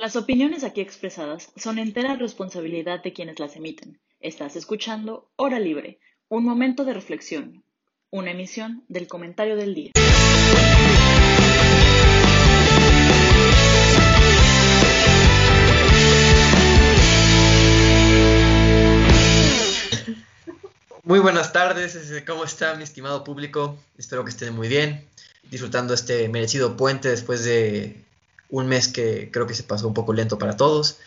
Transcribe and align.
Las 0.00 0.14
opiniones 0.14 0.62
aquí 0.62 0.80
expresadas 0.80 1.50
son 1.56 1.80
entera 1.80 2.14
responsabilidad 2.14 3.02
de 3.02 3.12
quienes 3.12 3.40
las 3.40 3.56
emiten. 3.56 3.98
Estás 4.20 4.54
escuchando 4.54 5.28
Hora 5.34 5.58
Libre, 5.58 5.98
un 6.28 6.44
momento 6.44 6.84
de 6.84 6.94
reflexión, 6.94 7.64
una 8.10 8.30
emisión 8.30 8.84
del 8.86 9.08
comentario 9.08 9.56
del 9.56 9.74
día. 9.74 9.90
Muy 21.02 21.18
buenas 21.18 21.52
tardes, 21.52 22.22
¿cómo 22.24 22.44
está 22.44 22.76
mi 22.76 22.84
estimado 22.84 23.24
público? 23.24 23.76
Espero 23.96 24.22
que 24.22 24.30
estén 24.30 24.54
muy 24.54 24.68
bien, 24.68 25.04
disfrutando 25.50 25.92
este 25.92 26.28
merecido 26.28 26.76
puente 26.76 27.08
después 27.08 27.42
de 27.42 28.06
un 28.48 28.66
mes 28.66 28.88
que 28.88 29.30
creo 29.30 29.46
que 29.46 29.54
se 29.54 29.62
pasó 29.62 29.88
un 29.88 29.94
poco 29.94 30.12
lento 30.12 30.38
para 30.38 30.56
todos. 30.56 30.98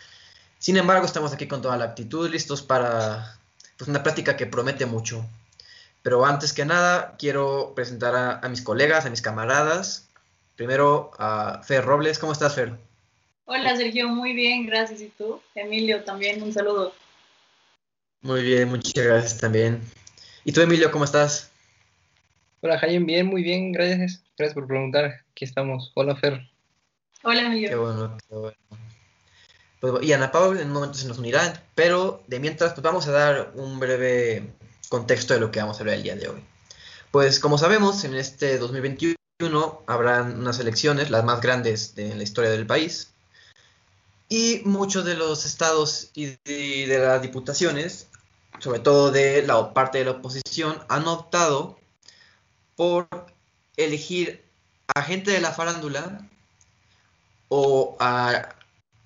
Sin 0.58 0.76
embargo, 0.76 1.06
estamos 1.06 1.32
aquí 1.32 1.48
con 1.48 1.62
toda 1.62 1.76
la 1.76 1.86
actitud, 1.86 2.30
listos 2.30 2.62
para 2.62 3.36
pues, 3.76 3.88
una 3.88 4.02
práctica 4.02 4.36
que 4.36 4.46
promete 4.46 4.86
mucho. 4.86 5.26
Pero 6.02 6.24
antes 6.24 6.52
que 6.52 6.64
nada, 6.64 7.16
quiero 7.18 7.72
presentar 7.74 8.40
a, 8.42 8.48
mis 8.48 8.62
colegas, 8.62 9.06
a 9.06 9.10
mis 9.10 9.22
camaradas. 9.22 10.08
Primero 10.56 11.10
a 11.18 11.62
Fer 11.64 11.84
Robles. 11.84 12.18
¿Cómo 12.18 12.32
estás, 12.32 12.54
Fer? 12.54 12.72
Hola, 13.44 13.76
Sergio. 13.76 14.08
Muy 14.08 14.34
bien, 14.34 14.66
gracias. 14.66 15.00
¿Y 15.00 15.08
tú? 15.08 15.40
Emilio, 15.54 16.04
también 16.04 16.42
un 16.42 16.52
saludo. 16.52 16.92
Muy 18.20 18.42
bien, 18.42 18.68
muchas 18.68 19.04
gracias 19.04 19.38
también. 19.38 19.80
¿Y 20.44 20.52
tú, 20.52 20.60
Emilio, 20.60 20.90
cómo 20.90 21.04
estás? 21.04 21.50
Hola, 22.60 22.78
Jaime. 22.78 23.06
Bien, 23.06 23.26
muy 23.26 23.42
bien, 23.42 23.72
gracias. 23.72 24.22
Gracias 24.36 24.54
por 24.54 24.66
preguntar. 24.66 25.24
Aquí 25.30 25.44
estamos. 25.44 25.92
Hola, 25.94 26.16
Fer. 26.16 26.51
Hola, 27.24 27.42
Emilio. 27.42 27.68
Qué 27.68 27.76
bueno. 27.76 28.18
Pues, 29.80 30.02
y 30.02 30.12
Ana 30.12 30.32
Paula 30.32 30.60
en 30.60 30.68
un 30.68 30.72
momento 30.72 30.98
se 30.98 31.06
nos 31.06 31.18
unirá, 31.18 31.62
pero 31.74 32.22
de 32.26 32.40
mientras 32.40 32.72
pues 32.72 32.82
vamos 32.82 33.06
a 33.06 33.12
dar 33.12 33.52
un 33.54 33.78
breve 33.78 34.54
contexto 34.88 35.34
de 35.34 35.40
lo 35.40 35.50
que 35.50 35.60
vamos 35.60 35.80
a 35.80 35.84
ver 35.84 35.94
el 35.94 36.02
día 36.02 36.16
de 36.16 36.28
hoy. 36.28 36.44
Pues 37.10 37.38
como 37.40 37.58
sabemos, 37.58 38.04
en 38.04 38.14
este 38.14 38.58
2021 38.58 39.82
habrán 39.86 40.38
unas 40.40 40.58
elecciones, 40.58 41.10
las 41.10 41.24
más 41.24 41.40
grandes 41.40 41.94
de 41.94 42.14
la 42.14 42.22
historia 42.22 42.50
del 42.50 42.66
país, 42.66 43.12
y 44.28 44.62
muchos 44.64 45.04
de 45.04 45.14
los 45.14 45.44
estados 45.44 46.10
y 46.14 46.36
de, 46.44 46.86
las 46.98 47.20
diputaciones, 47.20 48.08
sobre 48.60 48.80
todo 48.80 49.10
de 49.10 49.42
la 49.42 49.74
parte 49.74 49.98
de 49.98 50.06
la 50.06 50.12
oposición, 50.12 50.82
han 50.88 51.06
optado 51.06 51.78
por 52.76 53.08
elegir 53.76 54.42
a 54.94 55.02
gente 55.02 55.32
de 55.32 55.40
la 55.40 55.52
farándula 55.52 56.28
o 57.54 57.98
a 58.00 58.48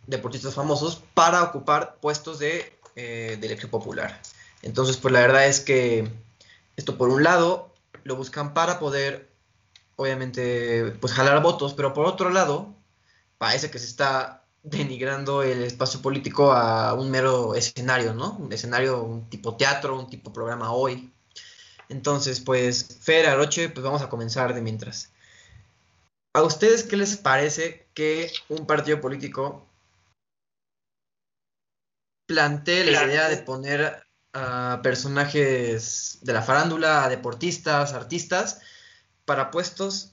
deportistas 0.06 0.54
famosos 0.54 1.02
para 1.14 1.42
ocupar 1.42 1.96
puestos 2.00 2.38
de, 2.38 2.78
eh, 2.94 3.36
elección 3.42 3.72
popular. 3.72 4.22
Entonces, 4.62 4.98
pues 4.98 5.12
la 5.12 5.18
verdad 5.18 5.48
es 5.48 5.58
que 5.58 6.08
esto 6.76 6.96
por 6.96 7.08
un 7.08 7.24
lado 7.24 7.74
lo 8.04 8.14
buscan 8.14 8.54
para 8.54 8.78
poder, 8.78 9.28
obviamente, 9.96 10.92
pues 11.00 11.12
jalar 11.12 11.42
votos, 11.42 11.74
pero 11.74 11.92
por 11.92 12.06
otro 12.06 12.30
lado, 12.30 12.72
parece 13.36 13.68
que 13.68 13.80
se 13.80 13.86
está 13.86 14.44
denigrando 14.62 15.42
el 15.42 15.64
espacio 15.64 16.00
político 16.00 16.52
a 16.52 16.94
un 16.94 17.10
mero 17.10 17.56
escenario, 17.56 18.14
¿no? 18.14 18.36
Un 18.36 18.52
escenario, 18.52 19.02
un 19.02 19.28
tipo 19.28 19.56
teatro, 19.56 19.98
un 19.98 20.08
tipo 20.08 20.32
programa 20.32 20.70
hoy. 20.70 21.12
Entonces, 21.88 22.38
pues, 22.38 22.96
Fer, 23.00 23.26
Aroche, 23.26 23.70
pues 23.70 23.82
vamos 23.82 24.02
a 24.02 24.08
comenzar 24.08 24.54
de 24.54 24.60
mientras. 24.60 25.10
¿A 26.36 26.42
ustedes 26.42 26.84
qué 26.84 26.98
les 26.98 27.16
parece 27.16 27.86
que 27.94 28.30
un 28.50 28.66
partido 28.66 29.00
político 29.00 29.66
plantee 32.26 32.84
la 32.84 33.04
idea 33.04 33.30
de 33.30 33.38
poner 33.38 34.04
a 34.34 34.80
personajes 34.82 36.18
de 36.20 36.34
la 36.34 36.42
farándula, 36.42 37.06
a 37.06 37.08
deportistas, 37.08 37.94
artistas, 37.94 38.60
para 39.24 39.50
puestos 39.50 40.12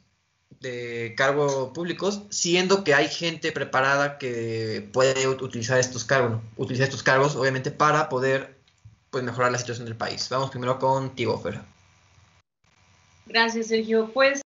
de 0.62 1.14
cargo 1.18 1.74
públicos, 1.74 2.22
siendo 2.30 2.86
que 2.86 2.94
hay 2.94 3.10
gente 3.10 3.52
preparada 3.52 4.18
que 4.18 4.90
puede 4.94 5.28
utilizar 5.28 5.78
estos 5.78 6.06
cargos, 6.06 6.42
utilizar 6.56 6.86
estos 6.86 7.04
cargos, 7.04 7.36
obviamente, 7.36 7.70
para 7.70 8.08
poder 8.08 8.62
pues, 9.10 9.26
mejorar 9.26 9.52
la 9.52 9.58
situación 9.58 9.88
del 9.88 9.98
país. 9.98 10.30
Vamos 10.30 10.52
primero 10.52 10.80
contigo, 10.80 11.38
Fer. 11.38 11.60
Gracias, 13.26 13.68
Sergio. 13.68 14.10
Pues 14.14 14.43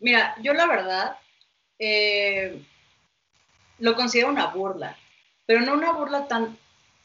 Mira, 0.00 0.34
yo 0.40 0.54
la 0.54 0.66
verdad 0.66 1.16
eh, 1.78 2.62
lo 3.78 3.94
considero 3.94 4.28
una 4.28 4.46
burla, 4.46 4.96
pero 5.46 5.60
no 5.60 5.74
una 5.74 5.92
burla 5.92 6.26
tan 6.26 6.58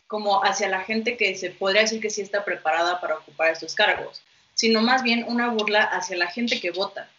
como 0.08 0.44
hacia 0.44 0.70
la 0.70 0.82
gente 0.82 1.18
que 1.18 1.36
se 1.36 1.50
podría 1.52 1.82
decir 1.82 2.00
que 2.00 2.10
sí 2.10 2.22
está 2.22 2.46
preparada 2.46 3.02
para 3.02 3.18
ocupar 3.18 3.52
estos 3.52 3.76
cargos, 3.76 4.24
sino 4.54 4.82
más 4.82 5.04
bien 5.04 5.26
una 5.28 5.50
burla 5.50 5.84
hacia 5.84 6.18
la 6.18 6.28
gente 6.28 6.60
que 6.60 6.72
vota. 6.72 7.10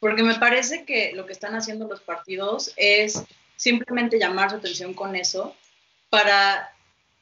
Porque 0.00 0.22
me 0.22 0.34
parece 0.34 0.84
que 0.84 1.12
lo 1.14 1.26
que 1.26 1.32
están 1.32 1.54
haciendo 1.54 1.86
los 1.86 2.00
partidos 2.00 2.72
es 2.76 3.24
simplemente 3.56 4.18
llamar 4.18 4.50
su 4.50 4.56
atención 4.56 4.92
con 4.92 5.14
eso 5.14 5.54
para, 6.10 6.74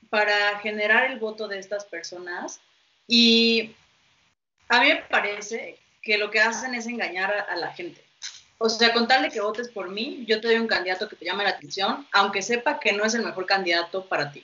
para 0.08 0.58
generar 0.60 1.10
el 1.10 1.18
voto 1.18 1.46
de 1.46 1.58
estas 1.58 1.84
personas. 1.84 2.60
Y 3.06 3.76
a 4.68 4.80
mí 4.80 4.88
me 4.88 5.02
parece 5.02 5.78
que 6.02 6.18
lo 6.18 6.30
que 6.30 6.40
hacen 6.40 6.74
es 6.74 6.86
engañar 6.86 7.46
a, 7.48 7.56
la 7.56 7.72
gente. 7.72 8.02
O 8.58 8.68
sea, 8.68 8.92
contarle 8.92 9.30
que 9.30 9.40
votes 9.40 9.68
por 9.68 9.90
mí, 9.90 10.24
yo 10.26 10.40
te 10.40 10.48
doy 10.48 10.58
un 10.58 10.66
candidato 10.66 11.08
que 11.08 11.16
te 11.16 11.24
llame 11.24 11.44
la 11.44 11.50
atención, 11.50 12.06
aunque 12.12 12.42
sepa 12.42 12.78
que 12.78 12.92
no 12.92 13.04
es 13.04 13.14
el 13.14 13.24
mejor 13.24 13.46
candidato 13.46 14.04
para 14.06 14.32
ti. 14.32 14.42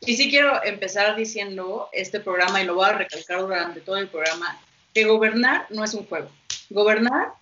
Y 0.00 0.16
sí 0.16 0.30
quiero 0.30 0.62
empezar 0.64 1.16
diciendo 1.16 1.88
este 1.92 2.20
programa, 2.20 2.62
y 2.62 2.64
lo 2.64 2.76
voy 2.76 2.86
a 2.86 2.92
recalcar 2.92 3.40
durante 3.40 3.80
todo 3.80 3.96
el 3.96 4.08
programa, 4.08 4.60
que 4.94 5.04
gobernar 5.04 5.66
no 5.70 5.82
es 5.82 5.94
un 5.94 6.06
juego. 6.06 6.30
Gobernar, 6.70 7.32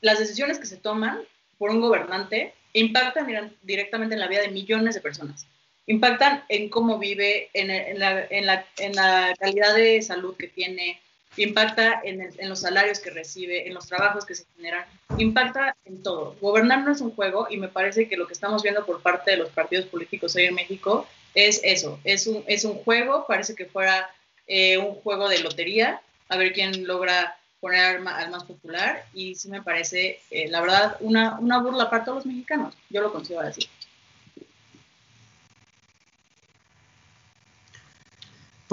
las 0.00 0.18
decisiones 0.18 0.58
que 0.58 0.66
se 0.66 0.76
toman 0.76 1.20
por 1.58 1.70
un 1.70 1.80
gobernante 1.80 2.54
impactan 2.72 3.56
directamente 3.62 4.14
en 4.14 4.20
la 4.20 4.28
vida 4.28 4.42
de 4.42 4.48
millones 4.48 4.94
de 4.94 5.00
personas. 5.00 5.46
Impactan 5.86 6.44
en 6.48 6.68
cómo 6.68 6.98
vive, 6.98 7.50
en, 7.52 7.98
la, 7.98 8.26
en 8.30 8.96
la 8.96 9.34
calidad 9.38 9.74
de 9.74 10.02
salud 10.02 10.36
que 10.36 10.48
tiene, 10.48 11.00
impacta 11.36 12.00
en, 12.04 12.48
los 12.48 12.60
salarios 12.60 12.98
que 13.00 13.10
recibe, 13.10 13.66
en 13.66 13.74
los 13.74 13.86
trabajos 13.86 14.24
que 14.24 14.34
se 14.34 14.44
generan, 14.56 14.84
impacta 15.18 15.76
en 15.84 16.02
todo. 16.02 16.36
Gobernar 16.40 16.80
no 16.84 16.92
es 16.92 17.00
un 17.00 17.14
juego 17.14 17.46
y 17.50 17.56
me 17.56 17.68
parece 17.68 18.08
que 18.08 18.16
lo 18.16 18.26
que 18.26 18.32
estamos 18.32 18.62
viendo 18.62 18.84
por 18.86 19.02
parte 19.02 19.32
de 19.32 19.36
los 19.38 19.50
partidos 19.50 19.86
políticos 19.86 20.36
hoy 20.36 20.44
en 20.44 20.54
México 20.54 21.06
es 21.34 21.60
eso, 21.64 21.98
es 22.04 22.26
un, 22.26 22.44
es 22.46 22.64
un 22.64 22.74
juego, 22.74 23.26
parece 23.26 23.54
que 23.54 23.66
fuera 23.66 24.08
eh, 24.46 24.78
un 24.78 24.94
juego 24.96 25.28
de 25.28 25.40
lotería, 25.40 26.00
a 26.28 26.36
ver 26.36 26.52
quién 26.52 26.86
logra 26.86 27.36
poner 27.60 27.96
al, 27.96 28.30
más 28.30 28.44
popular 28.44 29.04
y 29.14 29.34
sí 29.34 29.48
me 29.48 29.62
parece, 29.62 30.20
eh, 30.30 30.48
la 30.48 30.60
verdad, 30.60 30.96
una, 31.00 31.38
una 31.40 31.58
burla 31.60 31.90
para 31.90 32.04
todos 32.04 32.18
los 32.18 32.26
mexicanos, 32.26 32.74
yo 32.90 33.00
lo 33.00 33.12
consigo 33.12 33.40
así. 33.40 33.68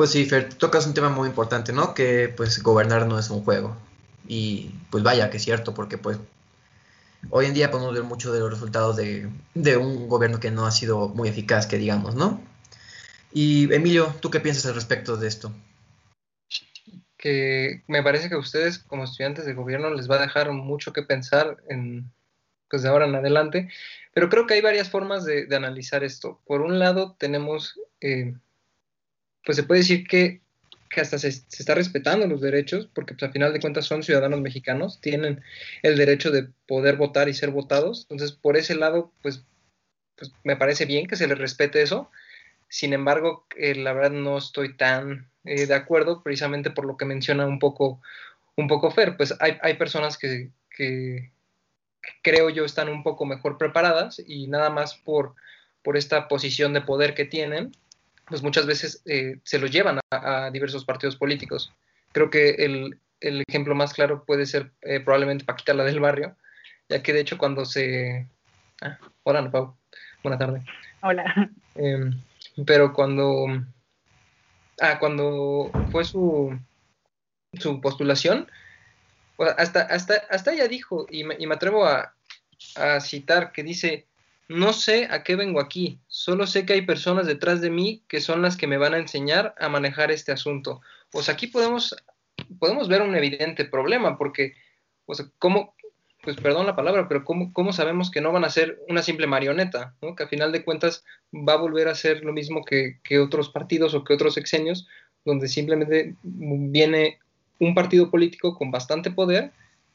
Pues 0.02 0.14
sí, 0.14 0.26
Fer, 0.26 0.52
tocas 0.56 0.88
un 0.88 0.96
tema 0.96 1.10
muy 1.10 1.30
importante, 1.30 1.74
¿no? 1.74 1.94
Que 1.94 2.28
pues 2.28 2.64
gobernar 2.64 3.06
no 3.06 3.20
es 3.20 3.30
un 3.30 3.44
juego. 3.44 3.78
Y 4.28 4.72
pues 4.90 5.04
vaya, 5.04 5.30
que 5.30 5.38
es 5.38 5.44
cierto, 5.44 5.76
porque 5.76 6.00
pues 6.00 6.18
hoy 7.30 7.46
en 7.46 7.54
día 7.54 7.70
podemos 7.70 7.94
ver 7.94 8.02
mucho 8.02 8.34
de 8.34 8.40
los 8.40 8.50
resultados 8.50 8.96
de, 8.96 9.30
un 9.78 10.10
gobierno 10.10 10.40
que 10.40 10.50
no 10.50 10.66
ha 10.66 10.72
sido 10.72 11.10
muy 11.10 11.30
eficaz, 11.30 11.68
que 11.68 11.78
digamos, 11.78 12.16
¿no? 12.16 12.42
Y 13.32 13.72
Emilio, 13.72 14.12
¿tú 14.22 14.32
qué 14.32 14.40
piensas 14.40 14.66
al 14.66 14.74
respecto 14.74 15.18
de 15.18 15.28
esto? 15.28 15.54
Que 17.16 17.84
me 17.86 18.02
parece 18.02 18.28
que 18.28 18.34
a 18.34 18.40
ustedes 18.40 18.80
como 18.80 19.04
estudiantes 19.04 19.46
de 19.46 19.54
gobierno 19.54 19.92
les 19.92 20.10
va 20.10 20.16
a 20.16 20.22
dejar 20.22 20.52
mucho 20.52 20.94
que 20.94 21.04
pensar 21.04 21.58
en, 21.70 22.12
pues 22.72 22.82
de 22.82 22.90
ahora 22.90 23.06
en 23.06 23.14
adelante, 23.14 23.70
pero 24.16 24.30
creo 24.30 24.48
que 24.48 24.56
hay 24.56 24.62
varias 24.62 24.90
formas 24.90 25.26
de, 25.26 25.48
analizar 25.56 26.04
esto. 26.04 26.42
Por 26.48 26.62
un 26.62 26.80
lado 26.80 27.16
tenemos 27.20 27.80
eh, 28.00 28.34
pues 29.46 29.56
se 29.58 29.64
puede 29.64 29.82
decir 29.82 30.08
que, 30.08 30.42
hasta 30.96 31.18
se, 31.18 31.30
está 31.30 31.76
respetando 31.76 32.28
los 32.28 32.42
derechos, 32.42 32.90
porque 32.94 33.14
pues, 33.14 33.32
final 33.32 33.54
de 33.54 33.60
cuentas 33.60 33.86
son 33.86 34.04
ciudadanos 34.04 34.42
mexicanos, 34.42 35.00
tienen 35.02 35.42
el 35.84 35.98
derecho 35.98 36.32
de 36.32 36.50
poder 36.68 36.98
votar 36.98 37.30
y 37.30 37.34
ser 37.34 37.52
votados. 37.52 38.08
Entonces, 38.10 38.36
por 38.36 38.58
ese 38.58 38.76
lado, 38.76 39.14
pues, 39.22 39.44
pues 40.18 40.32
me 40.44 40.58
parece 40.58 40.86
bien 40.86 41.08
que 41.08 41.16
se 41.16 41.28
les 41.28 41.38
respete 41.38 41.82
eso. 41.82 42.12
Sin 42.68 42.94
embargo, 42.94 43.46
eh, 43.58 43.76
la 43.76 43.94
verdad 43.94 44.12
no 44.12 44.38
estoy 44.38 44.76
tan 44.76 45.30
eh, 45.44 45.66
de 45.66 45.74
acuerdo, 45.74 46.24
precisamente 46.24 46.72
por 46.72 46.86
lo 46.86 46.98
que 46.98 47.06
menciona 47.06 47.46
un 47.46 47.60
poco, 47.60 48.02
un 48.56 48.68
poco 48.68 48.92
Fer. 48.92 49.18
Pues 49.18 49.34
hay, 49.40 49.58
hay 49.62 49.76
personas 49.76 50.18
que, 50.18 50.52
que, 50.70 51.32
creo 52.22 52.50
yo 52.50 52.66
están 52.66 52.90
un 52.90 53.04
poco 53.04 53.26
mejor 53.26 53.58
preparadas 53.58 54.22
y 54.26 54.48
nada 54.48 54.70
más 54.70 54.96
por, 54.96 55.36
por 55.84 55.98
esta 55.98 56.28
posición 56.28 56.74
de 56.74 56.82
poder 56.82 57.14
que 57.14 57.26
tienen, 57.26 57.72
pues 58.32 58.42
muchas 58.42 58.66
veces 58.66 59.04
eh, 59.06 59.40
se 59.44 59.60
lo 59.60 59.68
llevan 59.68 60.00
a, 60.10 60.50
diversos 60.52 60.86
partidos 60.86 61.18
políticos. 61.18 61.72
Creo 62.14 62.30
que 62.30 62.52
el, 62.52 62.98
ejemplo 63.20 63.76
más 63.76 63.94
claro 63.94 64.24
puede 64.24 64.46
ser 64.46 64.72
eh, 64.82 65.02
probablemente 65.02 65.46
Paquita 65.46 65.74
la 65.74 65.84
del 65.84 66.00
barrio, 66.00 66.38
ya 66.90 67.04
que 67.04 67.14
de 67.14 67.20
hecho 67.20 67.38
cuando 67.38 67.66
se... 67.66 68.28
Ah, 68.82 68.98
hola, 69.24 69.52
Pau. 69.52 69.76
Buenas 70.24 70.40
tardes. 70.40 70.64
Hola. 71.02 71.52
Em, 71.76 72.20
pero 72.66 72.94
cuando, 72.94 73.48
ah, 74.80 74.98
cuando 74.98 75.70
fue 75.92 76.06
su, 76.06 76.58
su 77.54 77.82
postulación, 77.82 78.50
hasta, 79.58 79.82
hasta, 79.82 80.16
hasta 80.30 80.54
ella 80.54 80.68
dijo, 80.68 81.06
y 81.10 81.26
me, 81.26 81.36
y 81.38 81.48
me 81.48 81.56
atrevo 81.56 81.86
a, 81.86 82.16
a 82.76 83.00
citar, 83.02 83.52
que 83.52 83.64
dice, 83.64 84.08
no 84.52 84.74
sé 84.74 85.08
a 85.10 85.24
qué 85.24 85.36
vengo 85.36 85.62
aquí, 85.62 86.00
solo 86.08 86.46
sé 86.46 86.66
que 86.66 86.74
hay 86.74 86.82
personas 86.82 87.26
detrás 87.26 87.62
de 87.62 87.70
mí 87.70 88.04
que 88.08 88.20
son 88.20 88.42
las 88.42 88.58
que 88.58 88.68
me 88.68 88.78
van 88.78 88.94
a 88.94 88.98
enseñar 88.98 89.56
a 89.58 89.70
manejar 89.70 90.12
este 90.12 90.32
asunto. 90.32 90.82
Pues 91.10 91.30
aquí 91.30 91.48
podemos, 91.48 91.96
podemos 92.60 92.88
ver 92.90 93.02
un 93.02 93.16
evidente 93.16 93.66
problema, 93.66 94.18
porque, 94.18 94.54
pues, 95.06 95.26
¿cómo, 95.40 95.74
pues 96.22 96.36
perdón 96.36 96.66
la 96.66 96.76
palabra, 96.76 97.08
pero 97.08 97.24
¿cómo, 97.24 97.54
¿cómo, 97.54 97.72
sabemos 97.72 98.12
que 98.12 98.20
no 98.20 98.32
van 98.32 98.44
a 98.44 98.50
ser 98.50 98.80
una 98.90 99.02
simple 99.02 99.26
marioneta? 99.26 99.96
¿no? 100.02 100.16
Que 100.16 100.24
a 100.24 100.28
final 100.28 100.52
de 100.52 100.66
cuentas 100.66 101.06
va 101.34 101.54
a 101.54 101.58
volver 101.58 101.88
a 101.88 101.96
ser 101.96 102.24
lo 102.24 102.34
mismo 102.34 102.64
que, 102.66 103.00
que 103.04 103.20
otros 103.20 103.50
partidos 103.50 103.94
o 103.94 104.04
que 104.04 104.14
otros 104.14 104.38
exenios, 104.38 104.88
donde 105.24 105.48
simplemente 105.48 106.16
viene 106.24 107.20
un 107.60 107.74
partido 107.74 108.12
político 108.12 108.58
con 108.58 108.70
bastante 108.70 109.12
poder 109.12 109.52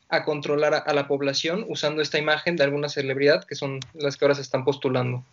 a 0.08 0.24
controlar 0.24 0.84
a, 0.86 0.94
la 0.94 1.08
población 1.08 1.64
usando 1.68 2.02
esta 2.02 2.18
imagen 2.18 2.56
de 2.56 2.64
alguna 2.64 2.88
celebridad 2.88 3.44
que 3.44 3.54
son 3.54 3.80
las 3.94 4.16
que 4.16 4.24
ahora 4.24 4.34
se 4.34 4.42
están 4.42 4.64
postulando. 4.64 5.24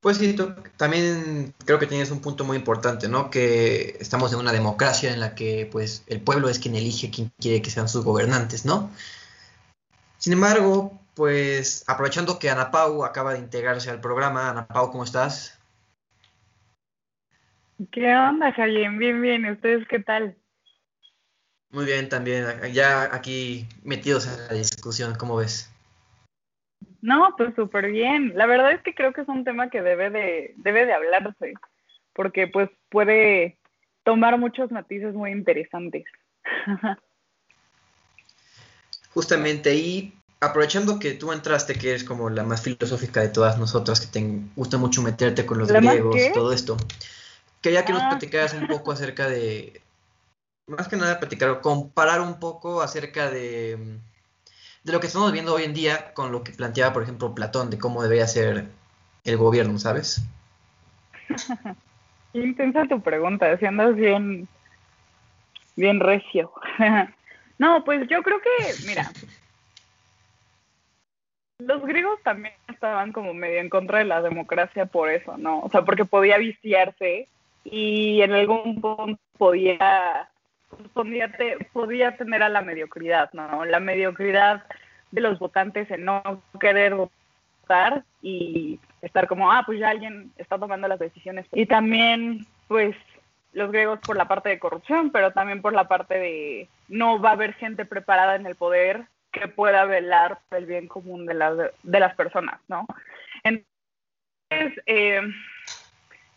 Pues 0.00 0.18
sí, 0.18 0.36
también 0.76 1.54
creo 1.64 1.78
que 1.78 1.86
tienes 1.86 2.10
un 2.10 2.20
punto 2.20 2.44
muy 2.44 2.56
importante, 2.56 3.08
¿no? 3.08 3.30
Que 3.30 3.96
estamos 4.00 4.32
en 4.32 4.38
una 4.38 4.52
democracia 4.52 5.12
en 5.12 5.18
la 5.20 5.34
que 5.34 5.68
pues 5.70 6.04
el 6.06 6.20
pueblo 6.20 6.48
es 6.48 6.60
quien 6.60 6.76
elige 6.76 7.10
quién 7.10 7.32
quiere 7.38 7.62
que 7.62 7.70
sean 7.70 7.88
sus 7.88 8.04
gobernantes, 8.04 8.64
¿no? 8.64 8.90
Sin 10.18 10.32
embargo, 10.32 10.98
pues 11.14 11.84
aprovechando 11.88 12.38
que 12.38 12.48
Ana 12.48 12.70
Pau 12.70 13.04
acaba 13.04 13.32
de 13.34 13.40
integrarse 13.40 13.90
al 13.90 14.00
programa, 14.00 14.50
Ana 14.50 14.68
Pau, 14.68 14.90
¿cómo 14.92 15.04
estás? 15.04 15.57
¿Qué 17.92 18.14
onda, 18.14 18.52
Javier? 18.52 18.90
Bien, 18.92 19.22
bien. 19.22 19.46
¿Ustedes 19.46 19.86
qué 19.88 20.00
tal? 20.00 20.36
Muy 21.70 21.84
bien, 21.84 22.08
también. 22.08 22.44
Ya 22.72 23.14
aquí 23.14 23.66
metidos 23.84 24.26
en 24.26 24.48
la 24.48 24.54
discusión, 24.54 25.14
¿cómo 25.14 25.36
ves? 25.36 25.70
No, 27.00 27.34
pues 27.36 27.54
súper 27.54 27.92
bien. 27.92 28.32
La 28.34 28.46
verdad 28.46 28.72
es 28.72 28.82
que 28.82 28.94
creo 28.94 29.12
que 29.12 29.20
es 29.20 29.28
un 29.28 29.44
tema 29.44 29.70
que 29.70 29.82
debe 29.82 30.10
de, 30.10 30.54
debe 30.56 30.86
de 30.86 30.92
hablarse, 30.92 31.54
porque 32.14 32.48
pues 32.48 32.68
puede 32.88 33.58
tomar 34.02 34.38
muchos 34.38 34.72
matices 34.72 35.14
muy 35.14 35.30
interesantes. 35.30 36.04
Justamente, 39.14 39.74
y 39.74 40.14
aprovechando 40.40 40.98
que 40.98 41.12
tú 41.12 41.32
entraste, 41.32 41.74
que 41.74 41.90
eres 41.90 42.04
como 42.04 42.28
la 42.30 42.42
más 42.42 42.62
filosófica 42.62 43.20
de 43.20 43.28
todas 43.28 43.58
nosotras, 43.58 44.00
que 44.00 44.06
te 44.06 44.26
gusta 44.56 44.78
mucho 44.78 45.02
meterte 45.02 45.46
con 45.46 45.58
los 45.58 45.70
griegos 45.70 46.16
todo 46.32 46.52
esto. 46.52 46.76
Quería 47.60 47.84
que 47.84 47.92
nos 47.92 48.02
ah. 48.02 48.10
platicaras 48.10 48.54
un 48.54 48.66
poco 48.66 48.92
acerca 48.92 49.28
de, 49.28 49.80
más 50.68 50.88
que 50.88 50.96
nada 50.96 51.18
platicar, 51.18 51.60
comparar 51.60 52.20
un 52.20 52.38
poco 52.38 52.82
acerca 52.82 53.30
de, 53.30 53.98
de 54.84 54.92
lo 54.92 55.00
que 55.00 55.06
estamos 55.06 55.32
viendo 55.32 55.54
hoy 55.54 55.64
en 55.64 55.74
día 55.74 56.12
con 56.14 56.30
lo 56.30 56.44
que 56.44 56.52
planteaba, 56.52 56.92
por 56.92 57.02
ejemplo, 57.02 57.34
Platón, 57.34 57.70
de 57.70 57.78
cómo 57.78 58.02
debería 58.02 58.26
ser 58.26 58.66
el 59.24 59.36
gobierno, 59.36 59.78
¿sabes? 59.78 60.22
Intensa 62.32 62.84
tu 62.86 63.00
pregunta, 63.00 63.56
si 63.56 63.66
andas 63.66 63.96
bien, 63.96 64.46
bien 65.76 66.00
recio. 66.00 66.52
no, 67.58 67.84
pues 67.84 68.06
yo 68.08 68.22
creo 68.22 68.40
que, 68.40 68.86
mira, 68.86 69.10
los 71.58 71.82
griegos 71.82 72.22
también 72.22 72.54
estaban 72.68 73.12
como 73.12 73.34
medio 73.34 73.58
en 73.58 73.70
contra 73.70 73.98
de 73.98 74.04
la 74.04 74.22
democracia 74.22 74.86
por 74.86 75.10
eso, 75.10 75.36
¿no? 75.38 75.60
O 75.60 75.70
sea, 75.70 75.82
porque 75.84 76.04
podía 76.04 76.38
viciarse 76.38 77.28
y 77.64 78.22
en 78.22 78.32
algún 78.32 78.80
punto 78.80 79.18
podía 79.36 80.28
podía, 80.92 81.32
podía 81.72 82.16
tener 82.16 82.42
a 82.42 82.48
la 82.48 82.62
mediocridad, 82.62 83.30
¿no? 83.32 83.64
La 83.64 83.80
mediocridad 83.80 84.64
de 85.10 85.20
los 85.20 85.38
votantes 85.38 85.90
en 85.90 86.04
no 86.04 86.42
querer 86.60 86.94
votar 86.94 88.04
y 88.22 88.78
estar 89.02 89.26
como, 89.26 89.50
ah, 89.50 89.62
pues 89.64 89.78
ya 89.78 89.90
alguien 89.90 90.32
está 90.36 90.58
tomando 90.58 90.88
las 90.88 90.98
decisiones. 90.98 91.46
Y 91.52 91.66
también, 91.66 92.46
pues, 92.66 92.94
los 93.52 93.70
griegos 93.70 94.00
por 94.00 94.16
la 94.16 94.28
parte 94.28 94.50
de 94.50 94.58
corrupción, 94.58 95.10
pero 95.10 95.32
también 95.32 95.62
por 95.62 95.72
la 95.72 95.88
parte 95.88 96.18
de 96.18 96.68
no 96.88 97.20
va 97.20 97.30
a 97.30 97.32
haber 97.32 97.54
gente 97.54 97.84
preparada 97.84 98.36
en 98.36 98.46
el 98.46 98.56
poder 98.56 99.06
que 99.32 99.48
pueda 99.48 99.84
velar 99.84 100.38
por 100.48 100.58
el 100.58 100.66
bien 100.66 100.88
común 100.88 101.26
de 101.26 101.34
las, 101.34 101.56
de 101.56 102.00
las 102.00 102.14
personas, 102.14 102.60
¿no? 102.68 102.86
Entonces, 103.42 104.82
eh, 104.86 105.20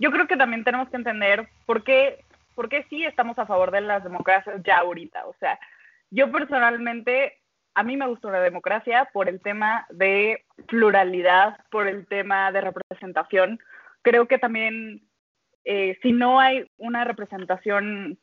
yo 0.02 0.10
creo 0.12 0.28
que 0.28 0.36
también 0.36 0.64
tenemos 0.64 0.90
que 0.90 0.98
entender 0.98 1.48
por 1.68 1.84
qué, 1.84 2.26
por 2.56 2.70
qué 2.70 2.84
sí 2.90 3.06
estamos 3.06 3.38
a 3.38 3.46
favor 3.46 3.70
de 3.70 3.82
las 3.82 4.04
democracias 4.04 4.60
ya 4.66 4.80
ahorita. 4.80 5.28
O 5.28 5.36
sea, 5.40 5.60
yo 6.10 6.32
personalmente, 6.32 7.38
a 7.76 7.84
mí 7.84 7.96
me 7.96 8.08
gusta 8.08 8.32
la 8.32 8.40
democracia 8.40 9.08
por 9.14 9.30
el 9.30 9.40
tema 9.42 9.86
de 9.92 10.44
pluralidad, 10.68 11.56
por 11.70 11.88
el 11.88 12.08
tema 12.08 12.52
de 12.52 12.62
representación. 12.62 13.60
Creo 14.02 14.28
que 14.28 14.40
también 14.40 15.04
eh, 15.66 16.00
si 16.02 16.14
no 16.14 16.40
hay 16.40 16.68
una 16.78 17.04
representación, 17.04 18.18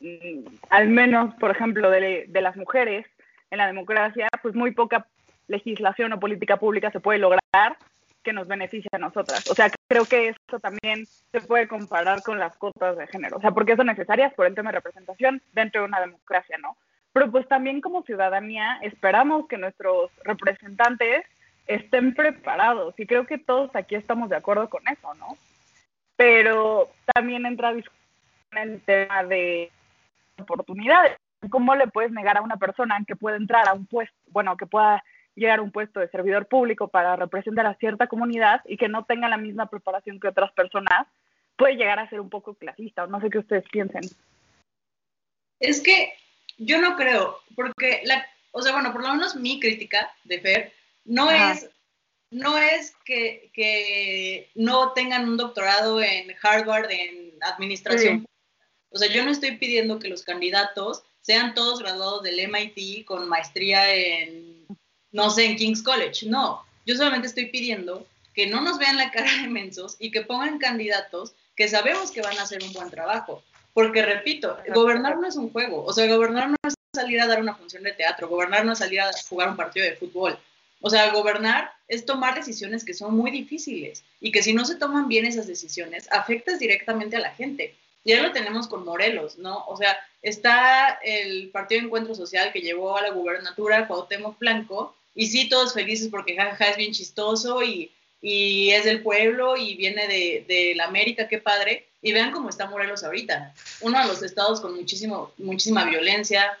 mm, 0.00 0.44
al 0.70 0.88
menos, 0.88 1.36
por 1.36 1.52
ejemplo, 1.52 1.88
de, 1.88 2.24
de 2.26 2.40
las 2.40 2.56
mujeres 2.56 3.06
en 3.52 3.58
la 3.58 3.68
democracia, 3.68 4.26
pues 4.42 4.56
muy 4.56 4.72
poca 4.72 5.06
legislación 5.46 6.12
o 6.12 6.18
política 6.18 6.56
pública 6.56 6.90
se 6.90 6.98
puede 6.98 7.20
lograr 7.20 7.76
que 8.24 8.32
nos 8.32 8.48
beneficia 8.48 8.90
a 8.92 8.98
nosotras. 8.98 9.48
O 9.48 9.54
sea, 9.54 9.70
creo 9.94 10.06
que 10.06 10.28
esto 10.30 10.58
también 10.58 11.06
se 11.30 11.40
puede 11.40 11.68
comparar 11.68 12.20
con 12.24 12.40
las 12.40 12.56
cuotas 12.56 12.96
de 12.96 13.06
género, 13.06 13.36
o 13.36 13.40
sea, 13.40 13.52
porque 13.52 13.76
son 13.76 13.86
necesarias 13.86 14.34
por 14.34 14.44
el 14.44 14.54
tema 14.56 14.72
de 14.72 14.78
representación 14.78 15.40
dentro 15.52 15.82
de 15.82 15.86
una 15.86 16.00
democracia, 16.00 16.58
¿no? 16.58 16.76
Pero 17.12 17.30
pues 17.30 17.46
también 17.46 17.80
como 17.80 18.02
ciudadanía 18.02 18.80
esperamos 18.82 19.46
que 19.46 19.56
nuestros 19.56 20.10
representantes 20.24 21.24
estén 21.68 22.12
preparados 22.12 22.98
y 22.98 23.06
creo 23.06 23.24
que 23.24 23.38
todos 23.38 23.70
aquí 23.76 23.94
estamos 23.94 24.30
de 24.30 24.36
acuerdo 24.36 24.68
con 24.68 24.82
eso, 24.88 25.14
¿no? 25.14 25.36
Pero 26.16 26.88
también 27.14 27.46
entra 27.46 27.70
el 27.70 28.80
tema 28.80 29.22
de 29.22 29.70
oportunidades. 30.40 31.16
¿Cómo 31.50 31.76
le 31.76 31.86
puedes 31.86 32.10
negar 32.10 32.36
a 32.36 32.42
una 32.42 32.56
persona 32.56 32.98
que 33.06 33.14
puede 33.14 33.36
entrar 33.36 33.68
a 33.68 33.74
un 33.74 33.86
puesto, 33.86 34.16
bueno, 34.32 34.56
que 34.56 34.66
pueda 34.66 35.04
llegar 35.34 35.58
a 35.58 35.62
un 35.62 35.70
puesto 35.70 36.00
de 36.00 36.08
servidor 36.08 36.46
público 36.46 36.88
para 36.88 37.16
representar 37.16 37.66
a 37.66 37.74
cierta 37.74 38.06
comunidad 38.06 38.60
y 38.66 38.76
que 38.76 38.88
no 38.88 39.04
tenga 39.04 39.28
la 39.28 39.36
misma 39.36 39.66
preparación 39.66 40.20
que 40.20 40.28
otras 40.28 40.52
personas, 40.52 41.06
puede 41.56 41.76
llegar 41.76 41.98
a 41.98 42.08
ser 42.08 42.20
un 42.20 42.30
poco 42.30 42.54
clasista. 42.54 43.06
No 43.06 43.20
sé 43.20 43.30
qué 43.30 43.38
ustedes 43.38 43.64
piensen. 43.70 44.02
Es 45.60 45.80
que 45.80 46.12
yo 46.58 46.80
no 46.80 46.96
creo, 46.96 47.38
porque 47.54 48.02
la, 48.04 48.26
o 48.52 48.62
sea, 48.62 48.72
bueno, 48.72 48.92
por 48.92 49.02
lo 49.02 49.12
menos 49.12 49.36
mi 49.36 49.60
crítica 49.60 50.12
de 50.24 50.40
Fer 50.40 50.72
no 51.04 51.30
es 51.30 51.70
no 52.30 52.58
es 52.58 52.92
que, 53.04 53.50
que, 53.54 54.50
no 54.56 54.92
tengan 54.92 55.28
un 55.28 55.36
doctorado 55.36 56.02
en 56.02 56.34
Harvard 56.42 56.90
en 56.90 57.32
administración. 57.40 58.20
Sí. 58.20 58.26
O 58.90 58.98
sea, 58.98 59.08
yo 59.08 59.24
no 59.24 59.30
estoy 59.30 59.56
pidiendo 59.56 60.00
que 60.00 60.08
los 60.08 60.24
candidatos 60.24 61.04
sean 61.20 61.54
todos 61.54 61.78
graduados 61.78 62.24
del 62.24 62.40
MIT 62.48 63.04
con 63.04 63.28
maestría 63.28 63.94
en 63.94 64.43
no 65.14 65.30
sé, 65.30 65.46
en 65.46 65.56
King's 65.56 65.82
College. 65.82 66.26
No, 66.26 66.62
yo 66.84 66.96
solamente 66.96 67.28
estoy 67.28 67.46
pidiendo 67.46 68.06
que 68.34 68.48
no 68.48 68.60
nos 68.60 68.78
vean 68.78 68.96
la 68.96 69.12
cara 69.12 69.30
de 69.40 69.48
mensos 69.48 69.96
y 70.00 70.10
que 70.10 70.22
pongan 70.22 70.58
candidatos 70.58 71.34
que 71.54 71.68
sabemos 71.68 72.10
que 72.10 72.20
van 72.20 72.36
a 72.36 72.42
hacer 72.42 72.62
un 72.64 72.72
buen 72.72 72.90
trabajo. 72.90 73.42
Porque, 73.72 74.02
repito, 74.02 74.58
gobernar 74.74 75.16
no 75.18 75.26
es 75.26 75.36
un 75.36 75.50
juego. 75.50 75.84
O 75.84 75.92
sea, 75.92 76.12
gobernar 76.12 76.48
no 76.48 76.56
es 76.66 76.74
salir 76.92 77.20
a 77.20 77.28
dar 77.28 77.40
una 77.40 77.54
función 77.54 77.84
de 77.84 77.92
teatro, 77.92 78.28
gobernar 78.28 78.64
no 78.64 78.72
es 78.72 78.78
salir 78.80 79.00
a 79.00 79.10
jugar 79.28 79.48
un 79.48 79.56
partido 79.56 79.86
de 79.86 79.96
fútbol. 79.96 80.36
O 80.80 80.90
sea, 80.90 81.10
gobernar 81.12 81.70
es 81.86 82.04
tomar 82.04 82.34
decisiones 82.34 82.84
que 82.84 82.92
son 82.92 83.16
muy 83.16 83.30
difíciles 83.30 84.04
y 84.20 84.32
que 84.32 84.42
si 84.42 84.52
no 84.52 84.64
se 84.64 84.74
toman 84.74 85.06
bien 85.06 85.26
esas 85.26 85.46
decisiones, 85.46 86.10
afectas 86.10 86.58
directamente 86.58 87.16
a 87.16 87.20
la 87.20 87.30
gente. 87.30 87.74
Ya 88.04 88.20
lo 88.20 88.32
tenemos 88.32 88.66
con 88.66 88.84
Morelos, 88.84 89.38
¿no? 89.38 89.64
O 89.66 89.76
sea, 89.76 89.96
está 90.22 90.98
el 91.02 91.50
Partido 91.50 91.80
de 91.80 91.86
Encuentro 91.86 92.14
Social 92.14 92.52
que 92.52 92.60
llevó 92.60 92.96
a 92.96 93.02
la 93.02 93.10
gubernatura 93.10 93.86
Cuauhtémoc 93.86 94.38
Blanco 94.38 94.94
y 95.14 95.26
sí, 95.26 95.48
todos 95.48 95.74
felices 95.74 96.08
porque 96.10 96.36
jajaja 96.36 96.70
es 96.70 96.76
bien 96.76 96.92
chistoso 96.92 97.62
y, 97.62 97.92
y 98.20 98.70
es 98.70 98.84
del 98.84 99.02
pueblo 99.02 99.56
y 99.56 99.76
viene 99.76 100.08
de, 100.08 100.44
de, 100.46 100.74
la 100.74 100.84
América, 100.84 101.28
qué 101.28 101.38
padre. 101.38 101.86
Y 102.02 102.12
vean 102.12 102.32
cómo 102.32 102.50
está 102.50 102.66
Morelos 102.66 103.02
ahorita. 103.02 103.54
Uno 103.80 103.98
de 104.00 104.06
los 104.06 104.22
estados 104.22 104.60
con 104.60 104.74
muchísimo, 104.74 105.32
muchísima 105.38 105.84
violencia, 105.84 106.58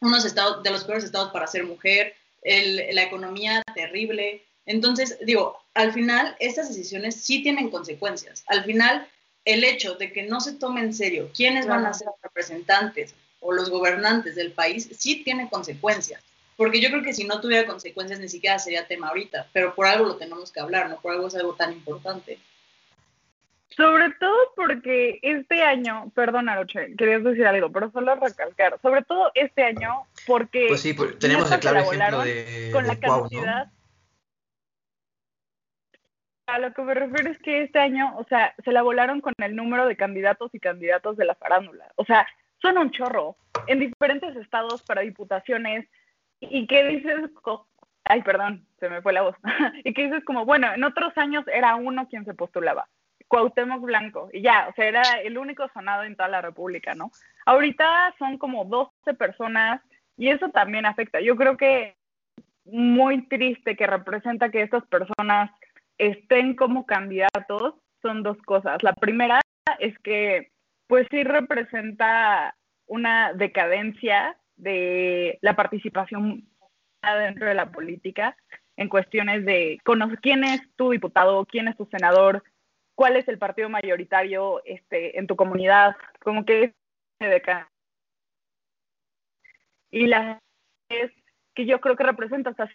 unos 0.00 0.24
estados, 0.24 0.62
de 0.62 0.70
los 0.70 0.84
peores 0.84 1.04
estados 1.04 1.32
para 1.32 1.46
ser 1.46 1.64
mujer, 1.64 2.14
el, 2.42 2.94
la 2.94 3.02
economía 3.02 3.62
terrible. 3.74 4.44
Entonces, 4.66 5.16
digo, 5.24 5.58
al 5.74 5.92
final 5.92 6.36
estas 6.40 6.68
decisiones 6.68 7.16
sí 7.16 7.42
tienen 7.42 7.70
consecuencias. 7.70 8.44
Al 8.48 8.64
final, 8.64 9.08
el 9.46 9.64
hecho 9.64 9.94
de 9.94 10.12
que 10.12 10.24
no 10.24 10.40
se 10.40 10.52
tome 10.52 10.80
en 10.80 10.92
serio 10.92 11.30
quiénes 11.34 11.66
van 11.66 11.86
a 11.86 11.94
ser 11.94 12.08
los 12.08 12.20
representantes, 12.22 13.14
o 13.42 13.52
los 13.52 13.68
gobernantes 13.68 14.36
del 14.36 14.52
país 14.52 14.88
sí 14.96 15.22
tiene 15.24 15.50
consecuencias. 15.50 16.22
Porque 16.56 16.80
yo 16.80 16.90
creo 16.90 17.02
que 17.02 17.12
si 17.12 17.24
no 17.24 17.40
tuviera 17.40 17.66
consecuencias 17.66 18.20
ni 18.20 18.28
siquiera 18.28 18.58
sería 18.58 18.86
tema 18.86 19.08
ahorita, 19.08 19.48
pero 19.52 19.74
por 19.74 19.86
algo 19.86 20.06
lo 20.06 20.16
tenemos 20.16 20.52
que 20.52 20.60
hablar, 20.60 20.88
¿no? 20.90 21.00
Por 21.00 21.12
algo 21.12 21.28
es 21.28 21.34
algo 21.34 21.54
tan 21.54 21.72
importante. 21.72 22.38
Sobre 23.76 24.10
todo 24.20 24.36
porque 24.54 25.18
este 25.22 25.62
año, 25.62 26.12
perdón 26.14 26.48
Aroche, 26.48 26.94
querías 26.96 27.24
decir 27.24 27.46
algo, 27.46 27.72
pero 27.72 27.90
solo 27.90 28.14
recalcar, 28.16 28.78
sobre 28.82 29.02
todo 29.02 29.30
este 29.34 29.64
año 29.64 30.06
porque... 30.26 30.66
Pues 30.68 30.82
sí, 30.82 30.94
tenemos 31.18 31.50
el 31.50 31.60
claro 31.60 31.78
ejemplo 31.80 32.20
de, 32.20 32.70
con 32.72 32.86
la 32.86 33.00
cantidad... 33.00 33.70
A 36.46 36.58
lo 36.58 36.74
que 36.74 36.82
me 36.82 36.92
refiero 36.92 37.30
es 37.30 37.38
que 37.38 37.62
este 37.62 37.78
año, 37.78 38.14
o 38.18 38.24
sea, 38.24 38.54
se 38.62 38.72
la 38.72 38.82
volaron 38.82 39.22
con 39.22 39.32
el 39.38 39.56
número 39.56 39.86
de 39.86 39.96
candidatos 39.96 40.54
y 40.54 40.60
candidatos 40.60 41.16
de 41.16 41.24
la 41.24 41.34
farándula. 41.34 41.90
O 41.96 42.04
sea, 42.04 42.26
son 42.60 42.76
un 42.76 42.90
chorro 42.90 43.36
en 43.68 43.78
diferentes 43.78 44.36
estados 44.36 44.82
para 44.82 45.00
diputaciones. 45.00 45.88
¿Y 46.50 46.66
qué 46.66 46.84
dices? 46.84 47.30
Ay, 48.04 48.22
perdón, 48.22 48.66
se 48.80 48.88
me 48.88 49.00
fue 49.00 49.12
la 49.12 49.22
voz. 49.22 49.36
y 49.84 49.94
qué 49.94 50.04
dices 50.04 50.24
como, 50.24 50.44
bueno, 50.44 50.72
en 50.74 50.82
otros 50.84 51.16
años 51.16 51.44
era 51.52 51.76
uno 51.76 52.08
quien 52.08 52.24
se 52.24 52.34
postulaba. 52.34 52.88
Cuauhtémoc 53.28 53.80
Blanco, 53.80 54.28
y 54.32 54.42
ya, 54.42 54.66
o 54.68 54.74
sea, 54.74 54.86
era 54.86 55.02
el 55.22 55.38
único 55.38 55.66
sonado 55.72 56.02
en 56.02 56.16
toda 56.16 56.28
la 56.28 56.42
República, 56.42 56.94
¿no? 56.94 57.10
Ahorita 57.46 58.14
son 58.18 58.36
como 58.36 58.66
12 58.66 59.14
personas 59.14 59.80
y 60.18 60.28
eso 60.28 60.50
también 60.50 60.84
afecta. 60.84 61.20
Yo 61.20 61.36
creo 61.36 61.56
que 61.56 61.96
muy 62.64 63.26
triste 63.28 63.76
que 63.76 63.86
representa 63.86 64.50
que 64.50 64.62
estas 64.62 64.86
personas 64.86 65.50
estén 65.96 66.54
como 66.56 66.84
candidatos 66.84 67.74
son 68.02 68.22
dos 68.22 68.36
cosas. 68.42 68.82
La 68.82 68.92
primera 68.92 69.40
es 69.78 69.98
que 70.00 70.50
pues 70.86 71.06
sí 71.10 71.24
representa 71.24 72.54
una 72.86 73.32
decadencia 73.32 74.36
de 74.62 75.38
la 75.42 75.56
participación 75.56 76.48
dentro 77.02 77.46
de 77.46 77.54
la 77.54 77.70
política 77.70 78.36
en 78.76 78.88
cuestiones 78.88 79.44
de 79.44 79.80
quién 80.22 80.44
es 80.44 80.62
tu 80.76 80.90
diputado, 80.90 81.44
quién 81.46 81.68
es 81.68 81.76
tu 81.76 81.86
senador, 81.86 82.42
cuál 82.94 83.16
es 83.16 83.26
el 83.28 83.38
partido 83.38 83.68
mayoritario 83.68 84.62
este, 84.64 85.18
en 85.18 85.26
tu 85.26 85.36
comunidad, 85.36 85.96
como 86.20 86.44
que 86.44 86.72
Y 89.90 90.06
la 90.06 90.38
es 90.88 91.10
que 91.54 91.66
yo 91.66 91.80
creo 91.80 91.96
que 91.96 92.04
representa 92.04 92.50
hasta 92.50 92.70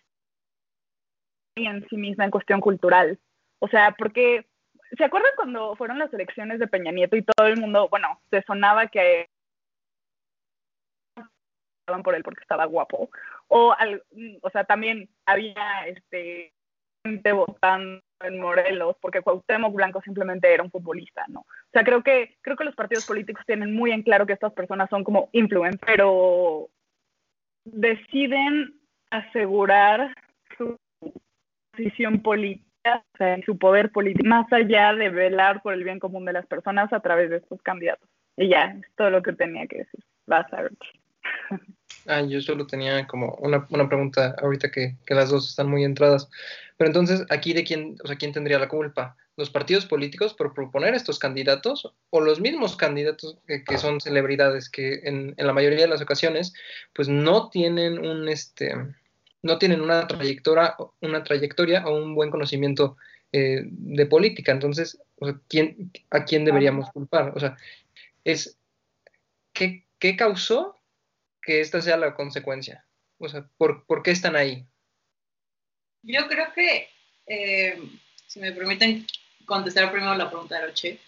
en 1.56 1.88
sí 1.90 1.98
misma 1.98 2.26
en 2.26 2.32
cuestión 2.32 2.62
cultural. 2.62 3.20
O 3.60 3.68
sea, 3.68 3.96
porque, 3.98 4.46
¿se 4.96 5.04
acuerdan 5.04 5.32
cuando 5.36 5.76
fueron 5.76 6.00
las 6.00 6.14
elecciones 6.14 6.60
de 6.60 6.68
Peña 6.68 6.92
Nieto 6.92 7.16
y 7.16 7.24
todo 7.24 7.48
el 7.48 7.60
mundo, 7.60 7.90
bueno, 7.90 8.22
se 8.30 8.44
sonaba 8.44 8.88
que 8.88 9.28
estaban 11.88 12.04
por 12.04 12.16
él 12.16 12.24
porque 12.24 12.42
estaba 12.42 12.66
guapo? 12.66 13.10
O, 13.48 13.74
o 14.42 14.50
sea, 14.50 14.66
también 14.66 15.10
había 15.26 15.88
este 15.88 16.52
gente 17.04 17.32
votando 17.32 18.02
en 18.22 18.40
Morelos, 18.40 18.98
porque 19.00 19.22
Cuauhtémoc 19.22 19.74
Blanco 19.74 20.02
simplemente 20.02 20.54
era 20.54 20.64
un 20.64 20.72
futbolista, 20.72 21.24
¿no? 21.30 21.42
O 21.42 21.72
sea, 21.72 21.84
creo 21.84 22.04
que, 22.04 22.36
creo 22.42 22.58
que 22.58 22.66
los 22.66 22.76
partidos 22.76 23.06
políticos 23.06 23.46
tienen 23.46 23.74
muy 23.74 23.92
en 23.92 24.04
claro 24.04 24.26
que 24.26 24.34
estas 24.34 24.52
personas 24.54 24.90
son 24.90 25.04
como 25.06 25.30
influencers, 25.32 25.82
pero 25.86 26.68
deciden 27.64 28.74
asegurar 29.12 30.14
su 30.58 30.76
posición 31.72 32.22
política, 32.22 33.04
o 33.14 33.18
sea, 33.18 33.38
su 33.46 33.58
poder 33.58 33.92
político, 33.92 34.28
más 34.28 34.52
allá 34.52 34.94
de 34.94 35.10
velar 35.10 35.62
por 35.62 35.74
el 35.74 35.84
bien 35.84 36.00
común 36.00 36.26
de 36.26 36.34
las 36.34 36.48
personas 36.48 36.92
a 36.92 37.00
través 37.00 37.30
de 37.30 37.38
estos 37.38 37.62
candidatos. 37.62 38.10
Y 38.36 38.50
ya, 38.50 38.76
es 38.80 38.96
todo 38.96 39.10
lo 39.10 39.22
que 39.22 39.34
tenía 39.34 39.68
que 39.68 39.80
decir. 39.80 40.04
Vas 40.26 40.52
a 40.52 40.64
ver. 40.64 40.72
Ah, 42.08 42.22
yo 42.22 42.42
solo 42.42 42.66
tenía 42.66 43.06
como 43.06 43.36
una, 43.42 43.68
una 43.70 43.88
pregunta 43.88 44.36
ahorita 44.42 44.72
que, 44.72 44.96
que, 45.06 45.14
las 45.14 45.30
dos 45.30 45.50
están 45.50 45.70
muy 45.70 45.84
entradas. 45.84 46.30
Pero 46.78 46.90
entonces, 46.90 47.26
¿aquí 47.30 47.54
de 47.54 47.64
quién, 47.64 47.98
o 48.04 48.08
sea, 48.08 48.16
quién 48.16 48.32
tendría 48.32 48.60
la 48.60 48.70
culpa? 48.70 49.18
¿Los 49.36 49.50
partidos 49.50 49.86
políticos 49.86 50.34
por 50.34 50.54
proponer 50.54 50.96
estos 50.96 51.20
candidatos 51.20 51.94
o 52.10 52.22
los 52.22 52.40
mismos 52.40 52.76
candidatos 52.76 53.38
que, 53.46 53.78
son 53.78 54.02
celebridades 54.02 54.70
que 54.70 55.02
en, 55.04 55.36
la 55.38 55.54
mayoría 55.54 55.82
de 55.82 55.88
las 55.88 56.02
ocasiones 56.02 56.54
pues 56.94 57.08
no 57.08 57.50
tienen 57.50 58.00
un 58.00 58.28
este 58.30 58.74
no 59.44 59.60
tienen 59.60 59.82
una 59.82 60.08
trayectoria, 60.08 60.76
una 61.02 61.24
trayectoria 61.24 61.86
o 61.86 61.96
un 61.96 62.16
buen 62.16 62.32
conocimiento 62.32 62.98
eh, 63.32 63.62
de 63.66 64.06
política. 64.08 64.52
Entonces, 64.52 65.00
¿quién, 65.48 65.92
¿a 66.10 66.26
quién 66.26 66.44
deberíamos 66.44 66.90
culpar? 66.92 67.34
O 67.36 67.40
sea, 67.40 67.56
es 68.24 68.58
¿qué, 69.54 69.86
qué 70.00 70.16
causó 70.16 70.77
que 71.48 71.62
esta 71.62 71.82
sea 71.82 71.96
la 71.96 72.14
consecuencia? 72.14 72.86
O 73.20 73.30
sea, 73.30 73.48
¿por, 73.58 73.86
¿por 73.86 74.04
qué 74.04 74.12
están 74.12 74.36
ahí? 74.36 74.68
Yo 76.04 76.28
creo 76.28 76.52
que, 76.54 76.90
eh, 77.26 77.82
si 78.28 78.42
me 78.42 78.52
permiten 78.52 79.08
contestar 79.46 79.90
primero 79.90 80.14
la 80.16 80.30
pregunta 80.30 80.56
de 80.56 80.68
Roche, 80.68 81.00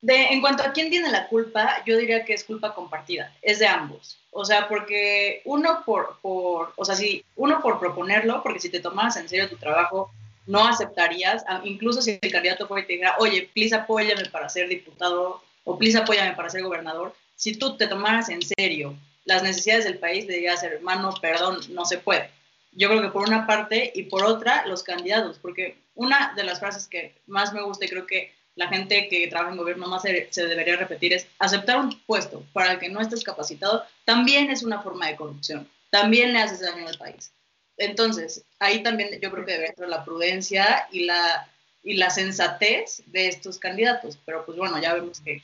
de, 0.00 0.14
en 0.26 0.40
cuanto 0.40 0.62
a 0.62 0.72
quién 0.72 0.90
tiene 0.90 1.10
la 1.10 1.26
culpa, 1.26 1.82
yo 1.84 1.96
diría 1.96 2.24
que 2.24 2.34
es 2.34 2.44
culpa 2.44 2.72
compartida, 2.72 3.36
es 3.42 3.58
de 3.58 3.66
ambos. 3.66 4.20
O 4.30 4.44
sea, 4.44 4.68
porque 4.68 5.42
uno 5.44 5.82
por, 5.84 6.18
o 6.22 6.84
sea, 6.84 6.94
uno 7.34 7.60
por 7.60 7.80
proponerlo, 7.80 8.44
porque 8.44 8.60
si 8.60 8.70
te 8.70 8.80
tomaras 8.80 9.16
en 9.16 9.28
serio 9.28 9.48
tu 9.48 9.56
trabajo, 9.56 10.12
no 10.46 10.66
aceptarías, 10.68 11.44
incluso 11.64 12.00
si 12.00 12.16
el 12.20 12.32
candidato 12.32 12.68
fue 12.68 12.82
y 12.82 12.86
te 12.86 12.92
dijera, 12.92 13.16
oye, 13.18 13.50
please 13.52 13.74
apóyame 13.74 14.24
para 14.26 14.48
ser 14.48 14.68
diputado 14.68 15.42
o 15.64 15.78
please 15.78 15.98
apóyame 15.98 16.34
para 16.34 16.48
ser 16.48 16.62
gobernador, 16.62 17.12
si 17.34 17.56
tú 17.56 17.76
te 17.76 17.88
tomaras 17.88 18.28
en 18.28 18.40
serio 18.42 18.96
las 19.24 19.42
necesidades 19.42 19.84
del 19.84 19.98
país, 19.98 20.26
le 20.26 20.34
dirías, 20.34 20.62
hermano, 20.62 21.14
perdón, 21.20 21.60
no 21.70 21.84
se 21.84 21.98
puede. 21.98 22.30
Yo 22.72 22.88
creo 22.88 23.02
que 23.02 23.08
por 23.08 23.28
una 23.28 23.46
parte 23.46 23.92
y 23.94 24.04
por 24.04 24.24
otra, 24.24 24.66
los 24.66 24.82
candidatos, 24.82 25.38
porque 25.38 25.76
una 25.94 26.32
de 26.34 26.44
las 26.44 26.58
frases 26.58 26.86
que 26.86 27.14
más 27.26 27.52
me 27.52 27.62
gusta 27.62 27.84
y 27.84 27.88
creo 27.88 28.06
que 28.06 28.32
la 28.54 28.68
gente 28.68 29.08
que 29.08 29.28
trabaja 29.28 29.52
en 29.52 29.58
gobierno 29.58 29.86
más 29.86 30.02
se, 30.02 30.28
debería 30.46 30.76
repetir 30.76 31.12
es 31.12 31.26
aceptar 31.38 31.78
un 31.78 31.98
puesto 32.02 32.44
para 32.52 32.72
el 32.72 32.78
que 32.78 32.88
no 32.88 33.00
estés 33.00 33.24
capacitado 33.24 33.84
también 34.04 34.50
es 34.50 34.62
una 34.62 34.82
forma 34.82 35.06
de 35.06 35.16
corrupción, 35.16 35.68
también 35.90 36.32
le 36.32 36.40
haces 36.40 36.60
daño 36.60 36.86
al 36.86 36.98
país. 36.98 37.32
Entonces, 37.78 38.44
ahí 38.58 38.82
también 38.82 39.18
yo 39.20 39.30
creo 39.30 39.46
que 39.46 39.52
debe 39.52 39.68
entrar 39.68 39.88
la 39.88 40.04
prudencia 40.04 40.86
y 40.92 41.04
la, 41.04 41.48
y 41.82 41.94
la 41.94 42.10
sensatez 42.10 43.02
de 43.06 43.28
estos 43.28 43.58
candidatos, 43.58 44.18
pero 44.24 44.44
pues 44.44 44.58
bueno, 44.58 44.80
ya 44.80 44.94
vemos 44.94 45.20
que, 45.20 45.42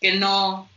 que, 0.00 0.12
no, 0.12 0.68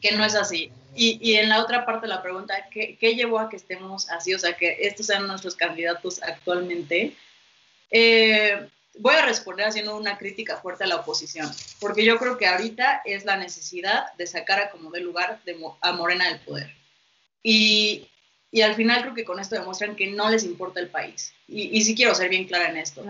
que 0.00 0.12
no 0.12 0.24
es 0.24 0.34
así. 0.34 0.72
Y, 0.98 1.18
y, 1.22 1.36
en 1.36 1.48
la 1.48 1.62
otra 1.62 1.86
parte 1.86 2.08
de 2.08 2.14
la 2.14 2.22
pregunta, 2.22 2.68
¿qué, 2.72 2.96
¿qué, 2.98 3.14
llevó 3.14 3.38
a 3.38 3.48
que 3.48 3.54
estemos 3.54 4.10
así? 4.10 4.34
O 4.34 4.38
sea, 4.38 4.54
que 4.54 4.78
estos 4.80 5.06
sean 5.06 5.28
nuestros 5.28 5.54
candidatos 5.54 6.20
actualmente. 6.24 7.14
Eh, 7.92 8.68
voy 8.98 9.14
a 9.14 9.24
responder 9.24 9.68
haciendo 9.68 9.96
una 9.96 10.18
crítica 10.18 10.56
fuerte 10.56 10.82
a 10.82 10.88
la 10.88 10.96
oposición, 10.96 11.48
porque 11.78 12.04
yo 12.04 12.18
creo 12.18 12.36
que 12.36 12.48
ahorita 12.48 13.02
es 13.04 13.24
la 13.24 13.36
necesidad 13.36 14.12
de 14.14 14.26
sacar 14.26 14.58
a 14.58 14.70
como 14.70 14.90
de 14.90 15.00
lugar 15.00 15.40
de, 15.44 15.56
a 15.80 15.92
Morena 15.92 16.28
del 16.30 16.40
poder. 16.40 16.74
Y, 17.44 18.08
y, 18.50 18.62
al 18.62 18.74
final 18.74 19.02
creo 19.02 19.14
que 19.14 19.24
con 19.24 19.38
esto 19.38 19.54
demuestran 19.54 19.94
que 19.94 20.08
no 20.08 20.28
les 20.30 20.42
importa 20.42 20.80
el 20.80 20.88
país. 20.88 21.32
Y, 21.46 21.78
y 21.78 21.82
sí 21.82 21.94
quiero 21.94 22.12
ser 22.16 22.28
bien 22.28 22.46
clara 22.46 22.70
en 22.70 22.76
esto. 22.76 23.04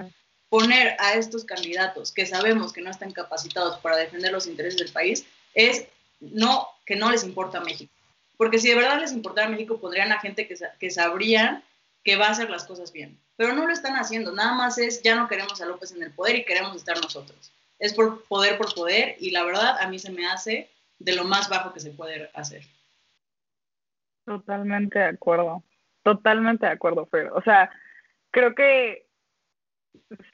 Poner 0.51 0.95
a 0.99 1.15
estos 1.15 1.47
candidatos 1.47 2.13
que 2.13 2.27
sabemos 2.27 2.75
que 2.75 2.83
no 2.83 2.91
están 2.91 3.13
capacitados 3.13 3.79
para 3.81 3.97
defender 3.97 4.31
los 4.31 4.47
intereses 4.47 4.79
del 4.79 4.93
país 4.93 5.25
es 5.55 5.87
no 6.21 6.69
que 6.85 6.97
no 6.97 7.11
les 7.11 7.25
importa 7.25 7.61
México. 7.61 7.93
Porque 8.37 8.59
si 8.59 8.69
de 8.69 8.77
verdad 8.77 9.01
les 9.01 9.13
importara 9.13 9.49
México, 9.49 9.81
pondrían 9.81 10.13
a 10.13 10.21
gente 10.21 10.47
que, 10.47 10.57
que 10.79 10.91
sabrían 10.91 11.65
que 12.05 12.17
va 12.17 12.27
a 12.27 12.31
hacer 12.31 12.49
las 12.51 12.65
cosas 12.65 12.93
bien. 12.93 13.19
Pero 13.37 13.53
no 13.53 13.67
lo 13.67 13.73
están 13.73 13.97
haciendo, 13.97 14.33
nada 14.33 14.55
más 14.55 14.79
es, 14.79 15.03
ya 15.03 15.15
no 15.15 15.29
queremos 15.29 15.61
a 15.61 15.67
López 15.67 15.93
en 15.93 16.03
el 16.03 16.13
poder 16.13 16.37
y 16.37 16.45
queremos 16.45 16.77
estar 16.77 16.97
nosotros. 17.01 17.53
Es 17.79 17.95
por 17.95 18.25
poder 18.25 18.59
por 18.59 18.75
poder 18.75 19.17
y 19.21 19.31
la 19.31 19.45
verdad 19.45 19.79
a 19.81 19.89
mí 19.89 19.99
se 19.99 20.11
me 20.11 20.27
hace 20.27 20.71
de 20.99 21.15
lo 21.15 21.25
más 21.25 21.49
bajo 21.49 21.73
que 21.73 21.81
se 21.81 21.91
puede 21.91 22.31
hacer. 22.35 22.63
Totalmente 24.25 24.99
de 24.99 25.07
acuerdo, 25.07 25.63
totalmente 26.03 26.67
de 26.67 26.73
acuerdo, 26.73 27.07
Fer. 27.07 27.31
O 27.33 27.43
sea, 27.43 27.71
creo 28.31 28.55
que 28.55 29.07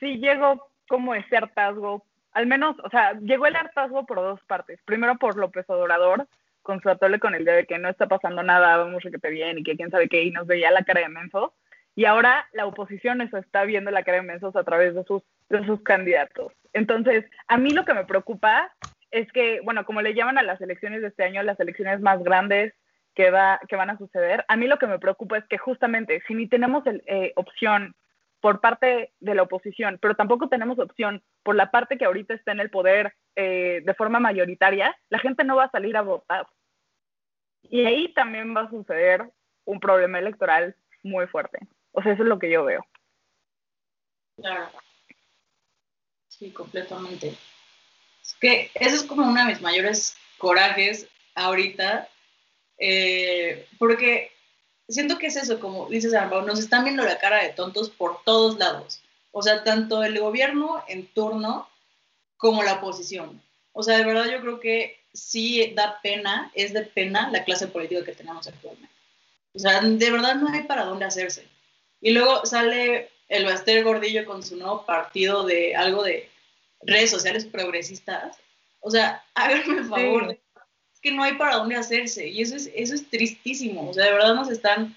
sí 0.00 0.16
llegó 0.18 0.70
como 0.88 1.14
ese 1.14 1.36
hartazgo 1.36 2.04
al 2.34 2.46
menos, 2.46 2.76
o 2.82 2.90
sea, 2.90 3.12
llegó 3.20 3.46
el 3.46 3.56
hartazgo 3.56 4.04
por 4.04 4.18
dos 4.18 4.40
partes. 4.44 4.80
Primero 4.84 5.16
por 5.16 5.36
López 5.36 5.64
Obrador, 5.70 6.26
con 6.62 6.80
su 6.82 6.90
atole 6.90 7.20
con 7.20 7.34
el 7.34 7.44
día 7.44 7.54
de 7.54 7.66
que 7.66 7.78
no 7.78 7.88
está 7.88 8.08
pasando 8.08 8.42
nada, 8.42 8.76
vamos 8.76 9.06
a 9.06 9.10
que 9.10 9.18
te 9.18 9.30
bien 9.30 9.58
y 9.58 9.62
que 9.62 9.76
quién 9.76 9.90
sabe 9.90 10.08
qué, 10.08 10.22
y 10.24 10.30
nos 10.30 10.46
veía 10.46 10.70
la 10.70 10.82
cara 10.82 11.00
de 11.00 11.08
mensos. 11.08 11.52
Y 11.94 12.06
ahora 12.06 12.48
la 12.52 12.66
oposición 12.66 13.20
eso 13.20 13.38
está 13.38 13.64
viendo 13.64 13.92
la 13.92 14.02
cara 14.02 14.18
de 14.18 14.24
mensos 14.24 14.56
a 14.56 14.64
través 14.64 14.94
de 14.94 15.04
sus, 15.04 15.22
de 15.48 15.64
sus 15.64 15.80
candidatos. 15.82 16.52
Entonces, 16.72 17.24
a 17.46 17.56
mí 17.56 17.70
lo 17.70 17.84
que 17.84 17.94
me 17.94 18.04
preocupa 18.04 18.74
es 19.12 19.30
que, 19.30 19.60
bueno, 19.60 19.84
como 19.84 20.02
le 20.02 20.14
llaman 20.14 20.38
a 20.38 20.42
las 20.42 20.60
elecciones 20.60 21.02
de 21.02 21.08
este 21.08 21.22
año, 21.22 21.42
las 21.44 21.60
elecciones 21.60 22.00
más 22.00 22.20
grandes 22.24 22.74
que, 23.14 23.30
va, 23.30 23.60
que 23.68 23.76
van 23.76 23.90
a 23.90 23.98
suceder, 23.98 24.44
a 24.48 24.56
mí 24.56 24.66
lo 24.66 24.78
que 24.80 24.88
me 24.88 24.98
preocupa 24.98 25.38
es 25.38 25.44
que 25.44 25.56
justamente 25.56 26.20
si 26.26 26.34
ni 26.34 26.48
tenemos 26.48 26.84
el, 26.88 27.04
eh, 27.06 27.32
opción 27.36 27.94
por 28.44 28.60
parte 28.60 29.14
de 29.20 29.34
la 29.34 29.44
oposición, 29.44 29.98
pero 30.02 30.16
tampoco 30.16 30.50
tenemos 30.50 30.78
opción 30.78 31.22
por 31.42 31.56
la 31.56 31.70
parte 31.70 31.96
que 31.96 32.04
ahorita 32.04 32.34
está 32.34 32.52
en 32.52 32.60
el 32.60 32.68
poder 32.68 33.16
eh, 33.36 33.80
de 33.82 33.94
forma 33.94 34.20
mayoritaria, 34.20 34.94
la 35.08 35.18
gente 35.18 35.44
no 35.44 35.56
va 35.56 35.64
a 35.64 35.70
salir 35.70 35.96
a 35.96 36.02
votar. 36.02 36.46
Y 37.62 37.86
ahí 37.86 38.12
también 38.12 38.54
va 38.54 38.64
a 38.64 38.68
suceder 38.68 39.32
un 39.64 39.80
problema 39.80 40.18
electoral 40.18 40.76
muy 41.02 41.26
fuerte. 41.26 41.58
O 41.92 42.02
sea, 42.02 42.12
eso 42.12 42.22
es 42.22 42.28
lo 42.28 42.38
que 42.38 42.50
yo 42.50 42.66
veo. 42.66 42.84
Claro. 44.36 44.68
Sí, 46.28 46.52
completamente. 46.52 47.28
Es 48.20 48.36
que 48.38 48.70
ese 48.74 48.96
es 48.96 49.04
como 49.04 49.26
uno 49.26 49.40
de 49.40 49.52
mis 49.52 49.62
mayores 49.62 50.18
corajes 50.36 51.08
ahorita, 51.34 52.10
eh, 52.76 53.66
porque 53.78 54.32
siento 54.88 55.18
que 55.18 55.26
es 55.26 55.36
eso, 55.36 55.60
como 55.60 55.88
dices 55.88 56.14
Armando, 56.14 56.46
nos 56.46 56.58
están 56.58 56.84
viendo 56.84 57.02
la 57.02 57.18
cara 57.18 57.42
de 57.42 57.50
tontos 57.50 57.90
por 57.90 58.22
todos 58.24 58.58
lados. 58.58 59.00
O 59.32 59.42
sea, 59.42 59.64
tanto 59.64 60.04
el 60.04 60.18
gobierno 60.20 60.84
en 60.88 61.06
turno 61.06 61.68
como 62.36 62.62
la 62.62 62.74
oposición. 62.74 63.42
O 63.72 63.82
sea, 63.82 63.98
de 63.98 64.04
verdad 64.04 64.26
yo 64.30 64.40
creo 64.40 64.60
que 64.60 64.98
sí 65.12 65.72
da 65.74 66.00
pena, 66.02 66.50
es 66.54 66.72
de 66.72 66.82
pena 66.82 67.30
la 67.30 67.44
clase 67.44 67.66
política 67.66 68.04
que 68.04 68.12
tenemos 68.12 68.46
actualmente. 68.46 68.94
O 69.54 69.58
sea, 69.58 69.80
de 69.80 70.10
verdad 70.10 70.34
no 70.36 70.48
hay 70.48 70.64
para 70.64 70.84
dónde 70.84 71.04
hacerse. 71.04 71.46
Y 72.00 72.10
luego 72.10 72.44
sale 72.44 73.10
el 73.28 73.44
Baster 73.44 73.82
Gordillo 73.82 74.24
con 74.24 74.42
su 74.42 74.56
nuevo 74.56 74.84
partido 74.84 75.44
de 75.44 75.74
algo 75.74 76.02
de 76.02 76.28
redes 76.82 77.10
sociales 77.10 77.44
progresistas. 77.46 78.36
O 78.80 78.90
sea, 78.90 79.24
háganme 79.34 79.78
el 79.78 79.84
favor. 79.86 80.38
Que 81.04 81.12
no 81.12 81.22
hay 81.22 81.34
para 81.34 81.56
dónde 81.56 81.76
hacerse. 81.76 82.26
Y 82.28 82.40
eso 82.40 82.56
es, 82.56 82.70
eso 82.74 82.94
es 82.94 83.08
tristísimo. 83.10 83.90
O 83.90 83.92
sea, 83.92 84.06
de 84.06 84.12
verdad 84.12 84.34
nos 84.34 84.50
están, 84.50 84.96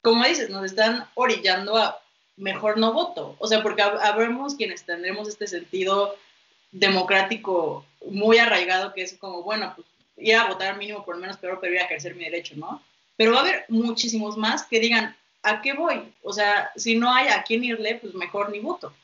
como 0.00 0.24
dices, 0.24 0.48
nos 0.48 0.64
están 0.64 1.06
orillando 1.14 1.76
a 1.76 2.00
mejor 2.36 2.78
no 2.78 2.92
voto. 2.92 3.34
O 3.40 3.48
sea, 3.48 3.60
porque 3.60 3.82
habremos 3.82 4.54
quienes 4.54 4.84
tendremos 4.84 5.28
este 5.28 5.48
sentido 5.48 6.16
democrático 6.70 7.84
muy 8.06 8.38
arraigado 8.38 8.94
que 8.94 9.02
es 9.02 9.18
como, 9.18 9.42
bueno, 9.42 9.72
pues 9.74 9.88
ir 10.16 10.36
a 10.36 10.46
votar 10.46 10.78
mínimo 10.78 11.04
por 11.04 11.16
lo 11.16 11.20
menos 11.20 11.36
peor, 11.36 11.58
pero 11.60 11.74
ir 11.74 11.80
a 11.80 11.84
ejercer 11.84 12.14
mi 12.14 12.24
derecho, 12.24 12.54
¿no? 12.56 12.80
Pero 13.16 13.32
va 13.32 13.38
a 13.38 13.40
haber 13.40 13.64
muchísimos 13.68 14.36
más 14.36 14.62
que 14.62 14.78
digan, 14.78 15.16
¿a 15.42 15.60
qué 15.62 15.72
voy? 15.72 16.14
O 16.22 16.32
sea, 16.32 16.70
si 16.76 16.96
no 16.96 17.12
hay 17.12 17.26
a 17.26 17.42
quién 17.42 17.64
irle, 17.64 17.96
pues 17.96 18.14
mejor 18.14 18.50
ni 18.50 18.60
voto. 18.60 18.94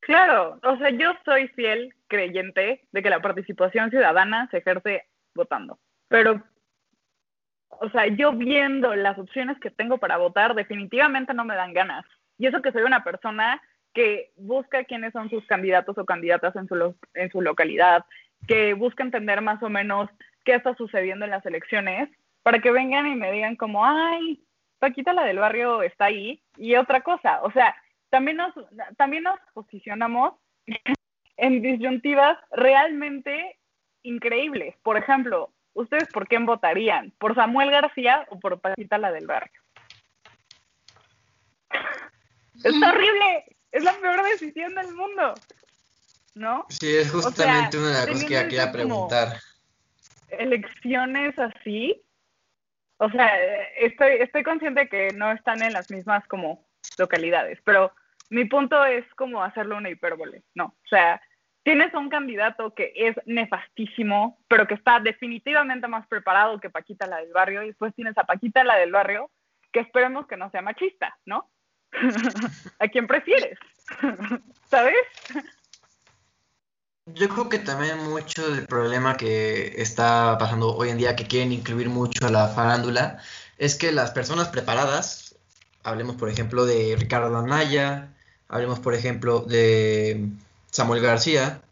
Claro, 0.00 0.58
o 0.62 0.76
sea, 0.78 0.88
yo 0.90 1.12
soy 1.26 1.48
fiel 1.48 1.94
creyente 2.08 2.80
de 2.90 3.02
que 3.02 3.10
la 3.10 3.20
participación 3.20 3.90
ciudadana 3.90 4.48
se 4.50 4.58
ejerce 4.58 5.04
votando, 5.34 5.78
pero, 6.08 6.42
o 7.68 7.88
sea, 7.90 8.06
yo 8.08 8.32
viendo 8.32 8.94
las 8.94 9.18
opciones 9.18 9.58
que 9.60 9.70
tengo 9.70 9.98
para 9.98 10.16
votar, 10.16 10.54
definitivamente 10.54 11.34
no 11.34 11.44
me 11.44 11.54
dan 11.54 11.72
ganas. 11.72 12.04
Y 12.36 12.46
eso 12.46 12.62
que 12.62 12.72
soy 12.72 12.82
una 12.82 13.04
persona 13.04 13.62
que 13.92 14.32
busca 14.36 14.84
quiénes 14.84 15.12
son 15.12 15.30
sus 15.30 15.44
candidatos 15.46 15.96
o 15.98 16.04
candidatas 16.04 16.54
en 16.56 16.68
su, 16.68 16.94
en 17.14 17.30
su 17.30 17.40
localidad, 17.40 18.04
que 18.48 18.74
busca 18.74 19.02
entender 19.02 19.40
más 19.40 19.62
o 19.62 19.68
menos 19.68 20.08
qué 20.44 20.54
está 20.54 20.74
sucediendo 20.74 21.24
en 21.24 21.30
las 21.32 21.44
elecciones, 21.46 22.08
para 22.42 22.60
que 22.60 22.72
vengan 22.72 23.06
y 23.06 23.14
me 23.14 23.32
digan 23.32 23.56
como, 23.56 23.84
ay, 23.84 24.42
Paquita 24.78 25.12
la 25.12 25.24
del 25.24 25.38
barrio 25.38 25.82
está 25.82 26.06
ahí. 26.06 26.42
Y 26.56 26.74
otra 26.74 27.02
cosa, 27.02 27.42
o 27.42 27.52
sea, 27.52 27.76
también 28.08 28.38
nos, 28.38 28.54
también 28.96 29.22
nos 29.22 29.38
posicionamos 29.52 30.34
en 31.36 31.62
disyuntivas 31.62 32.38
realmente 32.50 33.58
increíbles. 34.02 34.76
Por 34.82 34.96
ejemplo, 34.96 35.52
¿ustedes 35.74 36.08
por 36.08 36.26
quién 36.28 36.46
votarían? 36.46 37.12
¿Por 37.18 37.34
Samuel 37.34 37.70
García 37.70 38.26
o 38.30 38.38
por 38.38 38.60
Paquita 38.60 38.98
la 38.98 39.12
del 39.12 39.26
barrio? 39.26 39.60
Es 42.62 42.74
horrible, 42.74 43.56
es 43.72 43.82
la 43.82 43.94
peor 43.94 44.22
decisión 44.22 44.74
del 44.74 44.94
mundo, 44.94 45.32
¿no? 46.34 46.66
Sí, 46.68 46.94
es 46.94 47.10
justamente 47.10 47.78
una 47.78 47.86
de 47.86 47.94
las 47.94 48.06
cosas 48.06 48.24
que 48.24 48.34
quería 48.34 48.70
preguntar. 48.70 49.38
Elecciones 50.28 51.38
así, 51.38 52.02
o 52.98 53.08
sea, 53.08 53.30
estoy, 53.78 54.16
estoy 54.20 54.42
consciente 54.42 54.90
que 54.90 55.08
no 55.14 55.32
están 55.32 55.62
en 55.62 55.72
las 55.72 55.90
mismas 55.90 56.26
como 56.28 56.66
localidades, 56.98 57.58
pero 57.64 57.94
mi 58.28 58.44
punto 58.44 58.84
es 58.84 59.06
como 59.14 59.42
hacerlo 59.42 59.78
una 59.78 59.88
hipérbole, 59.88 60.42
¿no? 60.54 60.66
O 60.66 60.88
sea, 60.88 61.20
tienes 61.70 61.94
un 61.94 62.08
candidato 62.08 62.74
que 62.74 62.92
es 62.96 63.14
nefastísimo, 63.26 64.40
pero 64.48 64.66
que 64.66 64.74
está 64.74 64.98
definitivamente 64.98 65.86
más 65.86 66.04
preparado 66.08 66.58
que 66.58 66.68
Paquita 66.68 67.06
la 67.06 67.18
del 67.18 67.32
barrio, 67.32 67.62
y 67.62 67.68
después 67.68 67.94
tienes 67.94 68.18
a 68.18 68.24
Paquita 68.24 68.64
la 68.64 68.76
del 68.76 68.90
barrio, 68.90 69.30
que 69.70 69.78
esperemos 69.78 70.26
que 70.26 70.36
no 70.36 70.50
sea 70.50 70.62
machista, 70.62 71.16
¿no? 71.26 71.48
¿A 72.80 72.88
quién 72.88 73.06
prefieres? 73.06 73.56
¿Sabes? 74.68 74.96
Yo 77.06 77.28
creo 77.28 77.48
que 77.48 77.60
también 77.60 77.98
mucho 77.98 78.50
del 78.50 78.66
problema 78.66 79.16
que 79.16 79.80
está 79.80 80.38
pasando 80.40 80.74
hoy 80.74 80.88
en 80.88 80.98
día, 80.98 81.14
que 81.14 81.28
quieren 81.28 81.52
incluir 81.52 81.88
mucho 81.88 82.26
a 82.26 82.32
la 82.32 82.48
farándula, 82.48 83.18
es 83.58 83.76
que 83.76 83.92
las 83.92 84.10
personas 84.10 84.48
preparadas, 84.48 85.36
hablemos 85.84 86.16
por 86.16 86.30
ejemplo 86.30 86.66
de 86.66 86.96
Ricardo 86.98 87.38
Anaya, 87.38 88.08
hablemos 88.48 88.80
por 88.80 88.94
ejemplo 88.94 89.42
de 89.42 90.30
Samuel 90.70 91.02
García, 91.02 91.62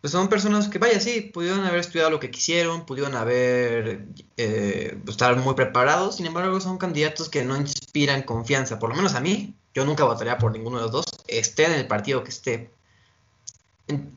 pues 0.00 0.12
son 0.12 0.28
personas 0.28 0.68
que, 0.68 0.78
vaya, 0.78 0.98
sí, 1.00 1.20
pudieron 1.20 1.64
haber 1.64 1.80
estudiado 1.80 2.10
lo 2.10 2.20
que 2.20 2.30
quisieron, 2.30 2.86
pudieron 2.86 3.14
haber, 3.14 4.06
eh, 4.36 4.98
estar 5.06 5.36
muy 5.36 5.54
preparados, 5.54 6.16
sin 6.16 6.26
embargo 6.26 6.60
son 6.60 6.78
candidatos 6.78 7.28
que 7.28 7.44
no 7.44 7.56
inspiran 7.56 8.22
confianza, 8.22 8.78
por 8.78 8.90
lo 8.90 8.96
menos 8.96 9.14
a 9.14 9.20
mí, 9.20 9.54
yo 9.74 9.84
nunca 9.84 10.04
votaría 10.04 10.38
por 10.38 10.52
ninguno 10.52 10.78
de 10.78 10.82
los 10.82 10.92
dos, 10.92 11.04
esté 11.28 11.66
en 11.66 11.72
el 11.72 11.86
partido 11.86 12.24
que 12.24 12.30
esté. 12.30 12.70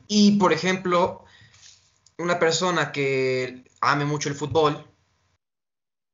Y, 0.08 0.38
por 0.38 0.52
ejemplo, 0.52 1.24
una 2.18 2.38
persona 2.38 2.92
que 2.92 3.64
ame 3.80 4.04
mucho 4.04 4.28
el 4.28 4.34
fútbol 4.34 4.84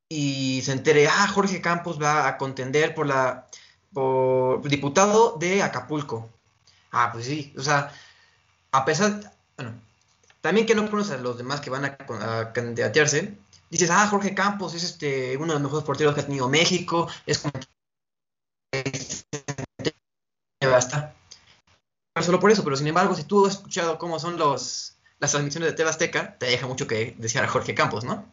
y 0.08 0.60
se 0.64 0.72
entere, 0.72 1.08
ah, 1.08 1.28
Jorge 1.28 1.60
Campos 1.60 2.00
va 2.00 2.28
a 2.28 2.36
contender 2.36 2.94
por 2.94 3.06
la 3.06 3.46
por 3.92 4.66
diputado 4.68 5.36
de 5.38 5.62
Acapulco. 5.62 6.30
Ah, 6.92 7.10
pues 7.12 7.24
sí, 7.24 7.54
o 7.56 7.62
sea, 7.62 7.90
a 8.70 8.84
pesar, 8.84 9.32
bueno, 9.56 9.80
también 10.42 10.66
que 10.66 10.74
no 10.74 10.88
conoces 10.90 11.14
a 11.14 11.18
los 11.18 11.38
demás 11.38 11.60
que 11.60 11.70
van 11.70 11.86
a, 11.86 12.52
candidatearse, 12.52 13.38
dices, 13.70 13.90
ah, 13.90 14.06
Jorge 14.08 14.34
Campos 14.34 14.74
es 14.74 14.84
este 14.84 15.36
uno 15.38 15.48
de 15.48 15.52
los 15.54 15.62
mejores 15.62 15.86
porteros 15.86 16.14
que 16.14 16.20
ha 16.20 16.26
tenido 16.26 16.48
México, 16.50 17.08
es 17.26 17.38
como 17.38 17.52
basta. 20.70 21.14
Solo 22.20 22.38
por 22.38 22.50
eso, 22.50 22.62
pero 22.62 22.76
sin 22.76 22.86
embargo, 22.86 23.14
si 23.14 23.24
tú 23.24 23.46
has 23.46 23.54
escuchado 23.54 23.98
cómo 23.98 24.18
son 24.18 24.38
las 24.38 24.98
transmisiones 25.18 25.70
de 25.70 25.76
Tebasteca, 25.76 26.36
te 26.38 26.46
deja 26.46 26.66
mucho 26.66 26.86
que 26.86 27.14
desear 27.18 27.44
a 27.44 27.48
Jorge 27.48 27.74
Campos, 27.74 28.04
¿no? 28.04 28.26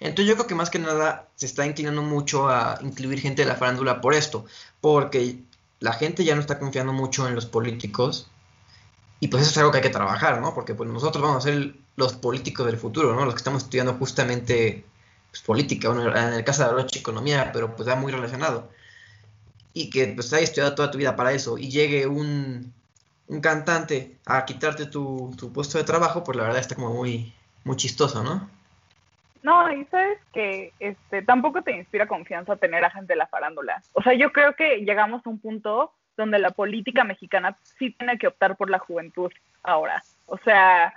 Entonces 0.00 0.26
yo 0.26 0.34
creo 0.34 0.46
que 0.46 0.54
más 0.54 0.70
que 0.70 0.78
nada 0.78 1.28
se 1.36 1.46
está 1.46 1.66
inclinando 1.66 2.02
mucho 2.02 2.48
a 2.48 2.78
incluir 2.80 3.20
gente 3.20 3.42
de 3.42 3.48
la 3.48 3.56
farándula 3.56 4.00
por 4.00 4.14
esto, 4.14 4.46
porque 4.80 5.44
la 5.82 5.92
gente 5.92 6.24
ya 6.24 6.34
no 6.36 6.40
está 6.40 6.60
confiando 6.60 6.92
mucho 6.92 7.26
en 7.26 7.34
los 7.34 7.46
políticos 7.46 8.28
y 9.18 9.28
pues 9.28 9.42
eso 9.42 9.50
es 9.50 9.58
algo 9.58 9.72
que 9.72 9.78
hay 9.78 9.82
que 9.82 9.90
trabajar, 9.90 10.40
¿no? 10.40 10.54
Porque 10.54 10.74
pues 10.74 10.88
nosotros 10.88 11.22
vamos 11.22 11.44
a 11.44 11.48
ser 11.48 11.74
los 11.96 12.12
políticos 12.14 12.66
del 12.66 12.76
futuro, 12.76 13.14
¿no? 13.14 13.24
Los 13.24 13.34
que 13.34 13.38
estamos 13.38 13.64
estudiando 13.64 13.94
justamente 13.94 14.84
pues, 15.30 15.42
política, 15.42 15.88
en 15.90 16.34
el 16.34 16.44
caso 16.44 16.68
de 16.68 16.82
la 16.82 16.86
economía, 16.92 17.50
pero 17.52 17.74
pues 17.74 17.88
va 17.88 17.96
muy 17.96 18.12
relacionado. 18.12 18.70
Y 19.74 19.90
que 19.90 20.06
pues 20.08 20.32
hayas 20.32 20.50
estudiado 20.50 20.74
toda 20.76 20.90
tu 20.90 20.98
vida 20.98 21.16
para 21.16 21.32
eso 21.32 21.58
y 21.58 21.68
llegue 21.68 22.06
un, 22.06 22.72
un 23.26 23.40
cantante 23.40 24.18
a 24.26 24.44
quitarte 24.44 24.86
tu, 24.86 25.34
tu, 25.36 25.52
puesto 25.52 25.78
de 25.78 25.84
trabajo, 25.84 26.22
pues 26.22 26.36
la 26.36 26.44
verdad 26.44 26.60
está 26.60 26.76
como 26.76 26.94
muy, 26.94 27.34
muy 27.64 27.76
chistoso, 27.76 28.22
¿no? 28.22 28.48
No, 29.42 29.72
y 29.72 29.84
sabes 29.86 30.18
que 30.32 30.72
este, 30.78 31.22
tampoco 31.22 31.62
te 31.62 31.72
inspira 31.72 32.06
confianza 32.06 32.56
tener 32.56 32.84
a 32.84 32.90
gente 32.90 33.14
de 33.14 33.18
la 33.18 33.26
farándula. 33.26 33.82
O 33.92 34.02
sea, 34.02 34.14
yo 34.14 34.32
creo 34.32 34.54
que 34.54 34.84
llegamos 34.84 35.26
a 35.26 35.30
un 35.30 35.40
punto 35.40 35.92
donde 36.16 36.38
la 36.38 36.50
política 36.50 37.04
mexicana 37.04 37.56
sí 37.78 37.90
tiene 37.90 38.18
que 38.18 38.28
optar 38.28 38.56
por 38.56 38.70
la 38.70 38.78
juventud 38.78 39.32
ahora. 39.62 40.02
O 40.26 40.38
sea, 40.38 40.94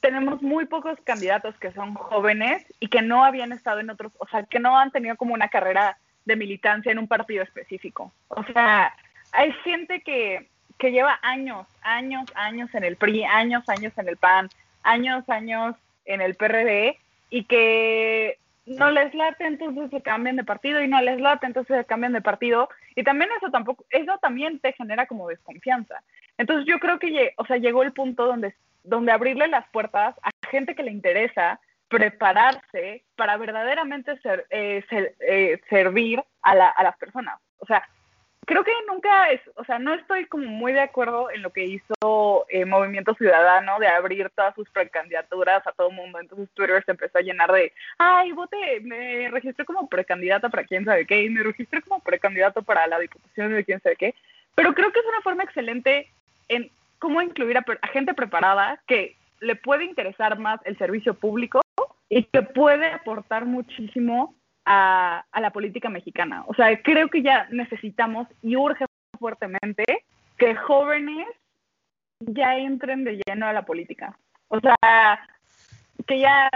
tenemos 0.00 0.40
muy 0.40 0.64
pocos 0.66 0.98
candidatos 1.04 1.54
que 1.58 1.72
son 1.72 1.94
jóvenes 1.94 2.64
y 2.80 2.88
que 2.88 3.02
no 3.02 3.24
habían 3.24 3.52
estado 3.52 3.80
en 3.80 3.90
otros, 3.90 4.12
o 4.18 4.26
sea, 4.26 4.44
que 4.44 4.58
no 4.58 4.78
han 4.78 4.90
tenido 4.90 5.16
como 5.16 5.34
una 5.34 5.48
carrera 5.48 5.98
de 6.24 6.36
militancia 6.36 6.92
en 6.92 6.98
un 6.98 7.08
partido 7.08 7.42
específico. 7.42 8.12
O 8.28 8.44
sea, 8.44 8.94
hay 9.32 9.52
gente 9.64 10.02
que, 10.02 10.48
que 10.78 10.92
lleva 10.92 11.18
años, 11.22 11.66
años, 11.82 12.24
años 12.34 12.74
en 12.74 12.84
el 12.84 12.96
PRI, 12.96 13.24
años, 13.24 13.68
años 13.68 13.92
en 13.98 14.08
el 14.08 14.16
PAN, 14.16 14.48
años, 14.82 15.28
años 15.28 15.76
en 16.04 16.20
el 16.20 16.34
PRD 16.34 16.96
y 17.32 17.44
que 17.44 18.38
no 18.66 18.90
les 18.90 19.14
late, 19.14 19.46
entonces 19.46 19.90
se 19.90 20.02
cambian 20.02 20.36
de 20.36 20.44
partido 20.44 20.82
y 20.82 20.86
no 20.86 21.00
les 21.00 21.18
late, 21.18 21.46
entonces 21.46 21.78
se 21.78 21.84
cambian 21.86 22.12
de 22.12 22.20
partido. 22.20 22.68
Y 22.94 23.04
también 23.04 23.30
eso 23.38 23.50
tampoco, 23.50 23.86
eso 23.88 24.18
también 24.20 24.60
te 24.60 24.74
genera 24.74 25.06
como 25.06 25.28
desconfianza. 25.28 26.02
Entonces 26.36 26.66
yo 26.66 26.78
creo 26.78 26.98
que, 26.98 27.32
o 27.38 27.46
sea, 27.46 27.56
llegó 27.56 27.82
el 27.82 27.94
punto 27.94 28.26
donde, 28.26 28.54
donde 28.84 29.12
abrirle 29.12 29.48
las 29.48 29.66
puertas 29.70 30.14
a 30.22 30.30
gente 30.50 30.74
que 30.74 30.82
le 30.82 30.90
interesa 30.90 31.58
prepararse 31.88 33.02
para 33.16 33.38
verdaderamente 33.38 34.18
ser, 34.20 34.46
eh, 34.50 34.84
eh, 34.90 35.58
servir 35.70 36.22
a, 36.42 36.54
la, 36.54 36.68
a 36.68 36.82
las 36.82 36.98
personas. 36.98 37.40
O 37.60 37.66
sea, 37.66 37.88
creo 38.46 38.64
que 38.64 38.72
nunca 38.88 39.30
es, 39.30 39.40
o 39.56 39.64
sea, 39.64 39.78
no 39.78 39.94
estoy 39.94 40.26
como 40.26 40.46
muy 40.46 40.72
de 40.72 40.80
acuerdo 40.80 41.30
en 41.30 41.42
lo 41.42 41.52
que 41.52 41.64
hizo 41.64 42.46
eh, 42.48 42.64
Movimiento 42.64 43.14
Ciudadano 43.14 43.78
de 43.78 43.86
abrir 43.86 44.30
todas 44.34 44.54
sus 44.54 44.68
precandidaturas 44.70 45.66
a 45.66 45.72
todo 45.72 45.90
mundo. 45.90 46.18
Entonces 46.18 46.48
Twitter 46.54 46.82
se 46.84 46.92
empezó 46.92 47.18
a 47.18 47.22
llenar 47.22 47.52
de, 47.52 47.72
ay, 47.98 48.32
voté, 48.32 48.80
me 48.80 49.30
registré 49.30 49.64
como 49.64 49.88
precandidata 49.88 50.48
para 50.48 50.64
quién 50.64 50.84
sabe 50.84 51.06
qué, 51.06 51.22
y 51.22 51.30
me 51.30 51.42
registré 51.42 51.82
como 51.82 52.00
precandidato 52.00 52.62
para 52.62 52.86
la 52.86 52.98
diputación 52.98 53.52
de 53.52 53.64
quién 53.64 53.80
sabe 53.80 53.96
qué. 53.96 54.14
Pero 54.54 54.74
creo 54.74 54.92
que 54.92 55.00
es 55.00 55.06
una 55.06 55.22
forma 55.22 55.44
excelente 55.44 56.10
en 56.48 56.70
cómo 56.98 57.22
incluir 57.22 57.56
a, 57.58 57.64
a 57.80 57.88
gente 57.88 58.14
preparada 58.14 58.80
que 58.86 59.16
le 59.40 59.56
puede 59.56 59.84
interesar 59.84 60.38
más 60.38 60.60
el 60.64 60.76
servicio 60.78 61.14
público 61.14 61.60
y 62.08 62.24
que 62.24 62.42
puede 62.42 62.86
aportar 62.88 63.46
muchísimo 63.46 64.34
a, 64.64 65.24
la 65.40 65.50
política 65.50 65.88
mexicana. 65.88 66.44
O 66.46 66.54
sea, 66.54 66.80
creo 66.82 67.08
que 67.08 67.22
ya 67.22 67.48
necesitamos 67.50 68.28
y 68.42 68.56
urge 68.56 68.84
fuertemente 69.18 70.04
que 70.38 70.54
jóvenes 70.54 71.28
ya 72.20 72.56
entren 72.56 73.04
de 73.04 73.20
lleno 73.26 73.46
a 73.46 73.52
la 73.52 73.64
política. 73.64 74.16
O 74.48 74.60
sea, 74.60 75.28
que 76.06 76.20
ya, 76.20 76.48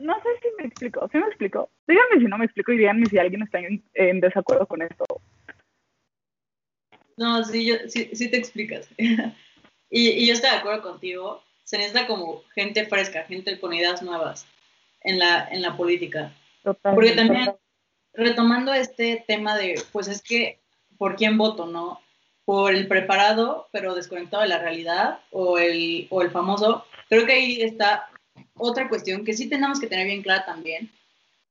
no 0.00 0.14
sé 0.14 0.28
si 0.42 0.48
me 0.58 0.68
explico, 0.68 1.08
¿sí 1.10 1.18
me 1.18 1.26
explico? 1.26 1.70
Díganme 1.86 2.20
si 2.20 2.24
no 2.26 2.38
me 2.38 2.44
explico 2.46 2.72
y 2.72 2.78
díganme 2.78 3.06
si 3.06 3.18
alguien 3.18 3.42
está 3.42 3.60
en, 3.60 4.20
desacuerdo 4.20 4.66
con 4.66 4.82
esto. 4.82 5.04
No, 7.16 7.44
sí, 7.44 7.66
yo, 7.66 7.76
sí, 7.88 8.10
sí 8.12 8.30
te 8.30 8.36
explicas. 8.36 8.88
y, 8.98 10.10
y, 10.10 10.26
yo 10.26 10.34
estoy 10.34 10.50
de 10.50 10.56
acuerdo 10.56 10.82
contigo. 10.82 11.42
Se 11.64 11.78
necesita 11.78 12.06
como 12.06 12.42
gente 12.54 12.86
fresca, 12.86 13.24
gente 13.24 13.58
con 13.58 13.72
ideas 13.72 14.02
nuevas 14.02 14.46
en 15.00 15.18
la, 15.18 15.48
en 15.50 15.62
la 15.62 15.76
política. 15.76 16.32
Porque 16.74 17.12
también, 17.12 17.54
retomando 18.12 18.72
este 18.72 19.24
tema 19.26 19.56
de, 19.56 19.80
pues 19.92 20.08
es 20.08 20.22
que, 20.22 20.60
¿por 20.98 21.16
quién 21.16 21.38
voto, 21.38 21.66
no? 21.66 22.00
¿Por 22.44 22.74
el 22.74 22.88
preparado, 22.88 23.68
pero 23.72 23.94
desconectado 23.94 24.42
de 24.42 24.48
la 24.48 24.58
realidad, 24.58 25.20
o 25.30 25.58
el, 25.58 26.06
o 26.10 26.22
el 26.22 26.30
famoso? 26.30 26.84
Creo 27.08 27.26
que 27.26 27.32
ahí 27.32 27.62
está 27.62 28.08
otra 28.56 28.88
cuestión 28.88 29.24
que 29.24 29.34
sí 29.34 29.48
tenemos 29.48 29.80
que 29.80 29.86
tener 29.86 30.06
bien 30.06 30.22
clara 30.22 30.44
también, 30.44 30.90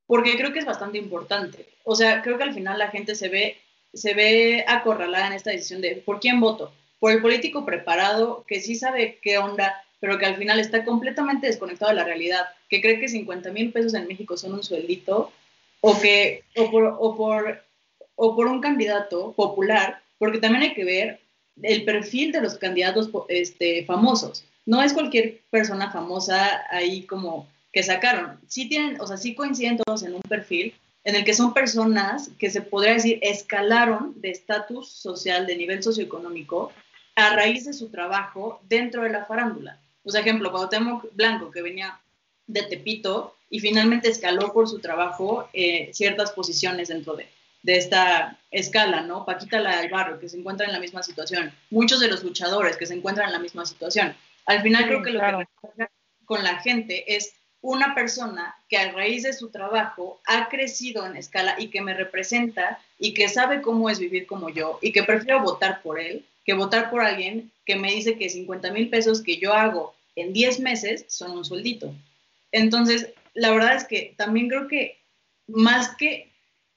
porque 0.08 0.38
creo 0.38 0.54
que 0.54 0.60
es 0.60 0.66
bastante 0.66 0.98
importante. 0.98 1.68
O 1.84 1.96
sea, 1.96 2.22
creo 2.22 2.38
que 2.38 2.44
al 2.44 2.54
final 2.54 2.80
la 2.80 2.90
gente 2.90 3.16
se 3.16 3.30
ve, 3.30 3.58
se 3.94 4.14
ve 4.14 4.66
acorralada 4.68 5.28
en 5.28 5.34
esta 5.34 5.52
decisión 5.52 5.82
de, 5.82 5.96
¿por 5.98 6.20
quién 6.20 6.40
voto? 6.40 6.74
Por 7.00 7.12
el 7.12 7.22
político 7.22 7.66
preparado 7.66 8.44
que 8.48 8.62
sí 8.62 8.76
sabe 8.76 9.20
qué 9.22 9.38
onda, 9.38 9.85
pero 10.00 10.18
que 10.18 10.26
al 10.26 10.38
final 10.38 10.60
está 10.60 10.84
completamente 10.84 11.48
desconectado 11.48 11.92
de 11.92 11.98
la 11.98 12.04
realidad, 12.04 12.46
que 12.70 12.82
cree 12.82 13.00
que 13.00 13.08
50 13.08 13.52
mil 13.52 13.72
pesos 13.72 13.94
en 13.94 14.08
México 14.08 14.38
son 14.38 14.54
un 14.54 14.64
sueldito, 14.64 15.32
o, 15.82 16.00
que, 16.00 16.44
o, 16.56 16.72
por, 16.72 16.96
o, 17.00 17.16
por, 17.16 17.64
o 18.16 18.36
por 18.36 18.48
un 18.48 18.62
candidato 18.62 19.34
popular, 19.34 20.02
porque 20.18 20.40
también 20.40 20.64
hay 20.64 20.74
que 20.74 20.86
ver 20.86 21.20
el 21.62 21.86
perfil 21.86 22.32
de 22.32 22.42
los 22.42 22.56
candidatos 22.56 23.10
este, 23.30 23.86
famosos. 23.86 24.46
No 24.66 24.82
es 24.82 24.94
cualquier 24.94 25.42
persona 25.52 25.92
famosa 25.92 26.64
ahí 26.72 27.04
como 27.04 27.48
que 27.72 27.84
sacaron. 27.84 28.40
Sí 28.48 28.68
tienen, 28.68 29.00
o 29.00 29.08
sea, 29.08 29.18
sí 29.18 29.36
coinciden 29.36 29.78
todos 29.78 30.04
en 30.04 30.16
un 30.16 30.22
perfil 30.22 30.74
en 31.04 31.16
el 31.16 31.24
que 31.24 31.36
son 31.36 31.54
personas 31.54 32.32
que 32.40 32.50
se 32.50 32.62
podría 32.62 32.94
decir 32.94 33.20
escalaron 33.22 34.20
de 34.22 34.32
estatus 34.32 34.90
social, 34.90 35.46
de 35.46 35.56
nivel 35.56 35.84
socioeconómico, 35.84 36.72
a 37.16 37.36
raíz 37.36 37.66
de 37.66 37.74
su 37.74 37.90
trabajo 37.90 38.60
dentro 38.68 39.04
de 39.04 39.12
la 39.12 39.26
farándula. 39.26 39.80
O 40.06 40.12
sea, 40.12 40.22
ejemplo, 40.22 40.70
tenemos 40.70 41.04
Blanco, 41.14 41.52
que 41.52 41.62
venía 41.62 42.00
de 42.48 42.64
Tepito 42.64 43.36
y 43.50 43.60
finalmente 43.60 44.10
escaló 44.10 44.54
por 44.54 44.70
su 44.70 44.80
trabajo 44.80 45.50
eh, 45.52 45.90
ciertas 45.94 46.32
posiciones 46.32 46.90
dentro 46.90 47.16
de, 47.16 47.28
de, 47.64 47.78
esta 47.78 48.38
escala, 48.52 49.02
¿no? 49.02 49.26
Paquita 49.26 49.60
la 49.60 49.82
del 49.82 49.90
barrio, 49.90 50.20
que 50.20 50.30
se 50.30 50.38
encuentra 50.38 50.68
en 50.68 50.74
la 50.74 50.80
misma 50.80 51.02
situación. 51.02 51.52
Muchos 51.72 52.00
de 52.00 52.08
los 52.08 52.24
luchadores 52.24 52.78
que 52.78 52.86
se 52.86 52.94
encuentran 52.94 53.28
en 53.28 53.34
la 53.34 53.40
misma 53.40 53.66
situación. 53.66 54.16
Al 54.46 54.62
final 54.62 54.86
creo 54.86 55.02
que 55.02 55.10
lo 55.10 55.20
que 55.20 55.48
que 55.78 55.88
con 56.26 56.44
la 56.44 56.58
gente 56.60 57.16
es 57.16 57.34
una 57.62 57.96
persona 57.96 58.56
que 58.70 58.78
a 58.78 58.92
raíz 58.92 59.24
de 59.24 59.34
su 59.34 59.50
trabajo 59.50 60.22
ha 60.28 60.50
crecido 60.50 61.06
en 61.08 61.16
escala 61.16 61.56
y 61.58 61.70
que 61.70 61.82
me 61.82 61.96
representa 61.96 62.80
y 63.00 63.16
que 63.16 63.28
sabe 63.28 63.62
cómo 63.62 63.90
es 63.90 63.98
vivir 63.98 64.28
como 64.28 64.50
yo 64.50 64.78
y 64.84 64.92
que 64.92 65.04
prefiero 65.04 65.42
votar 65.42 65.82
por 65.82 66.00
él 66.00 66.24
que 66.46 66.54
votar 66.54 66.92
por 66.92 67.02
alguien 67.02 67.52
que 67.66 67.76
me 67.76 67.92
dice 67.92 68.18
que 68.18 68.30
50 68.30 68.72
mil 68.72 68.90
pesos 68.90 69.24
que 69.24 69.38
yo 69.38 69.54
hago 69.54 69.95
en 70.16 70.34
10 70.34 70.60
meses 70.60 71.06
son 71.08 71.32
un 71.32 71.46
sueldito. 71.46 71.94
Entonces, 72.52 73.10
la 73.34 73.52
verdad 73.52 73.76
es 73.76 73.84
que 73.84 74.14
también 74.18 74.48
creo 74.48 74.68
que 74.68 75.00
más 75.48 75.96
que, 75.98 76.32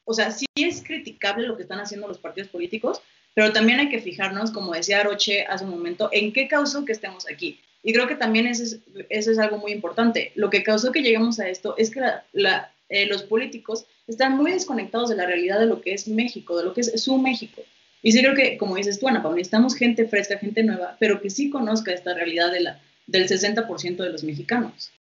o 0.05 0.13
sea, 0.13 0.31
sí 0.31 0.47
es 0.57 0.83
criticable 0.83 1.47
lo 1.47 1.57
que 1.57 1.63
están 1.63 1.81
haciendo 1.81 2.09
los 2.09 2.19
partidos 2.19 2.51
políticos, 2.51 3.01
pero 3.35 3.53
también 3.53 3.79
hay 3.79 3.89
que 3.89 4.01
fijarnos, 4.01 4.51
como 4.51 4.73
decía 4.75 5.05
Roche 5.05 5.47
hace 5.47 5.65
un 5.65 5.71
momento, 5.71 6.09
en 6.13 6.33
qué 6.33 6.49
causó 6.49 6.85
que 6.85 6.93
estemos 6.93 7.27
aquí. 7.31 7.61
Y 7.85 7.93
creo 7.93 8.09
que 8.09 8.17
también 8.17 8.47
eso 8.49 8.65
es, 8.65 8.81
eso 9.09 9.31
es 9.31 9.39
algo 9.39 9.59
muy 9.59 9.73
importante. 9.73 10.33
Lo 10.35 10.51
que 10.51 10.65
causó 10.65 10.91
que 10.91 11.03
lleguemos 11.03 11.39
a 11.39 11.49
esto 11.49 11.77
es 11.79 11.91
que 11.91 12.01
la, 12.33 12.73
eh, 12.89 13.07
los 13.07 13.23
políticos 13.23 13.87
están 14.09 14.37
muy 14.37 14.51
desconectados 14.51 15.11
de 15.11 15.17
la 15.17 15.27
realidad 15.27 15.61
de 15.61 15.67
lo 15.67 15.81
que 15.81 15.95
es 15.95 16.09
México, 16.09 16.59
de 16.59 16.65
lo 16.65 16.75
que 16.75 16.81
es 16.81 17.01
su 17.01 17.19
México. 17.19 17.63
Y 18.03 18.13
sí 18.13 18.21
creo 18.21 18.35
que, 18.35 18.59
como 18.59 18.77
dices 18.77 18.99
tú, 18.99 19.07
Ana 19.07 19.23
Paula, 19.23 19.37
necesitamos 19.37 19.77
gente 19.77 20.09
fresca, 20.09 20.39
gente 20.39 20.63
nueva, 20.63 20.97
pero 20.99 21.21
que 21.21 21.31
sí 21.31 21.51
conozca 21.51 21.93
esta 21.93 22.15
realidad 22.15 22.51
de 22.51 22.61
la, 22.61 22.81
del 23.09 23.27
60% 23.27 23.97
de 23.97 24.11
los 24.11 24.23
mexicanos. 24.23 24.93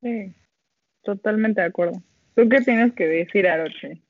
Sí, 0.00 0.32
totalmente 1.02 1.60
de 1.60 1.66
acuerdo. 1.66 2.00
¿Tú 2.36 2.48
qué 2.48 2.60
tienes 2.60 2.92
que 2.94 3.06
decir, 3.06 3.48
Aroche? 3.48 4.00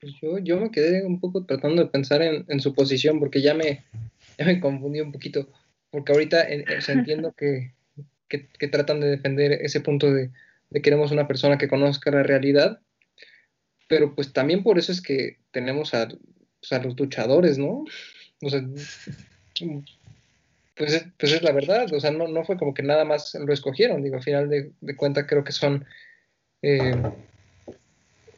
Pues 0.00 0.14
yo, 0.22 0.38
yo 0.38 0.60
me 0.60 0.70
quedé 0.70 1.04
un 1.04 1.18
poco 1.18 1.44
tratando 1.44 1.82
de 1.82 1.90
pensar 1.90 2.22
en, 2.22 2.60
su 2.60 2.72
posición 2.74 3.18
porque 3.18 3.42
ya 3.42 3.54
me, 3.54 3.84
me 4.38 4.60
confundí 4.60 5.00
un 5.00 5.10
poquito. 5.10 5.48
Porque 5.90 6.12
ahorita 6.12 6.46
entiendo 6.88 7.32
que, 7.32 7.72
que, 8.28 8.68
tratan 8.68 9.00
de 9.00 9.08
defender 9.08 9.52
ese 9.52 9.80
punto 9.80 10.12
de, 10.12 10.30
de 10.70 10.82
queremos 10.82 11.10
una 11.10 11.26
persona 11.26 11.56
que 11.58 11.68
conozca 11.68 12.10
la 12.10 12.22
realidad, 12.22 12.80
pero 13.88 14.14
pues 14.14 14.32
también 14.34 14.62
por 14.62 14.78
eso 14.78 14.92
es 14.92 15.00
que 15.00 15.38
tenemos 15.50 15.94
a, 15.94 16.08
pues, 16.08 16.84
los 16.84 16.98
luchadores, 17.00 17.56
¿no? 17.58 17.84
O 18.42 18.50
sea, 18.50 18.62
pues, 20.78 20.94
es, 20.94 21.06
pues 21.18 21.32
es 21.32 21.42
la 21.42 21.52
verdad, 21.52 21.92
o 21.92 22.00
sea, 22.00 22.10
no, 22.10 22.28
no, 22.28 22.44
fue 22.44 22.56
como 22.56 22.74
que 22.74 22.82
nada 22.82 23.04
más 23.04 23.34
lo 23.34 23.52
escogieron, 23.52 24.02
digo, 24.02 24.16
al 24.16 24.22
final 24.22 24.48
de, 24.48 24.72
de 24.80 24.96
cuentas 24.96 25.26
creo 25.28 25.44
que 25.44 25.52
son 25.52 25.84
eh, 26.62 26.94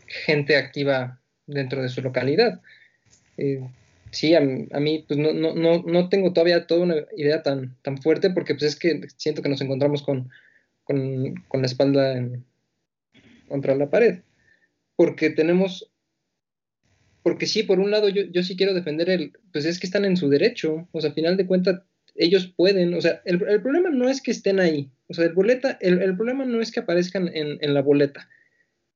gente 0.06 0.56
activa 0.56 1.20
dentro 1.46 1.82
de 1.82 1.88
su 1.88 2.02
localidad. 2.02 2.60
Eh, 3.36 3.60
sí, 4.10 4.34
a, 4.34 4.40
mí 4.40 5.04
pues 5.06 5.18
no, 5.18 5.32
no, 5.32 5.54
no, 5.54 5.82
no, 5.82 6.08
tengo 6.08 6.32
todavía 6.32 6.66
toda 6.66 6.82
una 6.82 6.96
idea 7.16 7.42
tan, 7.42 7.76
tan 7.82 7.98
fuerte 7.98 8.30
porque 8.30 8.54
pues 8.54 8.64
es 8.64 8.76
que 8.76 9.02
siento 9.16 9.42
que 9.42 9.48
nos 9.48 9.60
encontramos 9.60 10.02
con, 10.02 10.30
con, 10.84 11.34
con 11.48 11.60
la 11.60 11.66
espalda 11.66 12.28
contra 13.48 13.74
la 13.74 13.90
pared 13.90 14.20
porque 15.00 15.30
tenemos, 15.30 15.90
porque 17.22 17.46
sí, 17.46 17.62
por 17.62 17.80
un 17.80 17.90
lado 17.90 18.10
yo, 18.10 18.24
yo 18.24 18.42
sí 18.42 18.54
quiero 18.54 18.74
defender 18.74 19.08
el, 19.08 19.32
pues 19.50 19.64
es 19.64 19.80
que 19.80 19.86
están 19.86 20.04
en 20.04 20.18
su 20.18 20.28
derecho, 20.28 20.86
o 20.92 21.00
sea, 21.00 21.08
al 21.08 21.14
final 21.14 21.38
de 21.38 21.46
cuentas 21.46 21.80
ellos 22.20 22.52
pueden, 22.54 22.92
o 22.92 23.00
sea, 23.00 23.22
el, 23.24 23.38
problema 23.38 23.88
no 23.88 24.08
es 24.08 24.20
que 24.20 24.30
estén 24.30 24.60
ahí, 24.60 24.90
o 25.08 25.14
sea, 25.14 25.24
el, 25.24 25.32
boleta, 25.32 25.78
el, 25.80 26.02
el 26.02 26.14
problema 26.14 26.44
no 26.44 26.60
es 26.60 26.70
que 26.70 26.80
aparezcan 26.80 27.28
en, 27.34 27.56
en, 27.62 27.74
la 27.74 27.80
boleta, 27.80 28.28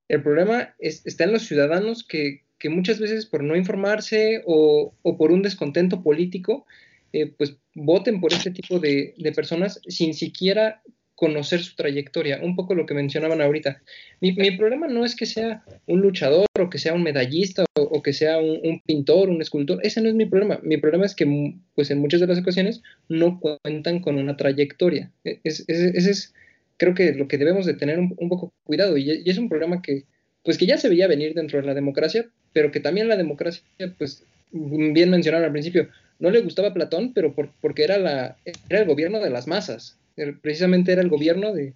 el 0.09 0.23
problema 0.23 0.75
es, 0.79 1.07
está 1.07 1.25
en 1.25 1.33
los 1.33 1.45
ciudadanos 1.45 2.07
que, 2.07 2.43
que 2.59 2.69
muchas 2.69 3.01
veces 3.01 3.25
por 3.25 3.43
no 3.43 3.57
informarse 3.57 4.43
o, 4.45 4.95
o 5.01 5.17
por 5.17 5.33
un 5.33 5.41
descontento 5.41 6.03
político, 6.03 6.67
eh, 7.15 7.33
pues 7.39 7.57
voten 7.75 8.21
por 8.21 8.33
este 8.33 8.51
tipo 8.51 8.79
de, 8.79 9.15
de, 9.17 9.33
personas 9.33 9.81
sin 9.89 10.13
siquiera 10.13 10.83
conocer 11.25 11.63
su 11.63 11.75
trayectoria, 11.75 12.39
un 12.43 12.55
poco 12.55 12.75
lo 12.75 12.85
que 12.85 12.93
mencionaban 12.93 13.41
ahorita. 13.41 13.81
Mi, 14.21 14.51
problema 14.59 14.89
no 14.89 15.07
es 15.07 15.17
que 15.17 15.25
sea 15.25 15.65
un 15.87 16.03
luchador 16.03 16.47
o 16.61 16.69
que 16.69 16.77
sea 16.77 16.93
un 16.93 17.03
medallista 17.03 17.65
o, 17.73 18.03
que 18.03 18.13
sea 18.13 18.37
un, 18.37 18.83
pintor, 18.85 19.31
un 19.31 19.41
escultor, 19.41 19.81
ese 19.83 20.03
no 20.03 20.11
es 20.11 20.15
mi 20.15 20.27
problema. 20.27 20.61
Mi 20.63 20.77
problema 20.77 21.07
es 21.07 21.15
que 21.15 21.55
pues 21.75 21.91
en 21.91 21.99
muchas 21.99 22.21
de 22.21 22.27
las 22.27 22.39
ocasiones 22.39 22.83
no 23.09 23.41
cuentan 23.41 24.01
con 24.01 24.19
una 24.19 24.37
trayectoria. 24.37 25.11
E, 25.25 25.41
ese 25.45 25.65
es, 25.97 26.35
creo 26.77 26.93
que 26.93 27.15
lo 27.15 27.27
que 27.27 27.39
debemos 27.39 27.65
de 27.65 27.73
tener 27.73 27.99
un, 27.99 28.29
poco 28.29 28.53
cuidado 28.65 28.99
y, 28.99 29.23
es 29.25 29.39
un 29.39 29.49
problema 29.49 29.81
que 29.81 30.05
pues 30.45 30.59
que 30.59 30.67
ya 30.67 30.77
se 30.77 30.91
veía 30.91 31.07
venir 31.07 31.33
dentro 31.33 31.59
de 31.59 31.67
la 31.67 31.73
democracia, 31.73 32.27
pero 32.53 32.71
que 32.71 32.81
también 32.81 33.09
la 33.09 33.17
democracia, 33.17 33.65
pues 33.97 34.27
bien 34.53 35.09
mencionaron 35.09 35.47
al 35.47 35.53
principio, 35.53 35.89
no 36.19 36.31
le 36.31 36.43
gustaba 36.43 36.75
Platón, 36.75 37.15
pero 37.15 37.35
porque 37.63 37.83
era, 37.83 37.97
la, 37.97 38.37
era 38.69 38.81
el 38.81 38.87
gobierno 38.87 39.21
de 39.21 39.31
las 39.31 39.47
masas 39.47 39.99
precisamente 40.41 40.93
era 40.93 41.03
el 41.03 41.09
gobierno 41.09 41.53
de, 41.53 41.75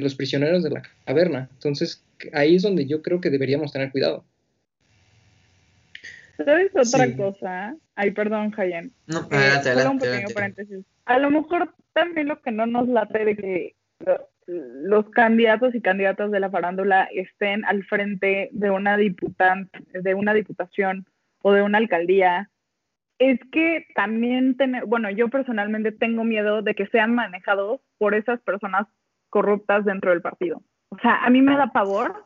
los 0.00 0.14
prisioneros 0.14 0.62
de 0.62 0.70
la 0.70 0.82
caverna. 1.04 1.48
Entonces, 1.54 2.04
ahí 2.32 2.56
es 2.56 2.62
donde 2.62 2.86
yo 2.86 3.02
creo 3.02 3.20
que 3.20 3.30
deberíamos 3.30 3.72
tener 3.72 3.90
cuidado. 3.90 4.24
¿Sabes 6.44 6.72
otra 6.74 7.14
cosa? 7.16 7.76
Ay, 7.94 8.10
perdón, 8.12 8.50
Jayen. 8.52 8.92
No, 9.06 9.20
eh, 9.20 9.36
adelante, 9.36 9.70
adelante, 9.70 9.90
un 9.90 9.98
pequeño 9.98 10.34
paréntesis. 10.34 10.84
A 11.04 11.18
lo 11.18 11.30
mejor 11.30 11.74
también 11.92 12.28
lo 12.28 12.40
que 12.40 12.50
no 12.50 12.66
nos 12.66 12.88
late 12.88 13.24
de 13.24 13.36
que 13.36 13.76
los 14.46 15.08
candidatos 15.10 15.74
y 15.74 15.80
candidatas 15.80 16.30
de 16.30 16.40
la 16.40 16.50
farándula 16.50 17.08
estén 17.12 17.64
al 17.64 17.84
frente 17.84 18.48
de 18.52 18.70
una 18.70 18.96
diputante, 18.96 19.78
de 19.92 20.14
una 20.14 20.34
diputación 20.34 21.06
o 21.42 21.52
de 21.52 21.62
una 21.62 21.78
alcaldía, 21.78 22.50
es 23.18 23.38
que 23.52 23.86
también, 23.94 24.56
tener, 24.56 24.86
bueno, 24.86 25.10
yo 25.10 25.28
personalmente 25.28 25.92
tengo 25.92 26.24
miedo 26.24 26.62
de 26.62 26.74
que 26.74 26.86
sean 26.88 27.14
manejados 27.14 27.80
por 27.98 28.14
esas 28.14 28.40
personas 28.40 28.86
corruptas 29.30 29.84
dentro 29.84 30.10
del 30.10 30.22
partido. 30.22 30.62
O 30.90 30.98
sea, 30.98 31.24
a 31.24 31.30
mí 31.30 31.40
me 31.40 31.56
da 31.56 31.68
pavor 31.68 32.24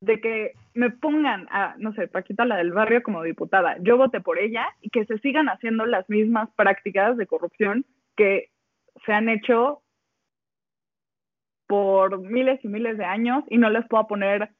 de 0.00 0.20
que 0.20 0.52
me 0.74 0.90
pongan 0.90 1.46
a, 1.50 1.74
no 1.78 1.92
sé, 1.94 2.08
Paquita 2.08 2.44
la 2.44 2.56
del 2.56 2.72
barrio 2.72 3.02
como 3.02 3.22
diputada, 3.22 3.76
yo 3.80 3.96
voté 3.96 4.20
por 4.20 4.38
ella 4.38 4.66
y 4.80 4.90
que 4.90 5.06
se 5.06 5.18
sigan 5.18 5.48
haciendo 5.48 5.86
las 5.86 6.08
mismas 6.08 6.50
prácticas 6.56 7.16
de 7.16 7.26
corrupción 7.26 7.84
que 8.16 8.50
se 9.06 9.12
han 9.12 9.28
hecho 9.28 9.82
por 11.66 12.20
miles 12.20 12.62
y 12.64 12.68
miles 12.68 12.98
de 12.98 13.04
años 13.04 13.44
y 13.48 13.58
no 13.58 13.70
les 13.70 13.86
puedo 13.88 14.06
poner 14.06 14.50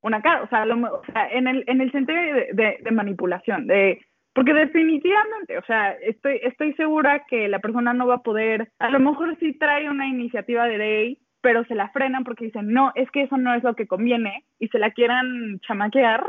una 0.00 0.22
cara, 0.22 0.42
o 0.42 0.48
sea, 0.48 0.64
o 0.64 1.04
sea 1.12 1.28
en, 1.30 1.46
el, 1.46 1.64
en 1.66 1.80
el 1.80 1.92
sentido 1.92 2.18
de, 2.52 2.90
manipulación, 2.92 3.66
de 3.66 4.00
porque 4.36 4.52
definitivamente, 4.52 5.56
o 5.56 5.64
sea, 5.64 5.92
estoy, 5.92 6.40
estoy 6.42 6.74
segura 6.74 7.24
que 7.26 7.48
la 7.48 7.58
persona 7.58 7.94
no 7.94 8.06
va 8.06 8.16
a 8.16 8.22
poder, 8.22 8.70
a 8.78 8.90
lo 8.90 9.00
mejor 9.00 9.34
sí 9.38 9.54
trae 9.54 9.88
una 9.88 10.06
iniciativa 10.06 10.66
de 10.66 10.76
ley, 10.76 11.18
pero 11.40 11.64
se 11.64 11.74
la 11.74 11.88
frenan 11.88 12.22
porque 12.22 12.44
dicen, 12.44 12.70
no, 12.70 12.92
es 12.96 13.10
que 13.12 13.22
eso 13.22 13.38
no 13.38 13.54
es 13.54 13.62
lo 13.64 13.74
que 13.74 13.86
conviene 13.86 14.44
y 14.58 14.68
se 14.68 14.78
la 14.78 14.90
quieran 14.90 15.58
chamaquear 15.66 16.22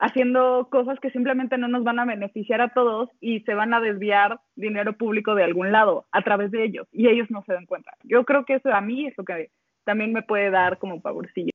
haciendo 0.00 0.66
cosas 0.68 0.98
que 0.98 1.10
simplemente 1.10 1.58
no 1.58 1.68
nos 1.68 1.84
van 1.84 2.00
a 2.00 2.06
beneficiar 2.06 2.60
a 2.60 2.70
todos 2.70 3.08
y 3.20 3.38
se 3.42 3.54
van 3.54 3.72
a 3.72 3.80
desviar 3.80 4.40
dinero 4.56 4.94
público 4.94 5.36
de 5.36 5.44
algún 5.44 5.70
lado 5.70 6.06
a 6.10 6.22
través 6.22 6.50
de 6.50 6.64
ellos 6.64 6.88
y 6.90 7.06
ellos 7.06 7.30
no 7.30 7.44
se 7.44 7.52
dan 7.52 7.66
cuenta. 7.66 7.92
Yo 8.02 8.24
creo 8.24 8.44
que 8.46 8.54
eso 8.54 8.74
a 8.74 8.80
mí 8.80 9.06
es 9.06 9.14
lo 9.16 9.22
que 9.22 9.50
también 9.84 10.12
me 10.12 10.22
puede 10.22 10.50
dar 10.50 10.78
como 10.78 11.00
pavorcillo. 11.00 11.52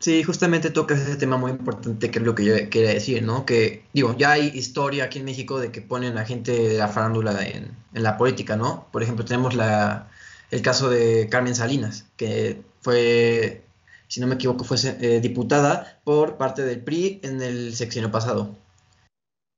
Sí, 0.00 0.22
justamente 0.24 0.70
tocas 0.70 0.98
ese 1.00 1.16
tema 1.16 1.36
muy 1.36 1.50
importante 1.50 2.10
que 2.10 2.18
es 2.18 2.24
lo 2.24 2.34
que 2.34 2.44
yo 2.44 2.54
quería 2.70 2.94
decir, 2.94 3.22
¿no? 3.22 3.44
Que, 3.44 3.84
digo, 3.92 4.16
ya 4.16 4.32
hay 4.32 4.48
historia 4.48 5.04
aquí 5.04 5.18
en 5.18 5.26
México 5.26 5.60
de 5.60 5.70
que 5.70 5.82
ponen 5.82 6.16
a 6.16 6.24
gente 6.24 6.52
de 6.52 6.78
la 6.78 6.88
farándula 6.88 7.46
en, 7.46 7.76
en 7.92 8.02
la 8.02 8.16
política, 8.16 8.56
¿no? 8.56 8.88
Por 8.92 9.02
ejemplo, 9.02 9.26
tenemos 9.26 9.54
la, 9.54 10.08
el 10.50 10.62
caso 10.62 10.88
de 10.88 11.28
Carmen 11.30 11.54
Salinas, 11.54 12.06
que 12.16 12.62
fue 12.80 13.62
si 14.10 14.20
no 14.20 14.26
me 14.26 14.34
equivoco, 14.34 14.64
fue 14.64 14.76
eh, 14.82 15.20
diputada 15.20 16.00
por 16.02 16.36
parte 16.36 16.62
del 16.62 16.82
PRI 16.82 17.20
en 17.22 17.40
el 17.40 17.76
sexenio 17.76 18.10
pasado. 18.10 18.56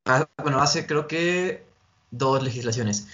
Ah, 0.05 0.29
bueno, 0.43 0.61
hace 0.61 0.87
creo 0.87 1.09
que 1.09 1.65
dos 2.11 2.43
legislaciones. 2.43 3.07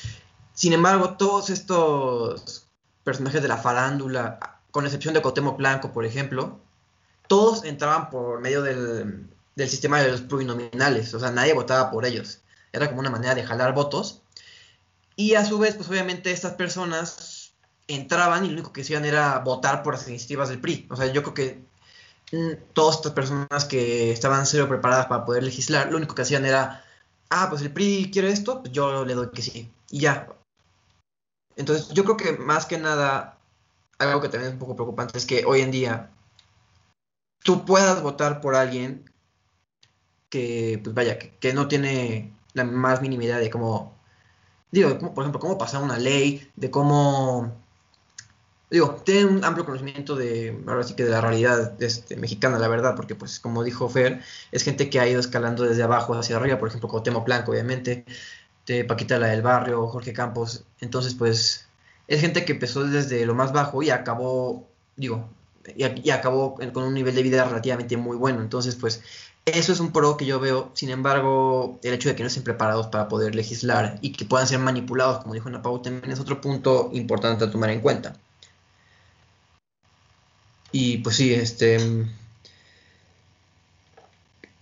Sin 0.53 0.73
embargo, 0.73 1.17
todos 1.17 1.51
estos 1.51 2.67
personajes 3.05 3.41
de 3.41 3.47
la 3.47 3.57
farándula, 3.57 4.61
con 4.73 4.85
excepción 4.85 5.15
de 5.15 5.23
Cotemo 5.23 5.57
Blanco, 5.57 5.93
por 5.93 6.05
ejemplo, 6.05 6.59
todos 7.29 7.65
entraban 7.65 8.11
por 8.11 8.41
medio 8.41 8.63
del, 8.63 9.29
sistema 9.57 10.01
de 10.01 10.11
los 10.11 10.23
plurinominales, 10.23 11.15
o 11.15 11.21
sea, 11.21 11.31
nadie 11.31 11.53
votaba 11.53 11.91
por 11.91 12.05
ellos. 12.07 12.41
Era 12.73 12.89
como 12.89 13.01
una 13.01 13.11
manera 13.11 13.35
de 13.35 13.45
jalar 13.45 13.75
votos. 13.75 14.23
Y 15.15 15.35
a 15.35 15.45
su 15.45 15.59
vez, 15.59 15.75
pues 15.75 15.89
obviamente 15.89 16.31
estas 16.31 16.55
personas 16.55 17.53
entraban 17.89 18.45
y 18.45 18.49
lo 18.49 18.55
único 18.55 18.73
que 18.73 18.83
hacían 18.83 19.05
era 19.05 19.39
votar 19.41 19.83
por 19.83 19.95
las 19.95 20.09
iniciativas 20.09 20.49
del 20.49 20.61
PRI. 20.61 20.87
O 20.91 20.97
sea, 20.97 21.07
yo 21.07 21.23
creo 21.23 21.35
que 21.35 21.65
mm, 22.33 22.73
todas 22.73 22.97
estas 22.97 23.13
personas 23.13 23.65
que 23.65 24.13
estaban 24.13 24.47
cero 24.47 24.69
preparadas 24.69 25.07
para 25.07 25.25
poder 25.25 25.43
legislar, 25.43 25.91
lo 25.91 25.97
único 25.97 26.15
que 26.15 26.23
hacían 26.23 26.45
era, 26.45 26.85
ah, 27.31 27.49
pues 27.51 27.63
el 27.63 27.73
PRI 27.73 28.11
quiere 28.13 28.31
esto, 28.31 28.61
pues 28.63 28.73
yo 28.73 29.05
le 29.05 29.15
doy 29.15 29.31
que 29.31 29.43
sí. 29.43 29.71
Y 29.91 30.01
ya. 30.01 30.29
Entonces, 31.57 31.89
yo 31.91 32.05
creo 32.05 32.17
que 32.17 32.33
más 32.39 32.67
que 32.67 32.79
nada, 32.79 33.39
algo 33.99 34.21
que 34.21 34.29
también 34.29 34.49
es 34.51 34.53
un 34.55 34.61
poco 34.61 34.77
preocupante 34.77 35.19
es 35.19 35.27
que 35.27 35.45
hoy 35.45 35.61
en 35.63 35.73
día 35.73 36.11
tú 37.43 37.65
puedas 37.65 38.03
votar 38.03 38.41
por 38.41 38.55
alguien 38.55 39.11
que, 40.31 40.81
pues 40.83 40.95
vaya, 40.95 41.19
que, 41.19 41.53
no 41.53 41.69
tiene 41.69 42.33
la 42.55 42.65
más 42.65 43.01
mínima 43.03 43.25
idea 43.25 43.39
de 43.39 43.51
cómo, 43.51 43.97
digo, 44.71 44.99
por 44.99 45.25
ejemplo, 45.25 45.41
cómo 45.41 45.59
pasar 45.59 45.83
una 45.83 45.99
ley, 45.99 46.51
de 46.57 46.71
cómo 46.71 47.53
digo, 48.71 48.97
tiene 49.05 49.27
un 49.27 49.45
amplio 49.45 49.65
conocimiento 49.65 50.15
de, 50.17 50.63
ahora 50.67 50.83
sí 50.83 50.95
que 50.95 51.05
de 51.05 51.11
la 51.11 51.21
realidad 51.21 51.81
este, 51.83 52.17
mexicana, 52.17 52.59
la 52.59 52.69
verdad, 52.69 52.95
porque 52.97 53.15
pues 53.15 53.41
como 53.41 53.65
dijo 53.65 53.89
Fer, 53.89 54.23
es 54.53 54.63
gente 54.63 54.91
que 54.91 55.01
ha 55.01 55.09
ido 55.09 55.21
escalando 55.21 55.65
desde 55.65 55.83
abajo 55.83 56.15
hacia 56.15 56.37
arriba, 56.37 56.59
por 56.59 56.69
ejemplo, 56.69 57.03
Temo 57.03 57.23
Blanco, 57.23 57.53
obviamente, 57.53 58.05
de 58.67 58.85
Paquita 58.85 59.19
la 59.19 59.29
del 59.29 59.43
Barrio, 59.43 59.87
Jorge 59.89 60.13
Campos, 60.13 60.65
entonces 60.81 61.15
pues 61.15 61.67
es 62.09 62.21
gente 62.21 62.45
que 62.45 62.53
empezó 62.53 62.85
desde 62.85 63.25
lo 63.27 63.35
más 63.35 63.53
bajo 63.53 63.83
y 63.83 63.91
acabó, 63.91 64.67
digo, 64.97 65.29
y, 65.77 66.11
acabó 66.11 66.57
con 66.73 66.85
un 66.85 66.95
nivel 66.95 67.15
de 67.15 67.23
vida 67.23 67.45
relativamente 67.45 67.97
muy 67.97 68.17
bueno, 68.17 68.41
entonces 68.43 68.77
pues 68.77 69.03
eso 69.53 69.73
es 69.73 69.81
un 69.81 69.93
pro 69.93 70.17
que 70.17 70.27
yo 70.27 70.41
veo, 70.41 70.71
sin 70.75 70.91
embargo, 70.91 71.79
el 71.83 71.95
hecho 71.95 72.09
de 72.09 72.17
que 72.17 72.23
no 72.23 72.29
estén 72.29 72.45
preparados 72.45 72.89
para 72.89 73.09
poder 73.09 73.35
legislar 73.35 73.99
y 74.03 74.13
que 74.13 74.25
puedan 74.25 74.47
ser 74.47 74.59
manipulados, 74.59 75.23
como 75.23 75.35
dijo 75.35 75.49
Napau, 75.51 75.81
también 75.83 76.13
es 76.13 76.21
otro 76.21 76.41
punto 76.41 76.91
importante 76.93 77.45
a 77.45 77.51
tomar 77.51 77.71
en 77.71 77.81
cuenta. 77.81 78.17
Y 80.73 80.99
pues 80.99 81.17
sí, 81.17 81.33
este... 81.33 81.79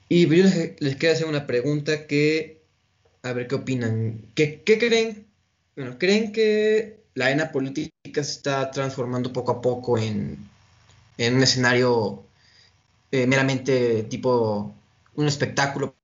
Y 0.08 0.26
yo 0.28 0.44
les, 0.44 0.80
les 0.80 0.96
quiero 0.96 1.14
hacer 1.14 1.26
una 1.26 1.46
pregunta 1.46 2.06
que, 2.06 2.62
a 3.22 3.32
ver 3.32 3.48
qué 3.48 3.56
opinan. 3.56 4.20
¿Qué, 4.34 4.62
creen? 4.64 5.26
Bueno, 5.74 5.98
¿creen 5.98 6.32
que 6.32 7.00
la 7.14 7.26
arena 7.26 7.50
política 7.50 8.22
se 8.22 8.32
está 8.32 8.70
transformando 8.70 9.32
poco 9.32 9.50
a 9.52 9.60
poco 9.60 9.98
en, 9.98 10.48
un 11.18 11.42
escenario 11.42 12.26
eh, 13.10 13.26
meramente 13.26 14.04
tipo 14.04 14.74
un 15.14 15.26
espectáculo 15.26 15.96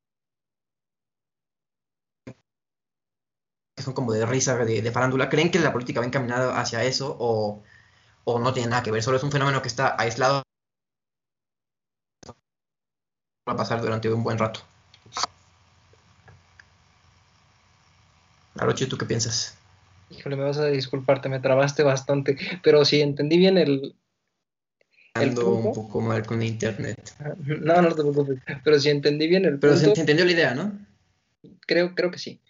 son 3.83 3.94
como 3.94 4.12
de 4.12 4.25
risa, 4.27 4.57
de, 4.57 4.92
farándula. 4.92 5.29
¿Creen 5.29 5.51
que 5.51 5.59
la 5.59 5.72
política 5.72 6.01
va 6.01 6.07
encaminada 6.07 6.61
hacia 6.61 6.85
eso 6.85 7.16
o, 7.18 7.62
o 8.25 8.38
no 8.38 8.53
tiene 8.53 8.70
nada 8.70 8.83
que 8.83 8.92
ver, 8.92 9.03
solo 9.03 9.16
es 9.16 9.22
un 9.25 9.33
fenómeno 9.33 9.61
que 9.62 9.68
está 9.68 9.96
aislado 9.98 10.42
va 13.48 13.55
a 13.55 13.57
pasar 13.57 13.81
durante 13.81 14.12
un 14.12 14.22
buen 14.22 14.38
rato. 14.38 14.61
Arochi, 18.59 18.87
¿tú 18.87 18.96
qué 18.96 19.07
piensas? 19.07 19.57
Híjole, 20.11 20.37
me 20.37 20.44
vas 20.44 20.59
a 20.59 20.66
disculparte, 20.66 21.29
me 21.29 21.40
trabaste 21.40 21.83
bastante, 21.83 22.37
pero 22.62 22.85
si 22.85 23.01
entendí 23.01 23.38
bien 23.38 23.59
el... 23.59 23.96
Ando 25.14 25.55
un 25.55 25.72
poco 25.75 26.01
mal 26.01 26.25
con 26.25 26.42
internet. 26.42 26.98
No, 27.61 27.83
no 27.83 27.88
te 27.88 28.03
preocupes, 28.03 28.38
pero 28.64 28.79
si 28.79 28.88
entendí 28.88 29.29
bien 29.29 29.44
el 29.44 29.59
Pero 29.59 29.77
se 29.77 29.92
entendió 29.92 30.25
la 30.25 30.33
idea, 30.33 30.55
¿no? 30.55 30.79
Creo, 31.66 31.94
creo 31.94 32.11
que 32.11 32.18
sí. 32.18 32.40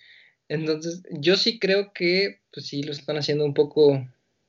Entonces, 0.48 1.03
yo 1.11 1.37
sí 1.37 1.59
creo 1.59 1.92
que, 1.92 2.40
pues 2.53 2.66
sí, 2.66 2.83
lo 2.83 2.92
están 2.92 3.16
haciendo 3.16 3.44
un 3.44 3.55
poco 3.55 4.07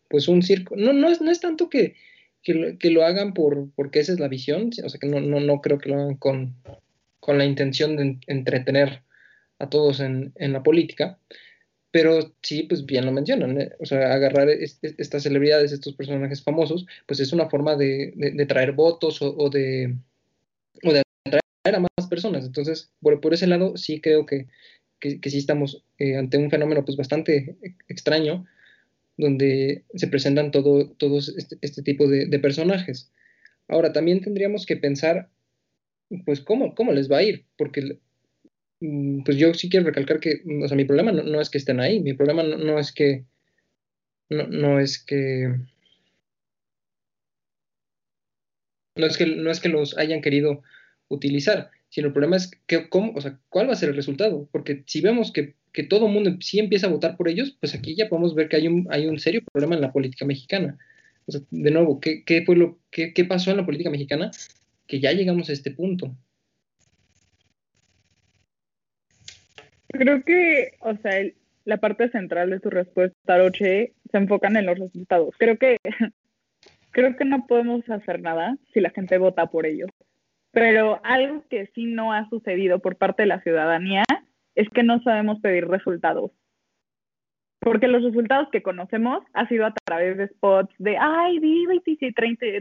pues 0.10 0.28
un 0.28 0.44
circo. 0.44 0.76
No, 0.76 0.94
no, 0.94 1.10
es, 1.10 1.22
no 1.22 1.32
es 1.32 1.40
tanto 1.40 1.70
que, 1.70 1.96
que, 2.44 2.92
lo 2.92 3.06
hagan 3.06 3.34
por, 3.34 3.72
porque 3.74 4.00
esa 4.00 4.12
es 4.12 4.20
la 4.20 4.28
visión, 4.28 4.70
o 4.84 4.90
sea 4.90 5.00
que 5.00 5.08
no, 5.08 5.20
no, 5.20 5.40
no 5.40 5.62
creo 5.62 5.80
que 5.80 5.90
lo 5.90 5.96
hagan 5.96 6.16
con, 6.18 6.56
con 7.20 7.38
la 7.38 7.46
intención 7.46 7.96
de 7.96 8.20
entretener 8.28 9.02
a 9.60 9.70
todos 9.70 10.02
en, 10.02 10.34
en, 10.36 10.54
la 10.54 10.62
política, 10.62 11.18
pero 11.94 12.34
sí, 12.42 12.64
pues 12.64 12.88
bien 12.88 13.06
lo 13.06 13.12
mencionan, 13.12 13.62
¿eh? 13.62 13.72
o 13.80 13.86
sea, 13.86 14.16
agarrar 14.16 14.50
estas 14.50 15.22
celebridades, 15.22 15.72
estos 15.72 15.94
personajes 15.94 16.42
famosos, 16.42 16.88
pues 17.06 17.20
es 17.20 17.32
una 17.34 17.52
forma 17.52 17.76
de, 17.76 18.14
de, 18.16 18.46
traer 18.48 18.72
votos 18.72 19.22
o, 19.22 19.48
de, 19.52 19.96
o 20.84 20.92
de 20.92 21.04
atraer 21.28 21.76
a 21.76 21.80
más 21.80 22.08
personas. 22.10 22.48
Entonces, 22.48 22.92
por, 23.00 23.22
por 23.22 23.36
ese 23.36 23.46
lado, 23.46 23.78
sí 23.78 24.02
creo 24.02 24.26
que, 24.26 24.48
que, 25.00 25.30
sí 25.30 25.38
estamos 25.38 25.84
eh, 26.00 26.18
ante 26.18 26.40
un 26.40 26.50
fenómeno 26.50 26.84
pues 26.84 26.98
bastante 26.98 27.58
extraño, 27.88 28.44
donde 29.16 29.84
se 29.94 30.08
presentan 30.08 30.50
todo, 30.50 30.90
todos 30.98 31.30
este, 31.38 31.58
este 31.62 31.84
tipo 31.84 32.08
de, 32.08 32.40
personajes. 32.40 33.12
Ahora, 33.68 33.94
también 33.94 34.20
tendríamos 34.22 34.66
que 34.66 34.78
pensar, 34.78 35.30
pues, 36.26 36.42
cómo, 36.42 36.74
cómo 36.74 36.92
les 36.92 37.12
va 37.12 37.18
a 37.18 37.24
ir, 37.24 37.46
porque 37.56 38.00
pues 39.26 39.38
yo 39.38 39.54
sí 39.54 39.70
quiero 39.70 39.86
recalcar 39.86 40.20
que, 40.20 40.42
o 40.64 40.68
sea, 40.68 40.78
mi 40.78 40.86
problema 40.86 41.12
no, 41.12 41.42
es 41.42 41.50
que 41.50 41.58
estén 41.58 41.80
ahí, 41.80 42.00
mi 42.00 42.14
problema 42.14 42.44
no, 42.44 42.80
es 42.80 42.92
que, 42.92 43.26
no, 44.30 44.48
no, 44.48 44.80
es 44.80 45.04
que, 45.04 45.56
no 48.96 49.06
es 49.06 49.18
que, 49.18 49.26
no 49.26 49.52
es 49.52 49.60
que 49.60 49.70
los 49.70 49.98
hayan 49.98 50.22
querido 50.22 50.64
utilizar, 51.08 51.72
sino 51.90 52.08
el 52.08 52.14
problema 52.14 52.38
es 52.38 52.52
que, 52.68 52.90
cómo, 52.90 53.14
o 53.16 53.22
sea, 53.22 53.40
cuál 53.50 53.70
va 53.70 53.74
a 53.74 53.78
ser 53.78 53.90
el 53.90 53.96
resultado, 53.96 54.48
porque 54.52 54.84
si 54.88 55.02
vemos 55.02 55.32
que 55.32 55.56
que 55.74 55.84
todo 55.84 56.06
el 56.06 56.14
mundo 56.14 56.32
sí 56.40 56.60
empieza 56.60 56.88
a 56.88 56.92
votar 56.92 57.18
por 57.18 57.28
ellos, 57.28 57.58
pues 57.60 57.74
aquí 57.74 57.96
ya 57.96 58.08
podemos 58.08 58.36
ver 58.36 58.48
que 58.48 58.58
hay 58.58 58.68
un, 58.68 58.88
hay 58.92 59.08
un 59.08 59.20
serio 59.20 59.42
problema 59.52 59.76
en 59.76 59.82
la 59.82 59.92
política 59.92 60.24
mexicana. 60.24 60.78
O 61.26 61.32
sea, 61.32 61.42
de 61.50 61.72
nuevo, 61.72 62.00
¿qué, 62.00 62.24
qué 62.24 62.44
fue 62.46 62.56
lo, 62.56 62.80
qué, 62.92 63.14
qué 63.14 63.26
pasó 63.26 63.52
en 63.52 63.58
la 63.58 63.66
política 63.66 63.90
mexicana? 63.90 64.30
Que 64.88 65.00
ya 65.00 65.12
llegamos 65.12 65.50
a 65.50 65.54
este 65.54 65.72
punto. 65.72 66.16
Creo 69.94 70.24
que, 70.24 70.74
o 70.80 70.96
sea, 70.98 71.24
la 71.66 71.78
parte 71.78 72.10
central 72.10 72.50
de 72.50 72.60
tu 72.60 72.72
respuesta, 72.72 73.38
Roche, 73.38 73.94
se 74.12 74.18
enfocan 74.18 74.58
en 74.58 74.66
los 74.66 74.80
resultados. 74.80 75.36
Creo 75.38 75.58
que, 75.58 75.78
creo 76.92 77.16
que 77.16 77.26
no 77.26 77.46
podemos 77.46 77.88
hacer 77.90 78.20
nada 78.20 78.58
si 78.74 78.82
la 78.82 78.90
gente 78.90 79.20
vota 79.20 79.46
por 79.46 79.68
ellos. 79.68 79.90
Pero 80.52 81.00
algo 81.04 81.44
que 81.48 81.68
sí 81.76 81.86
no 81.86 82.12
ha 82.12 82.28
sucedido 82.30 82.80
por 82.80 82.96
parte 82.96 83.24
de 83.24 83.28
la 83.28 83.42
ciudadanía 83.42 84.04
es 84.56 84.68
que 84.70 84.82
no 84.82 85.02
sabemos 85.04 85.40
pedir 85.42 85.68
resultados. 85.68 86.32
Porque 87.60 87.88
los 87.88 88.04
resultados 88.04 88.50
que 88.52 88.64
conocemos 88.64 89.24
ha 89.34 89.48
sido 89.48 89.68
a 89.68 89.74
través 89.86 90.18
de 90.18 90.28
spots 90.28 90.74
de, 90.80 90.98
ay, 91.00 91.40
vi 91.40 91.66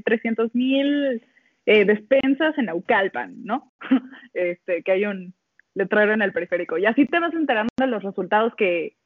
300 0.04 0.54
mil 0.54 1.22
eh, 1.64 1.84
despensas 1.86 2.56
en 2.58 2.68
Aucalpan, 2.68 3.42
¿no? 3.42 3.72
este, 4.34 4.82
que 4.82 4.92
hay 4.92 5.06
un 5.06 5.34
letrero 5.74 6.12
en 6.12 6.22
el 6.22 6.32
periférico. 6.32 6.78
Y 6.78 6.86
así 6.86 7.06
te 7.06 7.18
vas 7.18 7.34
enterando 7.34 7.70
de 7.76 7.86
los 7.86 8.02
resultados 8.02 8.54
que, 8.56 8.96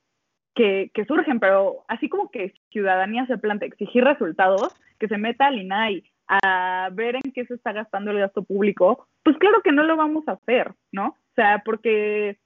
que, 0.55 0.91
surgen, 1.07 1.39
pero 1.39 1.85
así 1.89 2.09
como 2.09 2.31
que 2.31 2.55
ciudadanía 2.71 3.27
se 3.27 3.39
plantea 3.39 3.69
exigir 3.69 4.05
resultados, 4.05 4.75
que 4.99 5.09
se 5.09 5.19
meta 5.19 5.47
al 5.47 5.59
INAI 5.59 6.05
a 6.29 6.89
ver 6.93 7.17
en 7.17 7.33
qué 7.33 7.45
se 7.47 7.55
está 7.55 7.73
gastando 7.73 8.11
el 8.11 8.19
gasto 8.19 8.43
público, 8.43 9.07
pues 9.23 9.37
claro 9.39 9.61
que 9.63 9.71
no 9.71 9.85
lo 9.85 9.97
vamos 9.97 10.27
a 10.27 10.33
hacer, 10.33 10.73
¿no? 10.91 11.09
O 11.09 11.35
sea, 11.37 11.63
porque 11.65 12.39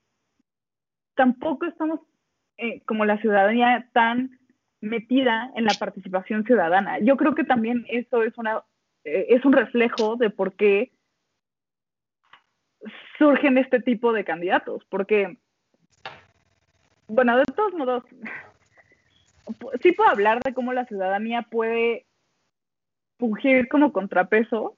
tampoco 1.15 1.65
estamos 1.65 1.99
eh, 2.57 2.81
como 2.85 3.05
la 3.05 3.17
ciudadanía 3.19 3.87
tan 3.93 4.37
metida 4.81 5.51
en 5.55 5.63
la 5.63 5.73
participación 5.79 6.43
ciudadana. 6.43 6.99
Yo 6.99 7.17
creo 7.17 7.33
que 7.33 7.43
también 7.43 7.85
eso 7.87 8.23
es 8.23 8.37
una 8.37 8.63
eh, 9.03 9.27
es 9.29 9.45
un 9.45 9.53
reflejo 9.53 10.15
de 10.15 10.29
por 10.29 10.53
qué 10.53 10.91
surgen 13.17 13.57
este 13.57 13.79
tipo 13.79 14.13
de 14.13 14.23
candidatos, 14.23 14.83
porque 14.89 15.37
bueno, 17.07 17.37
de 17.37 17.43
todos 17.55 17.73
modos 17.73 18.03
sí 19.81 19.91
puedo 19.91 20.09
hablar 20.09 20.39
de 20.43 20.53
cómo 20.53 20.73
la 20.73 20.85
ciudadanía 20.85 21.43
puede 21.43 22.05
fungir 23.19 23.67
como 23.67 23.91
contrapeso, 23.91 24.77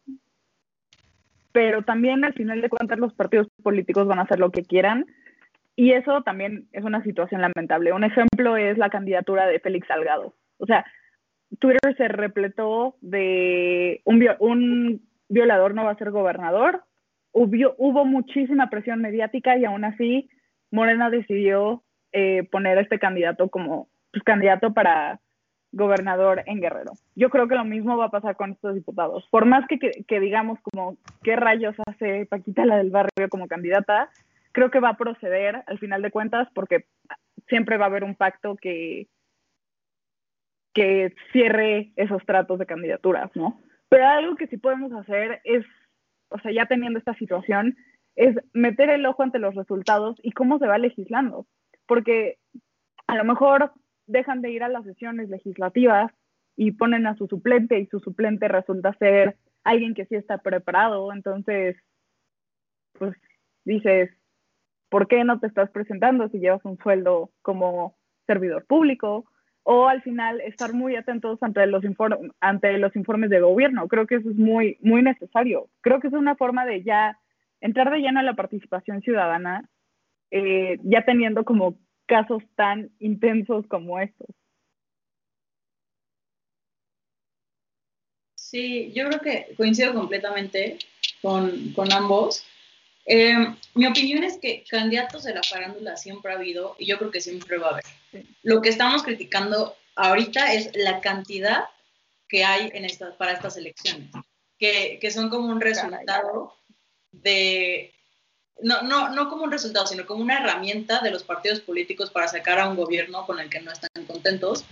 pero 1.51 1.83
también 1.83 2.25
al 2.25 2.33
final 2.33 2.61
de 2.61 2.69
cuentas 2.69 2.97
los 2.97 3.13
partidos 3.13 3.47
políticos 3.61 4.07
van 4.07 4.19
a 4.19 4.23
hacer 4.23 4.39
lo 4.39 4.51
que 4.51 4.63
quieran 4.63 5.05
y 5.75 5.93
eso 5.93 6.21
también 6.21 6.67
es 6.71 6.83
una 6.83 7.03
situación 7.03 7.41
lamentable. 7.41 7.93
Un 7.93 8.03
ejemplo 8.03 8.57
es 8.57 8.77
la 8.77 8.89
candidatura 8.89 9.47
de 9.47 9.59
Félix 9.59 9.87
Salgado. 9.87 10.35
O 10.57 10.65
sea, 10.65 10.85
Twitter 11.59 11.95
se 11.97 12.07
repletó 12.07 12.95
de 13.01 14.01
un, 14.05 14.23
un 14.39 15.01
violador 15.29 15.73
no 15.73 15.85
va 15.85 15.91
a 15.91 15.97
ser 15.97 16.11
gobernador. 16.11 16.83
Hubo, 17.33 17.75
hubo 17.77 18.05
muchísima 18.05 18.69
presión 18.69 19.01
mediática 19.01 19.57
y 19.57 19.65
aún 19.65 19.83
así 19.83 20.29
Morena 20.71 21.09
decidió 21.09 21.83
eh, 22.11 22.47
poner 22.51 22.77
a 22.77 22.81
este 22.81 22.99
candidato 22.99 23.49
como 23.49 23.89
pues, 24.11 24.23
candidato 24.23 24.73
para 24.73 25.19
gobernador 25.71 26.43
en 26.45 26.61
Guerrero. 26.61 26.93
Yo 27.15 27.29
creo 27.29 27.47
que 27.47 27.55
lo 27.55 27.65
mismo 27.65 27.97
va 27.97 28.05
a 28.05 28.11
pasar 28.11 28.35
con 28.35 28.51
estos 28.51 28.75
diputados. 28.75 29.27
Por 29.31 29.45
más 29.45 29.67
que, 29.67 29.79
que, 29.79 30.03
que 30.07 30.19
digamos 30.19 30.59
como 30.61 30.97
qué 31.23 31.35
rayos 31.35 31.75
hace 31.87 32.25
Paquita 32.27 32.65
la 32.65 32.77
del 32.77 32.91
barrio 32.91 33.27
como 33.29 33.47
candidata, 33.47 34.09
creo 34.51 34.71
que 34.71 34.79
va 34.79 34.89
a 34.89 34.97
proceder 34.97 35.63
al 35.65 35.79
final 35.79 36.01
de 36.01 36.11
cuentas 36.11 36.47
porque 36.53 36.85
siempre 37.49 37.77
va 37.77 37.85
a 37.85 37.87
haber 37.89 38.03
un 38.03 38.15
pacto 38.15 38.55
que, 38.55 39.07
que 40.73 41.13
cierre 41.31 41.91
esos 41.95 42.25
tratos 42.25 42.59
de 42.59 42.65
candidaturas, 42.65 43.31
¿no? 43.35 43.59
Pero 43.89 44.07
algo 44.07 44.35
que 44.35 44.47
sí 44.47 44.57
podemos 44.57 44.91
hacer 44.93 45.41
es, 45.43 45.65
o 46.33 46.39
sea, 46.39 46.51
ya 46.51 46.65
teniendo 46.65 46.99
esta 46.99 47.13
situación, 47.15 47.77
es 48.15 48.35
meter 48.53 48.89
el 48.89 49.05
ojo 49.05 49.23
ante 49.23 49.39
los 49.39 49.55
resultados 49.55 50.17
y 50.21 50.31
cómo 50.31 50.59
se 50.59 50.67
va 50.67 50.77
legislando. 50.77 51.45
Porque 51.85 52.37
a 53.07 53.15
lo 53.15 53.23
mejor 53.23 53.71
dejan 54.07 54.41
de 54.41 54.51
ir 54.51 54.63
a 54.63 54.69
las 54.69 54.83
sesiones 54.83 55.29
legislativas 55.29 56.11
y 56.55 56.71
ponen 56.71 57.07
a 57.07 57.15
su 57.15 57.27
suplente 57.27 57.79
y 57.79 57.87
su 57.87 57.99
suplente 57.99 58.47
resulta 58.47 58.93
ser 58.93 59.37
alguien 59.63 59.93
que 59.93 60.05
sí 60.05 60.15
está 60.15 60.39
preparado. 60.39 61.13
Entonces, 61.13 61.77
pues 62.93 63.15
dices, 63.65 64.11
¿por 64.89 65.07
qué 65.07 65.23
no 65.23 65.39
te 65.39 65.47
estás 65.47 65.69
presentando 65.71 66.29
si 66.29 66.39
llevas 66.39 66.63
un 66.65 66.77
sueldo 66.77 67.31
como 67.41 67.95
servidor 68.27 68.65
público? 68.65 69.25
O 69.63 69.87
al 69.87 70.01
final 70.01 70.41
estar 70.41 70.73
muy 70.73 70.95
atentos 70.95 71.41
ante 71.41 71.65
los, 71.67 71.83
ante 72.41 72.77
los 72.77 72.95
informes 72.95 73.29
de 73.29 73.39
gobierno. 73.39 73.87
Creo 73.87 74.05
que 74.07 74.15
eso 74.15 74.29
es 74.29 74.35
muy, 74.35 74.77
muy 74.81 75.01
necesario. 75.01 75.69
Creo 75.81 75.99
que 75.99 76.07
es 76.07 76.13
una 76.13 76.35
forma 76.35 76.65
de 76.65 76.83
ya 76.83 77.17
entrar 77.61 77.89
de 77.89 77.99
lleno 77.99 78.19
a 78.19 78.23
la 78.23 78.35
participación 78.35 79.01
ciudadana, 79.01 79.69
eh, 80.31 80.79
ya 80.83 81.05
teniendo 81.05 81.45
como 81.45 81.77
casos 82.05 82.43
tan 82.55 82.91
intensos 82.99 83.65
como 83.67 83.99
estos. 83.99 84.27
Sí, 88.35 88.91
yo 88.93 89.07
creo 89.07 89.19
que 89.21 89.55
coincido 89.55 89.93
completamente 89.93 90.77
con, 91.21 91.73
con 91.73 91.91
ambos. 91.91 92.45
Eh, 93.05 93.55
mi 93.73 93.85
opinión 93.85 94.23
es 94.23 94.37
que 94.37 94.63
candidatos 94.69 95.23
de 95.23 95.33
la 95.33 95.43
farándula 95.43 95.97
siempre 95.97 96.31
ha 96.31 96.35
habido 96.35 96.75
y 96.79 96.85
yo 96.85 96.97
creo 96.97 97.11
que 97.11 97.21
siempre 97.21 97.57
va 97.57 97.67
a 97.67 97.71
haber. 97.71 97.85
Lo 98.43 98.61
que 98.61 98.69
estamos 98.69 99.03
criticando 99.03 99.75
ahorita 99.95 100.53
es 100.53 100.71
la 100.75 101.01
cantidad 101.01 101.65
que 102.27 102.43
hay 102.43 102.71
en 102.73 102.85
estas, 102.85 103.15
para 103.15 103.33
estas 103.33 103.57
elecciones, 103.57 104.09
que, 104.57 104.97
que 105.01 105.11
son 105.11 105.29
como 105.29 105.49
un 105.49 105.61
resultado 105.61 106.55
de, 107.11 107.93
no, 108.61 108.81
no, 108.81 109.09
no 109.09 109.29
como 109.29 109.43
un 109.43 109.51
resultado, 109.51 109.85
sino 109.85 110.05
como 110.05 110.21
una 110.21 110.39
herramienta 110.39 111.01
de 111.01 111.11
los 111.11 111.23
partidos 111.23 111.59
políticos 111.59 112.09
para 112.09 112.27
sacar 112.27 112.59
a 112.59 112.69
un 112.69 112.75
gobierno 112.75 113.25
con 113.25 113.39
el 113.39 113.49
que 113.49 113.61
no 113.61 113.71
están 113.71 114.05
contentos 114.05 114.65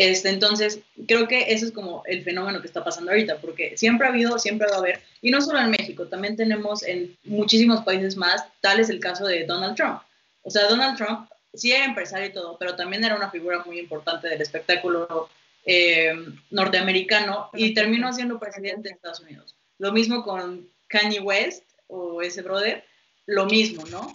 este, 0.00 0.30
entonces, 0.30 0.80
creo 1.06 1.28
que 1.28 1.52
eso 1.52 1.66
es 1.66 1.72
como 1.72 2.02
el 2.06 2.24
fenómeno 2.24 2.62
que 2.62 2.66
está 2.66 2.82
pasando 2.82 3.10
ahorita, 3.10 3.38
porque 3.38 3.76
siempre 3.76 4.06
ha 4.06 4.10
habido, 4.10 4.38
siempre 4.38 4.66
va 4.66 4.76
a 4.76 4.78
haber, 4.78 5.02
y 5.20 5.30
no 5.30 5.42
solo 5.42 5.58
en 5.58 5.70
México, 5.70 6.06
también 6.06 6.36
tenemos 6.36 6.82
en 6.84 7.18
muchísimos 7.24 7.84
países 7.84 8.16
más, 8.16 8.46
tal 8.62 8.80
es 8.80 8.88
el 8.88 8.98
caso 8.98 9.26
de 9.26 9.44
Donald 9.44 9.76
Trump. 9.76 10.00
O 10.40 10.50
sea, 10.50 10.68
Donald 10.68 10.96
Trump 10.96 11.28
sí 11.52 11.72
era 11.72 11.84
empresario 11.84 12.28
y 12.28 12.32
todo, 12.32 12.56
pero 12.58 12.76
también 12.76 13.04
era 13.04 13.14
una 13.14 13.30
figura 13.30 13.62
muy 13.66 13.78
importante 13.78 14.26
del 14.26 14.40
espectáculo 14.40 15.28
eh, 15.66 16.14
norteamericano 16.50 17.50
y 17.52 17.74
terminó 17.74 18.10
siendo 18.14 18.38
presidente 18.38 18.88
de 18.88 18.94
Estados 18.94 19.20
Unidos. 19.20 19.54
Lo 19.76 19.92
mismo 19.92 20.24
con 20.24 20.66
Kanye 20.88 21.20
West 21.20 21.64
o 21.88 22.22
ese 22.22 22.40
brother, 22.40 22.84
lo 23.26 23.44
mismo, 23.44 23.84
¿no? 23.90 24.14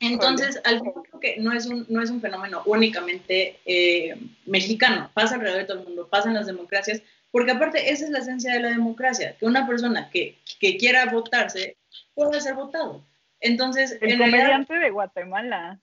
Entonces, 0.00 0.60
al 0.64 0.78
final 0.80 0.94
creo 1.08 1.20
que 1.20 1.36
no 1.38 1.52
es 1.52 1.66
un, 1.66 1.84
no 1.88 2.02
es 2.02 2.10
un 2.10 2.22
fenómeno 2.22 2.62
únicamente 2.64 3.60
eh, 3.66 4.18
mexicano, 4.46 5.10
pasa 5.12 5.34
alrededor 5.34 5.60
de 5.60 5.66
todo 5.66 5.78
el 5.80 5.84
mundo, 5.84 6.08
pasa 6.08 6.28
en 6.28 6.34
las 6.34 6.46
democracias, 6.46 7.02
porque 7.30 7.52
aparte 7.52 7.90
esa 7.90 8.06
es 8.06 8.10
la 8.10 8.20
esencia 8.20 8.52
de 8.52 8.60
la 8.60 8.70
democracia, 8.70 9.36
que 9.38 9.44
una 9.44 9.66
persona 9.66 10.10
que, 10.10 10.38
que 10.58 10.78
quiera 10.78 11.04
votarse 11.06 11.76
puede 12.14 12.40
ser 12.40 12.54
votado. 12.54 13.04
Entonces, 13.40 13.98
el 14.00 14.18
comediante 14.18 14.74
de 14.74 14.90
Guatemala. 14.90 15.78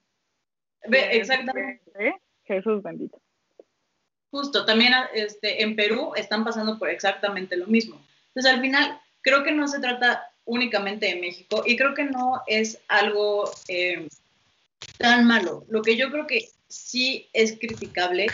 Ve, 0.86 1.16
exactamente. 1.16 1.80
Jesús 2.44 2.82
bendito. 2.82 3.20
Justo, 4.30 4.64
también 4.64 4.92
este, 5.14 5.62
en 5.62 5.74
Perú 5.74 6.12
están 6.16 6.44
pasando 6.44 6.78
por 6.78 6.90
exactamente 6.90 7.56
lo 7.56 7.66
mismo. 7.66 8.00
Entonces, 8.28 8.52
al 8.52 8.60
final, 8.60 9.00
creo 9.22 9.42
que 9.42 9.52
no 9.52 9.68
se 9.68 9.80
trata 9.80 10.30
únicamente 10.48 11.06
de 11.06 11.20
México 11.20 11.62
y 11.64 11.76
creo 11.76 11.94
que 11.94 12.04
no 12.04 12.42
es 12.46 12.80
algo 12.88 13.50
eh, 13.68 14.08
tan 14.96 15.26
malo. 15.26 15.64
Lo 15.68 15.82
que 15.82 15.96
yo 15.96 16.10
creo 16.10 16.26
que 16.26 16.48
sí 16.68 17.28
es 17.34 17.58
criticable 17.58 18.26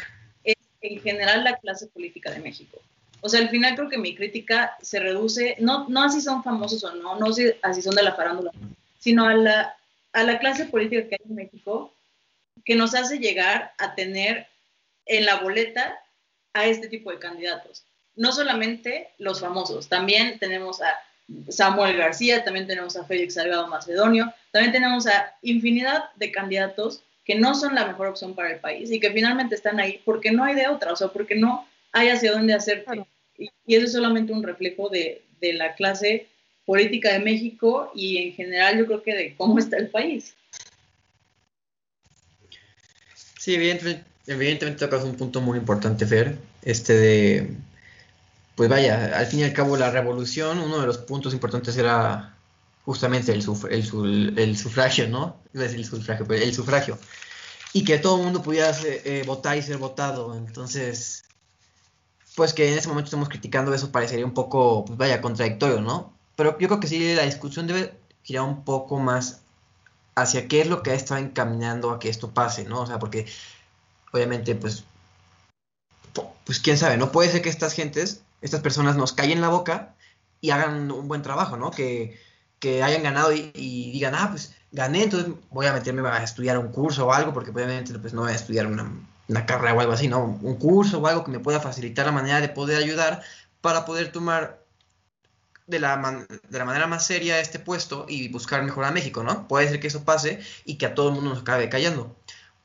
es 0.44 0.55
en 0.81 1.00
general 1.00 1.44
la 1.44 1.57
clase 1.57 1.88
política 1.88 2.31
de 2.31 2.38
México. 2.38 2.81
O 3.20 3.29
sea, 3.29 3.40
al 3.40 3.48
final 3.48 3.74
creo 3.74 3.88
que 3.88 3.98
mi 3.98 4.14
crítica 4.14 4.77
se 4.81 5.00
reduce, 5.00 5.57
no, 5.59 5.88
no 5.88 6.05
así 6.05 6.20
son 6.20 6.44
famosos 6.44 6.85
o 6.85 6.94
no, 6.94 7.18
no 7.18 7.27
así 7.62 7.83
son 7.83 7.94
de 7.94 8.03
la 8.03 8.14
farándula, 8.14 8.53
sino 8.98 9.27
a 9.27 9.35
la, 9.35 9.77
a 10.12 10.22
la 10.22 10.38
clase 10.38 10.66
política 10.66 11.09
que 11.09 11.16
hay 11.16 11.29
en 11.29 11.35
México 11.35 11.92
que 12.64 12.77
nos 12.77 12.94
hace 12.94 13.18
llegar 13.18 13.72
a 13.79 13.94
tener 13.94 14.46
en 15.07 15.27
la 15.27 15.40
boleta 15.40 15.98
a 16.53 16.66
este 16.66 16.88
tipo 16.88 17.11
de 17.11 17.18
candidatos. 17.18 17.85
No 18.14 18.31
solamente 18.31 19.09
los 19.18 19.40
famosos, 19.40 19.88
también 19.88 20.38
tenemos 20.38 20.81
a 20.81 20.94
Samuel 21.48 21.96
García, 21.96 22.44
también 22.44 22.66
tenemos 22.66 22.96
a 22.96 23.04
Félix 23.04 23.34
Salgado 23.34 23.66
Macedonio, 23.68 24.32
también 24.50 24.72
tenemos 24.72 25.06
a 25.06 25.34
infinidad 25.42 26.10
de 26.16 26.30
candidatos 26.30 27.02
que 27.24 27.34
no 27.34 27.54
son 27.54 27.74
la 27.74 27.87
mejor 27.87 28.08
opción 28.08 28.34
para 28.34 28.52
el 28.52 28.60
país 28.60 28.90
y 28.90 29.00
que 29.00 29.10
finalmente 29.10 29.54
están 29.54 29.81
ahí 29.81 30.00
porque 30.04 30.31
no 30.31 30.44
hay 30.44 30.54
de 30.54 30.68
otra, 30.68 30.92
o 30.92 30.96
sea, 30.96 31.08
porque 31.08 31.35
no 31.35 31.66
hay 31.92 32.08
hacia 32.08 32.33
dónde 32.33 32.52
hacer. 32.52 32.85
Y, 33.38 33.50
eso 33.66 33.87
es 33.87 33.92
solamente 33.92 34.33
un 34.33 34.42
reflejo 34.42 34.90
de, 34.90 35.22
de, 35.40 35.54
la 35.54 35.75
clase 35.75 36.29
política 36.66 37.12
de 37.12 37.20
México 37.20 37.90
y 37.94 38.18
en 38.18 38.33
general 38.35 38.79
yo 38.79 38.87
creo 38.87 39.02
que 39.02 39.14
de 39.14 39.35
cómo 39.37 39.58
está 39.58 39.79
el 39.79 39.88
país. 39.88 40.35
Sí, 43.38 43.54
evidentemente, 43.54 44.04
evidentemente 44.27 44.85
tocas 44.85 45.04
un 45.04 45.16
punto 45.16 45.40
muy 45.40 45.58
importante, 45.58 46.06
Fer, 46.06 46.37
este 46.62 46.92
de 46.92 47.50
pues 48.57 48.69
vaya, 48.69 49.19
al 49.19 49.27
fin 49.27 49.40
y 49.40 49.44
al 49.44 49.52
cabo 49.52 49.77
la 49.77 49.90
revolución, 49.90 50.59
uno 50.59 50.81
de 50.81 50.87
los 50.87 50.98
puntos 50.98 51.33
importantes 51.33 51.77
era 51.77 52.37
justamente 52.85 53.33
el, 53.33 54.35
el, 54.37 54.57
sufragio, 54.57 55.09
¿no? 55.09 55.37
Decir 55.52 55.79
el 55.79 55.85
sufragio, 55.85 56.27
pero 56.27 56.42
el 56.42 56.55
sufragio. 56.55 56.98
Y 57.73 57.85
que 57.85 57.98
todo 57.98 58.19
el 58.19 58.25
mundo 58.25 58.42
pudiera 58.42 58.73
eh, 58.85 59.25
votar 59.27 59.57
y 59.57 59.63
ser 59.63 59.79
votado. 59.79 60.37
Entonces, 60.37 61.25
pues 62.37 62.52
que 62.52 62.71
en 62.71 62.79
ese 62.79 62.88
momento 62.88 63.07
estamos 63.09 63.29
criticando 63.29 63.75
eso 63.75 63.90
parecería 63.90 64.25
un 64.25 64.35
poco, 64.35 64.85
pues 64.85 64.98
vaya, 64.98 65.21
contradictorio, 65.21 65.81
¿no? 65.81 66.15
pero 66.37 66.59
yo 66.59 66.69
creo 66.69 66.81
que 66.81 66.88
sí, 66.88 67.15
la 67.15 67.25
discusión 67.25 67.67
debe 67.67 67.94
girar 68.23 68.44
un 68.44 68.65
poco 68.65 68.98
más 68.98 69.40
hacia 70.17 70.48
qué 70.48 70.61
es 70.63 70.69
lo 70.69 70.83
que 70.83 70.90
ha 70.90 70.94
estado 70.94 71.21
encaminando 71.21 71.90
a 71.90 71.98
que 71.98 72.09
esto 72.09 72.33
pase, 72.33 72.65
¿no? 72.65 72.83
O 72.83 72.87
sea, 72.87 72.98
porque 72.98 73.27
obviamente, 74.13 74.55
pues, 74.55 74.85
pues 76.44 76.61
quién 76.61 76.79
sabe, 76.79 76.96
no 76.96 77.13
puede 77.13 77.31
ser 77.31 77.42
que 77.42 77.48
estas 77.48 77.73
gentes, 77.73 78.23
estas 78.45 78.61
personas 78.61 78.95
nos 78.95 79.15
callen 79.15 79.40
la 79.40 79.49
boca 79.49 79.95
y 80.42 80.51
hagan 80.51 80.92
un 80.92 81.09
buen 81.09 81.23
trabajo, 81.23 81.57
¿no? 81.57 81.71
Que, 81.71 82.21
que 82.59 82.83
hayan 82.83 83.03
ganado 83.03 83.33
y, 83.33 83.90
digan, 83.90 84.15
ah, 84.15 84.29
pues 84.31 84.55
gané, 84.71 85.05
entonces 85.05 85.33
voy 85.51 85.65
a 85.65 85.73
meterme 85.73 86.07
a 86.07 86.23
estudiar 86.23 86.59
un 86.59 86.69
curso 86.69 87.07
o 87.07 87.13
algo, 87.13 87.33
porque 87.33 87.51
obviamente 87.51 87.99
pues 87.99 88.13
no 88.13 88.21
voy 88.21 88.33
a 88.33 88.35
estudiar 88.35 88.67
una, 88.67 88.92
una 89.29 89.47
carrera 89.47 89.73
o 89.73 89.81
algo 89.81 89.95
así, 89.95 90.09
¿no? 90.09 90.25
Un 90.25 90.57
curso 90.57 90.99
o 90.99 91.07
algo 91.07 91.25
que 91.25 91.31
me 91.31 91.40
pueda 91.40 91.59
facilitar 91.59 92.05
la 92.05 92.13
manera 92.13 92.42
de 92.42 92.51
poder 92.51 92.77
ayudar 92.77 93.23
para 93.63 93.87
poder 93.87 94.13
tomar 94.13 94.63
de 95.67 95.81
la, 95.81 96.27
de 96.51 96.59
la 96.59 96.65
manera 96.67 96.87
más 96.87 97.07
seria 97.07 97.40
este 97.40 97.59
puesto 97.59 98.05
y 98.11 98.29
buscar 98.29 98.63
mejorar 98.63 98.90
a 98.90 98.95
México, 98.95 99.23
¿no? 99.23 99.49
Puede 99.49 99.71
ser 99.71 99.81
que 99.81 99.87
eso 99.87 100.05
pase 100.05 100.40
y 100.67 100.77
que 100.77 100.85
a 100.85 100.95
todo 100.95 101.09
el 101.09 101.15
mundo 101.15 101.31
nos 101.31 101.40
acabe 101.40 101.71
callando. 101.71 102.15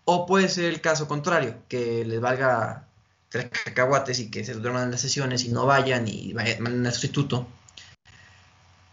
O 0.04 0.26
puede 0.26 0.50
ser 0.50 0.66
el 0.66 0.82
caso 0.82 1.08
contrario, 1.08 1.56
que 1.70 2.04
les 2.04 2.20
valga 2.20 2.89
tres 3.30 3.50
cacahuates 3.66 4.20
y 4.20 4.30
que 4.30 4.44
se 4.44 4.54
duerman 4.54 4.92
las 4.92 5.02
sesiones 5.02 5.44
y 5.46 5.50
no 5.50 5.66
vayan 5.66 6.08
y 6.08 6.34
manden 6.34 6.86
al 6.86 6.92
sustituto. 6.92 7.48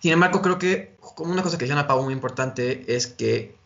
Sin 0.01 0.13
embargo, 0.13 0.43
creo 0.43 0.59
que 0.59 0.97
como 1.01 1.33
una 1.33 1.43
cosa 1.43 1.59
que 1.59 1.67
decía 1.67 1.87
Pau 1.87 2.03
muy 2.03 2.13
importante 2.13 2.95
es 2.95 3.07
que 3.07 3.57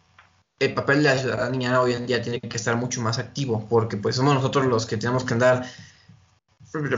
el 0.59 0.75
papel 0.75 1.03
de 1.03 1.15
la 1.15 1.19
ciudadanía 1.19 1.81
hoy 1.81 1.95
en 1.95 2.07
día 2.07 2.23
tiene 2.23 2.41
que 2.41 2.57
estar 2.57 2.77
mucho 2.77 3.01
más 3.01 3.19
activo, 3.19 3.67
porque 3.69 3.97
pues 3.97 4.17
somos 4.17 4.35
nosotros 4.35 4.67
los 4.67 4.87
que 4.87 4.97
tenemos 4.97 5.25
que 5.25 5.35
andar 5.35 5.67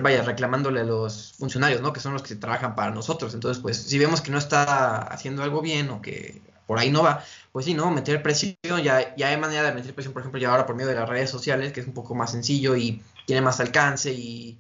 vaya, 0.03 0.23
reclamándole 0.23 0.81
a 0.81 0.85
los 0.85 1.33
funcionarios, 1.39 1.81
¿no? 1.81 1.93
Que 1.93 2.01
son 2.01 2.13
los 2.13 2.23
que 2.23 2.35
trabajan 2.35 2.75
para 2.75 2.91
nosotros. 2.91 3.35
Entonces, 3.35 3.63
pues, 3.63 3.79
si 3.79 3.99
vemos 3.99 4.21
que 4.21 4.31
no 4.31 4.39
está 4.39 4.99
haciendo 4.99 5.43
algo 5.43 5.63
bien 5.63 5.89
o 5.91 6.03
que 6.03 6.43
por 6.73 6.79
ahí 6.79 6.91
no 6.91 7.03
va, 7.03 7.23
pues 7.53 7.67
sí, 7.67 7.75
¿no? 7.75 7.91
Meter 7.91 8.23
presión, 8.23 8.57
ya, 8.83 9.15
ya 9.15 9.29
hay 9.29 9.37
manera 9.37 9.65
de 9.65 9.75
meter 9.75 9.93
presión, 9.93 10.15
por 10.15 10.23
ejemplo, 10.23 10.41
ya 10.41 10.51
ahora 10.51 10.65
por 10.65 10.75
medio 10.75 10.89
de 10.89 10.95
las 10.95 11.07
redes 11.07 11.29
sociales, 11.29 11.71
que 11.71 11.81
es 11.81 11.87
un 11.87 11.93
poco 11.93 12.15
más 12.15 12.31
sencillo 12.31 12.75
y 12.77 13.03
tiene 13.27 13.43
más 13.43 13.61
alcance 13.61 14.11
y, 14.11 14.59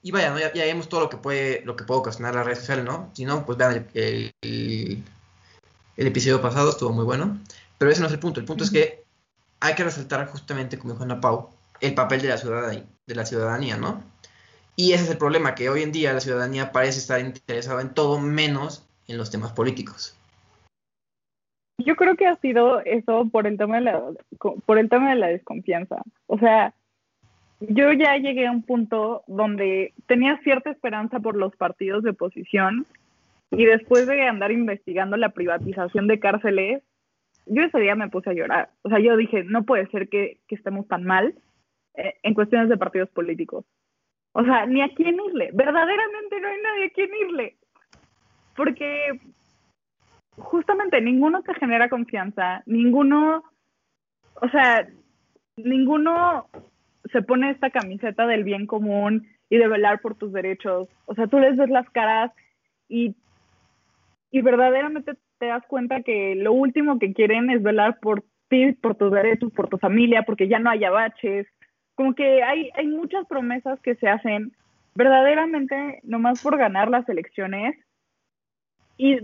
y 0.00 0.12
vaya, 0.12 0.30
¿no? 0.30 0.38
Ya, 0.38 0.52
ya 0.52 0.62
vemos 0.62 0.88
todo 0.88 1.00
lo 1.00 1.10
que 1.10 1.16
puede, 1.16 1.62
lo 1.64 1.74
que 1.74 1.82
puede 1.82 1.98
ocasionar 1.98 2.36
las 2.36 2.46
redes 2.46 2.60
sociales, 2.60 2.84
¿no? 2.84 3.10
Si 3.14 3.24
no, 3.24 3.44
pues 3.44 3.58
vean 3.58 3.88
el, 3.94 4.32
el, 4.42 5.02
episodio 5.96 6.40
pasado, 6.40 6.70
estuvo 6.70 6.92
muy 6.92 7.04
bueno. 7.04 7.40
Pero 7.78 7.90
ese 7.90 8.00
no 8.00 8.06
es 8.06 8.12
el 8.12 8.20
punto. 8.20 8.38
El 8.38 8.46
punto 8.46 8.62
es 8.62 8.70
que 8.70 9.02
hay 9.58 9.74
que 9.74 9.82
resaltar 9.82 10.28
justamente, 10.28 10.78
como 10.78 10.92
dijo 10.92 11.02
Ana 11.02 11.20
Pau, 11.20 11.50
el 11.80 11.96
papel 11.96 12.22
de 12.22 12.28
la 12.28 12.38
ciudadanía, 12.38 12.84
de 13.06 13.14
la 13.16 13.26
ciudadanía, 13.26 13.76
¿no? 13.76 14.04
Y 14.76 14.92
ese 14.92 15.02
es 15.02 15.10
el 15.10 15.18
problema, 15.18 15.56
que 15.56 15.68
hoy 15.68 15.82
en 15.82 15.90
día 15.90 16.12
la 16.12 16.20
ciudadanía 16.20 16.70
parece 16.70 17.00
estar 17.00 17.18
interesada 17.18 17.82
en 17.82 17.92
todo 17.92 18.20
menos 18.20 18.84
en 19.08 19.18
los 19.18 19.30
temas 19.32 19.50
políticos. 19.50 20.14
Yo 21.78 21.96
creo 21.96 22.16
que 22.16 22.26
ha 22.26 22.36
sido 22.36 22.80
eso 22.80 23.28
por 23.30 23.46
el 23.46 23.58
tema 23.58 23.76
de 23.76 23.82
la, 23.82 24.02
por 24.64 24.78
el 24.78 24.88
tema 24.88 25.10
de 25.10 25.16
la 25.16 25.26
desconfianza. 25.28 26.02
O 26.26 26.38
sea, 26.38 26.72
yo 27.60 27.92
ya 27.92 28.16
llegué 28.16 28.46
a 28.46 28.52
un 28.52 28.62
punto 28.62 29.24
donde 29.26 29.92
tenía 30.06 30.38
cierta 30.38 30.70
esperanza 30.70 31.20
por 31.20 31.36
los 31.36 31.54
partidos 31.56 32.02
de 32.04 32.10
oposición 32.10 32.86
y 33.50 33.64
después 33.64 34.06
de 34.06 34.22
andar 34.22 34.52
investigando 34.52 35.16
la 35.16 35.30
privatización 35.30 36.06
de 36.06 36.20
cárceles, 36.20 36.82
yo 37.46 37.62
ese 37.62 37.78
día 37.78 37.94
me 37.94 38.08
puse 38.08 38.30
a 38.30 38.34
llorar. 38.34 38.70
O 38.82 38.88
sea, 38.88 38.98
yo 38.98 39.16
dije, 39.16 39.44
no 39.44 39.64
puede 39.64 39.86
ser 39.88 40.08
que, 40.08 40.38
estemos 40.48 40.86
tan 40.86 41.04
mal 41.04 41.34
eh, 41.94 42.14
en 42.22 42.34
cuestiones 42.34 42.68
de 42.68 42.76
partidos 42.76 43.10
políticos. 43.10 43.64
O 44.32 44.44
sea, 44.44 44.66
ni 44.66 44.80
a 44.82 44.88
quién 44.94 45.16
irle. 45.28 45.50
Verdaderamente 45.52 46.40
no 46.40 46.48
hay 46.48 46.62
nadie 46.62 46.86
a 46.86 46.90
quién 46.90 47.10
irle. 47.28 47.56
Porque 48.56 49.20
justamente 50.36 51.00
ninguno 51.00 51.42
te 51.42 51.54
genera 51.54 51.88
confianza, 51.88 52.62
ninguno, 52.66 53.44
o 54.40 54.48
sea, 54.48 54.88
ninguno 55.56 56.48
se 57.12 57.22
pone 57.22 57.50
esta 57.50 57.70
camiseta 57.70 58.26
del 58.26 58.44
bien 58.44 58.66
común 58.66 59.28
y 59.48 59.58
de 59.58 59.68
velar 59.68 60.00
por 60.00 60.16
tus 60.16 60.32
derechos. 60.32 60.88
O 61.06 61.14
sea, 61.14 61.26
tú 61.26 61.38
les 61.38 61.56
ves 61.56 61.70
las 61.70 61.88
caras 61.90 62.32
y, 62.88 63.14
y 64.30 64.40
verdaderamente 64.42 65.14
te 65.38 65.46
das 65.46 65.64
cuenta 65.66 66.02
que 66.02 66.34
lo 66.34 66.52
último 66.52 66.98
que 66.98 67.12
quieren 67.12 67.50
es 67.50 67.62
velar 67.62 67.98
por 68.00 68.24
ti, 68.48 68.72
por 68.72 68.96
tus 68.96 69.12
derechos, 69.12 69.52
por 69.52 69.68
tu 69.68 69.78
familia, 69.78 70.22
porque 70.22 70.48
ya 70.48 70.58
no 70.58 70.70
haya 70.70 70.90
baches, 70.90 71.46
como 71.94 72.14
que 72.14 72.42
hay, 72.42 72.70
hay 72.74 72.86
muchas 72.86 73.26
promesas 73.26 73.80
que 73.80 73.94
se 73.96 74.08
hacen 74.08 74.52
verdaderamente 74.94 76.00
nomás 76.02 76.42
por 76.42 76.56
ganar 76.56 76.88
las 76.88 77.08
elecciones 77.08 77.76
y 78.96 79.18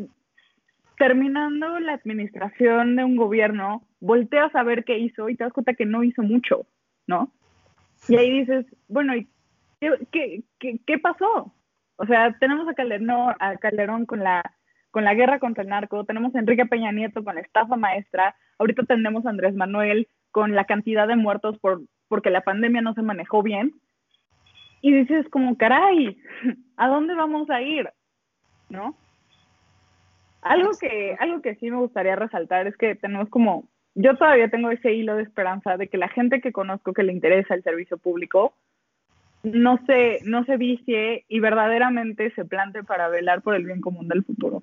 terminando 1.01 1.81
la 1.81 1.95
administración 1.95 2.95
de 2.95 3.05
un 3.05 3.17
gobierno, 3.17 3.87
volteas 4.01 4.55
a 4.55 4.63
ver 4.63 4.85
qué 4.85 4.99
hizo 4.99 5.31
y 5.31 5.35
te 5.35 5.45
das 5.45 5.53
cuenta 5.55 5.73
que 5.73 5.87
no 5.87 6.05
hizo 6.05 6.21
mucho, 6.21 6.67
¿no? 7.07 7.33
Y 8.07 8.17
ahí 8.17 8.41
dices, 8.41 8.67
bueno, 8.87 9.17
¿y 9.17 9.27
qué, 10.13 10.43
qué, 10.59 10.99
pasó? 10.99 11.55
O 11.97 12.05
sea, 12.05 12.37
tenemos 12.39 12.69
a 12.69 12.75
Calderón, 12.75 14.05
con 14.05 14.23
la 14.23 15.15
guerra 15.15 15.39
contra 15.39 15.63
el 15.63 15.71
narco, 15.71 16.05
tenemos 16.05 16.35
a 16.35 16.39
Enrique 16.39 16.67
Peña 16.67 16.93
Nieto 16.93 17.25
con 17.25 17.37
la 17.37 17.41
estafa 17.41 17.77
maestra, 17.77 18.37
ahorita 18.59 18.83
tenemos 18.83 19.25
a 19.25 19.31
Andrés 19.31 19.55
Manuel 19.55 20.07
con 20.33 20.55
la 20.55 20.67
cantidad 20.67 21.09
de 21.09 21.17
muertos 21.17 21.59
por 21.61 21.81
porque 22.09 22.29
la 22.29 22.43
pandemia 22.43 22.83
no 22.83 22.93
se 22.93 23.01
manejó 23.01 23.43
bien. 23.43 23.73
Y 24.83 24.93
dices 24.93 25.27
como, 25.31 25.57
caray, 25.57 26.21
¿a 26.77 26.89
dónde 26.89 27.15
vamos 27.15 27.49
a 27.49 27.63
ir? 27.63 27.89
¿No? 28.69 28.99
Algo 30.43 30.71
que, 30.81 31.17
algo 31.19 31.43
que 31.43 31.57
sí 31.57 31.71
me 31.71 31.77
gustaría 31.77 32.17
resaltar 32.17 32.67
es 32.67 32.77
que 32.77 32.95
tenemos 32.95 33.29
como, 33.29 33.69
yo 33.95 34.17
todavía 34.17 34.49
tengo 34.49 34.71
ese 34.71 34.93
hilo 34.95 35.17
de 35.17 35.23
esperanza 35.23 35.77
de 35.77 35.89
que 35.89 35.99
la 35.99 36.09
gente 36.09 36.41
que 36.41 36.53
conozco 36.53 36.93
que 36.93 37.03
le 37.03 37.13
interesa 37.13 37.55
el 37.55 37.63
servicio 37.63 37.99
público 37.99 38.55
no 39.43 39.79
se, 39.87 40.21
no 40.25 40.45
se 40.45 40.57
vicie 40.57 41.25
y 41.29 41.41
verdaderamente 41.41 42.31
se 42.35 42.45
plante 42.45 42.85
para 42.85 43.09
velar 43.09 43.43
por 43.43 43.55
el 43.55 43.65
bien 43.65 43.81
común 43.81 44.09
del 44.09 44.25
futuro. 44.25 44.63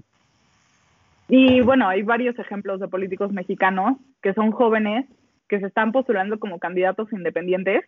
Y 1.29 1.61
bueno, 1.61 1.89
hay 1.89 2.03
varios 2.03 2.37
ejemplos 2.39 2.79
de 2.79 2.87
políticos 2.87 3.31
mexicanos 3.31 3.97
que 4.21 4.33
son 4.33 4.51
jóvenes 4.51 5.05
que 5.47 5.59
se 5.59 5.67
están 5.67 5.91
postulando 5.91 6.39
como 6.39 6.59
candidatos 6.59 7.11
independientes 7.11 7.85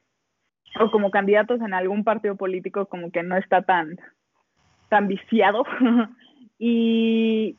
o 0.79 0.91
como 0.91 1.11
candidatos 1.11 1.61
en 1.61 1.73
algún 1.73 2.03
partido 2.03 2.35
político 2.35 2.85
como 2.87 3.11
que 3.11 3.23
no 3.23 3.37
está 3.37 3.61
tan, 3.63 3.97
tan 4.89 5.07
viciado 5.07 5.63
y, 6.59 7.55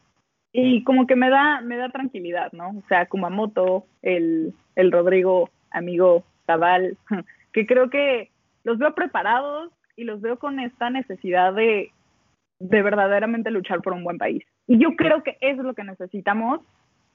y 0.52 0.82
como 0.84 1.06
que 1.06 1.16
me 1.16 1.30
da, 1.30 1.60
me 1.60 1.76
da 1.76 1.90
tranquilidad, 1.90 2.52
¿no? 2.52 2.70
O 2.70 2.82
sea, 2.88 3.06
Kumamoto, 3.06 3.86
el, 4.02 4.54
el 4.74 4.92
Rodrigo, 4.92 5.50
amigo 5.70 6.24
Tabal, 6.46 6.96
que 7.52 7.66
creo 7.66 7.90
que 7.90 8.30
los 8.64 8.78
veo 8.78 8.94
preparados 8.94 9.72
y 9.96 10.04
los 10.04 10.20
veo 10.20 10.38
con 10.38 10.58
esta 10.60 10.90
necesidad 10.90 11.54
de, 11.54 11.92
de 12.58 12.82
verdaderamente 12.82 13.50
luchar 13.50 13.80
por 13.80 13.92
un 13.92 14.04
buen 14.04 14.18
país. 14.18 14.44
Y 14.66 14.78
yo 14.78 14.96
creo 14.96 15.22
que 15.22 15.36
eso 15.40 15.60
es 15.60 15.66
lo 15.66 15.74
que 15.74 15.84
necesitamos 15.84 16.60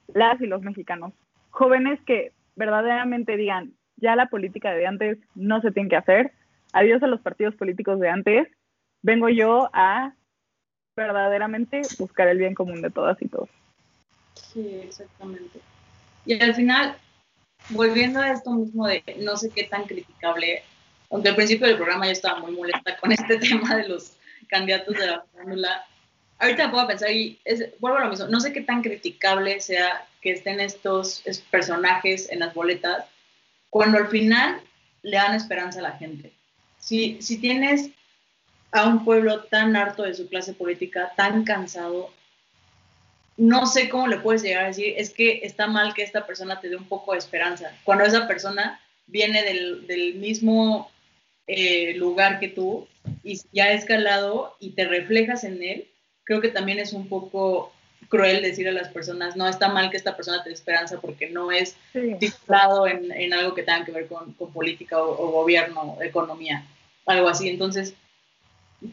las 0.08 0.40
y 0.40 0.46
los 0.46 0.62
mexicanos. 0.62 1.12
Jóvenes 1.50 2.00
que 2.06 2.32
verdaderamente 2.54 3.36
digan, 3.36 3.72
ya 3.96 4.16
la 4.16 4.26
política 4.26 4.72
de 4.72 4.86
antes 4.86 5.18
no 5.34 5.60
se 5.60 5.72
tiene 5.72 5.88
que 5.88 5.96
hacer, 5.96 6.32
adiós 6.72 7.02
a 7.02 7.06
los 7.06 7.20
partidos 7.20 7.54
políticos 7.54 8.00
de 8.00 8.08
antes, 8.08 8.48
vengo 9.02 9.28
yo 9.28 9.70
a 9.72 10.12
verdaderamente 10.96 11.82
buscar 11.98 12.28
el 12.28 12.38
bien 12.38 12.54
común 12.54 12.80
de 12.80 12.90
todas 12.90 13.20
y 13.20 13.28
todos. 13.28 13.50
Sí, 14.52 14.80
exactamente. 14.82 15.60
Y 16.24 16.42
al 16.42 16.54
final, 16.54 16.96
volviendo 17.68 18.20
a 18.20 18.32
esto 18.32 18.50
mismo 18.50 18.86
de 18.86 19.02
no 19.20 19.36
sé 19.36 19.50
qué 19.50 19.64
tan 19.64 19.84
criticable, 19.84 20.62
aunque 21.10 21.28
al 21.28 21.36
principio 21.36 21.66
del 21.66 21.76
programa 21.76 22.06
yo 22.06 22.12
estaba 22.12 22.40
muy 22.40 22.52
molesta 22.52 22.96
con 22.96 23.12
este 23.12 23.38
tema 23.38 23.76
de 23.76 23.88
los 23.88 24.14
candidatos 24.48 24.96
de 24.96 25.06
la 25.06 25.24
fórmula, 25.32 25.84
ahorita 26.38 26.70
puedo 26.70 26.86
pensar 26.86 27.10
y 27.10 27.38
vuelvo 27.78 27.98
a 27.98 28.04
lo 28.04 28.10
mismo, 28.10 28.26
no 28.28 28.40
sé 28.40 28.52
qué 28.52 28.62
tan 28.62 28.82
criticable 28.82 29.60
sea 29.60 30.06
que 30.20 30.32
estén 30.32 30.60
estos 30.60 31.22
personajes 31.50 32.30
en 32.30 32.40
las 32.40 32.54
boletas, 32.54 33.04
cuando 33.70 33.98
al 33.98 34.08
final 34.08 34.60
le 35.02 35.16
dan 35.16 35.34
esperanza 35.34 35.80
a 35.80 35.82
la 35.82 35.92
gente. 35.92 36.32
Si, 36.78 37.20
si 37.20 37.38
tienes 37.38 37.90
a 38.76 38.86
un 38.86 39.04
pueblo 39.04 39.44
tan 39.44 39.76
harto 39.76 40.02
de 40.02 40.14
su 40.14 40.28
clase 40.28 40.52
política, 40.52 41.12
tan 41.16 41.44
cansado, 41.44 42.10
no 43.36 43.66
sé 43.66 43.88
cómo 43.88 44.06
le 44.06 44.18
puedes 44.18 44.42
llegar 44.42 44.64
a 44.64 44.68
decir, 44.68 44.94
es 44.96 45.10
que 45.10 45.40
está 45.42 45.66
mal 45.66 45.94
que 45.94 46.02
esta 46.02 46.26
persona 46.26 46.60
te 46.60 46.68
dé 46.68 46.76
un 46.76 46.88
poco 46.88 47.12
de 47.12 47.18
esperanza, 47.18 47.72
cuando 47.84 48.04
esa 48.04 48.26
persona 48.26 48.80
viene 49.06 49.42
del, 49.42 49.86
del 49.86 50.14
mismo 50.14 50.90
eh, 51.46 51.94
lugar 51.94 52.40
que 52.40 52.48
tú 52.48 52.88
y 53.22 53.40
ya 53.52 53.64
ha 53.64 53.72
escalado 53.72 54.56
y 54.58 54.70
te 54.70 54.86
reflejas 54.86 55.44
en 55.44 55.62
él, 55.62 55.88
creo 56.24 56.40
que 56.40 56.48
también 56.48 56.78
es 56.78 56.92
un 56.92 57.08
poco 57.08 57.72
cruel 58.08 58.42
decir 58.42 58.68
a 58.68 58.72
las 58.72 58.88
personas, 58.88 59.36
no 59.36 59.48
está 59.48 59.68
mal 59.68 59.90
que 59.90 59.96
esta 59.96 60.16
persona 60.16 60.42
te 60.42 60.50
dé 60.50 60.54
esperanza 60.54 61.00
porque 61.00 61.28
no 61.30 61.50
es 61.50 61.76
titulado 62.18 62.86
en, 62.86 63.10
en, 63.12 63.32
algo 63.32 63.54
que 63.54 63.62
tenga 63.62 63.84
que 63.84 63.92
ver 63.92 64.06
con, 64.06 64.32
con 64.34 64.52
política 64.52 65.00
o, 65.00 65.30
gobierno, 65.30 65.98
economía, 66.00 66.64
algo 67.06 67.28
así. 67.28 67.48
Entonces, 67.48 67.94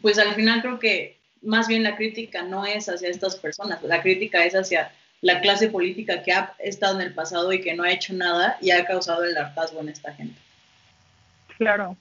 pues 0.02 0.18
al 0.20 0.34
final 0.36 0.62
creo 0.62 0.80
que 0.80 1.18
más 1.42 1.68
bien 1.68 1.84
la 1.84 1.96
crítica 1.96 2.44
no 2.44 2.66
es 2.66 2.88
hacia 2.88 3.10
estas 3.10 3.36
personas, 3.36 3.84
la 3.84 4.02
crítica 4.02 4.46
es 4.46 4.56
hacia 4.56 4.92
la 5.22 5.40
clase 5.42 5.70
política 5.70 6.24
que 6.24 6.34
ha 6.34 6.54
estado 6.60 7.00
en 7.00 7.08
el 7.08 7.14
pasado 7.14 7.52
y 7.54 7.62
que 7.62 7.74
no 7.74 7.84
ha 7.84 7.92
hecho 7.92 8.14
nada 8.14 8.58
y 8.62 8.72
ha 8.72 8.86
causado 8.86 9.24
el 9.24 9.38
hartazgo 9.38 9.80
en 9.82 9.90
esta 9.90 10.14
gente. 10.14 10.38
Claro. 11.58 11.96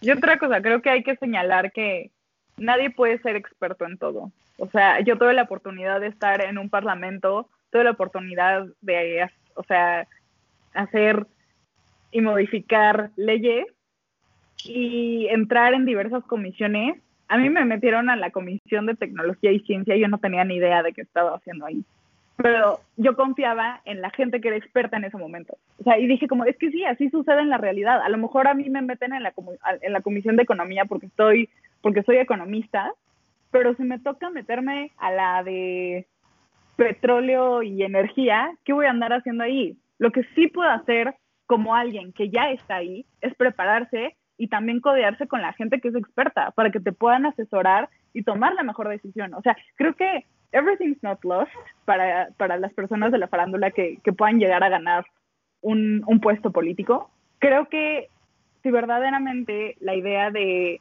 Y 0.00 0.10
otra 0.10 0.38
cosa, 0.38 0.60
creo 0.60 0.82
que 0.82 0.90
hay 0.90 1.02
que 1.02 1.16
señalar 1.16 1.72
que 1.72 2.10
nadie 2.56 2.90
puede 2.90 3.18
ser 3.20 3.36
experto 3.36 3.84
en 3.84 3.98
todo. 3.98 4.32
O 4.58 4.68
sea, 4.70 5.00
yo 5.00 5.16
tuve 5.16 5.34
la 5.34 5.42
oportunidad 5.42 6.00
de 6.00 6.08
estar 6.08 6.40
en 6.42 6.58
un 6.58 6.68
parlamento, 6.68 7.48
tuve 7.70 7.84
la 7.84 7.92
oportunidad 7.92 8.66
de, 8.80 9.30
o 9.54 9.62
sea, 9.64 10.06
hacer 10.74 11.26
y 12.10 12.20
modificar 12.20 13.10
leyes 13.16 13.66
y 14.64 15.26
entrar 15.28 15.74
en 15.74 15.84
diversas 15.84 16.24
comisiones. 16.24 16.96
A 17.28 17.38
mí 17.38 17.50
me 17.50 17.64
metieron 17.64 18.10
a 18.10 18.16
la 18.16 18.30
Comisión 18.30 18.86
de 18.86 18.94
Tecnología 18.94 19.52
y 19.52 19.60
Ciencia 19.60 19.96
y 19.96 20.00
yo 20.00 20.08
no 20.08 20.18
tenía 20.18 20.44
ni 20.44 20.56
idea 20.56 20.82
de 20.82 20.92
qué 20.92 21.02
estaba 21.02 21.36
haciendo 21.36 21.66
ahí. 21.66 21.84
Pero 22.36 22.78
yo 22.96 23.16
confiaba 23.16 23.80
en 23.84 24.00
la 24.00 24.10
gente 24.10 24.40
que 24.40 24.48
era 24.48 24.56
experta 24.56 24.96
en 24.96 25.04
ese 25.04 25.16
momento. 25.16 25.56
O 25.80 25.82
sea, 25.82 25.98
y 25.98 26.06
dije 26.06 26.28
como, 26.28 26.44
es 26.44 26.56
que 26.56 26.70
sí, 26.70 26.84
así 26.84 27.10
sucede 27.10 27.40
en 27.40 27.50
la 27.50 27.58
realidad. 27.58 28.00
A 28.00 28.08
lo 28.08 28.16
mejor 28.16 28.46
a 28.46 28.54
mí 28.54 28.70
me 28.70 28.80
meten 28.80 29.12
en 29.12 29.24
la, 29.24 29.32
en 29.82 29.92
la 29.92 30.00
Comisión 30.00 30.36
de 30.36 30.44
Economía 30.44 30.84
porque 30.84 31.06
estoy, 31.06 31.48
porque 31.82 32.04
soy 32.04 32.18
economista, 32.18 32.92
pero 33.50 33.74
si 33.74 33.82
me 33.82 33.98
toca 33.98 34.30
meterme 34.30 34.92
a 34.98 35.10
la 35.10 35.42
de 35.42 36.06
petróleo 36.76 37.62
y 37.62 37.82
energía, 37.82 38.52
¿qué 38.64 38.72
voy 38.72 38.86
a 38.86 38.90
andar 38.90 39.12
haciendo 39.12 39.42
ahí? 39.42 39.76
Lo 39.98 40.12
que 40.12 40.22
sí 40.34 40.46
puedo 40.46 40.70
hacer 40.70 41.14
como 41.46 41.74
alguien 41.74 42.12
que 42.12 42.30
ya 42.30 42.50
está 42.50 42.76
ahí 42.76 43.04
es 43.20 43.34
prepararse 43.34 44.14
y 44.38 44.48
también 44.48 44.80
codearse 44.80 45.26
con 45.26 45.42
la 45.42 45.52
gente 45.52 45.80
que 45.80 45.88
es 45.88 45.94
experta 45.94 46.52
para 46.52 46.70
que 46.70 46.80
te 46.80 46.92
puedan 46.92 47.26
asesorar 47.26 47.90
y 48.14 48.22
tomar 48.22 48.54
la 48.54 48.62
mejor 48.62 48.88
decisión. 48.88 49.34
O 49.34 49.42
sea, 49.42 49.56
creo 49.74 49.94
que 49.94 50.24
everything's 50.52 51.02
not 51.02 51.22
lost 51.24 51.52
para, 51.84 52.28
para 52.36 52.56
las 52.56 52.72
personas 52.72 53.12
de 53.12 53.18
la 53.18 53.28
farándula 53.28 53.70
que, 53.70 53.98
que 54.02 54.12
puedan 54.12 54.38
llegar 54.38 54.64
a 54.64 54.70
ganar 54.70 55.04
un, 55.60 56.02
un 56.06 56.20
puesto 56.20 56.52
político. 56.52 57.10
Creo 57.40 57.68
que 57.68 58.08
si 58.62 58.70
verdaderamente 58.70 59.76
la 59.80 59.94
idea 59.94 60.30
de 60.30 60.80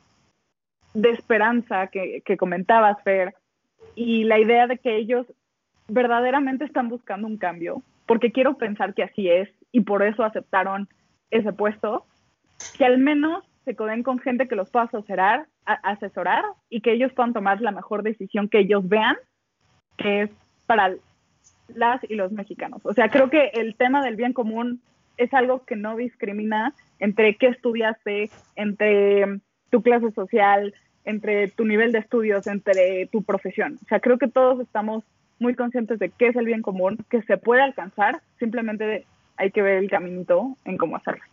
de 0.97 1.11
esperanza 1.11 1.87
que, 1.87 2.21
que 2.25 2.37
comentabas, 2.37 3.01
Fer, 3.03 3.35
y 3.95 4.23
la 4.23 4.39
idea 4.39 4.65
de 4.65 4.79
que 4.79 4.97
ellos 4.97 5.27
verdaderamente 5.87 6.65
están 6.65 6.89
buscando 6.89 7.27
un 7.27 7.37
cambio, 7.37 7.83
porque 8.07 8.31
quiero 8.31 8.57
pensar 8.57 8.95
que 8.95 9.03
así 9.03 9.29
es 9.29 9.47
y 9.71 9.81
por 9.81 10.01
eso 10.01 10.23
aceptaron 10.23 10.89
ese 11.29 11.53
puesto, 11.53 12.05
que 12.77 12.85
al 12.85 12.97
menos 12.97 13.43
se 13.67 13.75
coden 13.75 14.01
con 14.01 14.17
gente 14.17 14.47
que 14.47 14.55
los 14.55 14.69
pueda 14.69 14.85
asesorar, 14.85 15.47
asesorar 15.65 16.45
y 16.69 16.79
que 16.79 16.93
ellos 16.93 17.11
puedan 17.11 17.33
tomar 17.33 17.59
la 17.59 17.71
mejor 17.71 18.01
decisión 18.01 18.47
que 18.47 18.59
ellos 18.59 18.87
vean, 18.87 19.17
que 19.97 20.21
es 20.21 20.29
para 20.65 20.95
las 21.67 22.01
y 22.09 22.15
los 22.15 22.31
mexicanos. 22.31 22.79
O 22.85 22.93
sea, 22.93 23.09
creo 23.09 23.29
que 23.29 23.47
el 23.55 23.75
tema 23.75 24.01
del 24.05 24.15
bien 24.15 24.31
común 24.31 24.79
es 25.17 25.33
algo 25.33 25.65
que 25.65 25.75
no 25.75 25.97
discrimina 25.97 26.73
entre 26.99 27.35
qué 27.35 27.47
estudiaste, 27.47 28.29
entre 28.55 29.41
tu 29.69 29.81
clase 29.81 30.11
social, 30.11 30.73
entre 31.03 31.49
tu 31.49 31.65
nivel 31.65 31.91
de 31.91 31.99
estudios, 31.99 32.47
entre 32.47 33.07
tu 33.07 33.21
profesión. 33.23 33.79
O 33.83 33.87
sea, 33.89 33.99
creo 33.99 34.17
que 34.17 34.29
todos 34.29 34.61
estamos 34.61 35.03
muy 35.39 35.55
conscientes 35.55 35.99
de 35.99 36.09
qué 36.09 36.27
es 36.27 36.37
el 36.37 36.45
bien 36.45 36.61
común, 36.61 36.99
que 37.09 37.21
se 37.23 37.35
puede 37.35 37.63
alcanzar, 37.63 38.21
simplemente 38.39 39.05
hay 39.35 39.51
que 39.51 39.61
ver 39.61 39.79
el 39.79 39.89
caminito 39.89 40.55
en 40.63 40.77
cómo 40.77 40.95
hacerlo. 40.95 41.25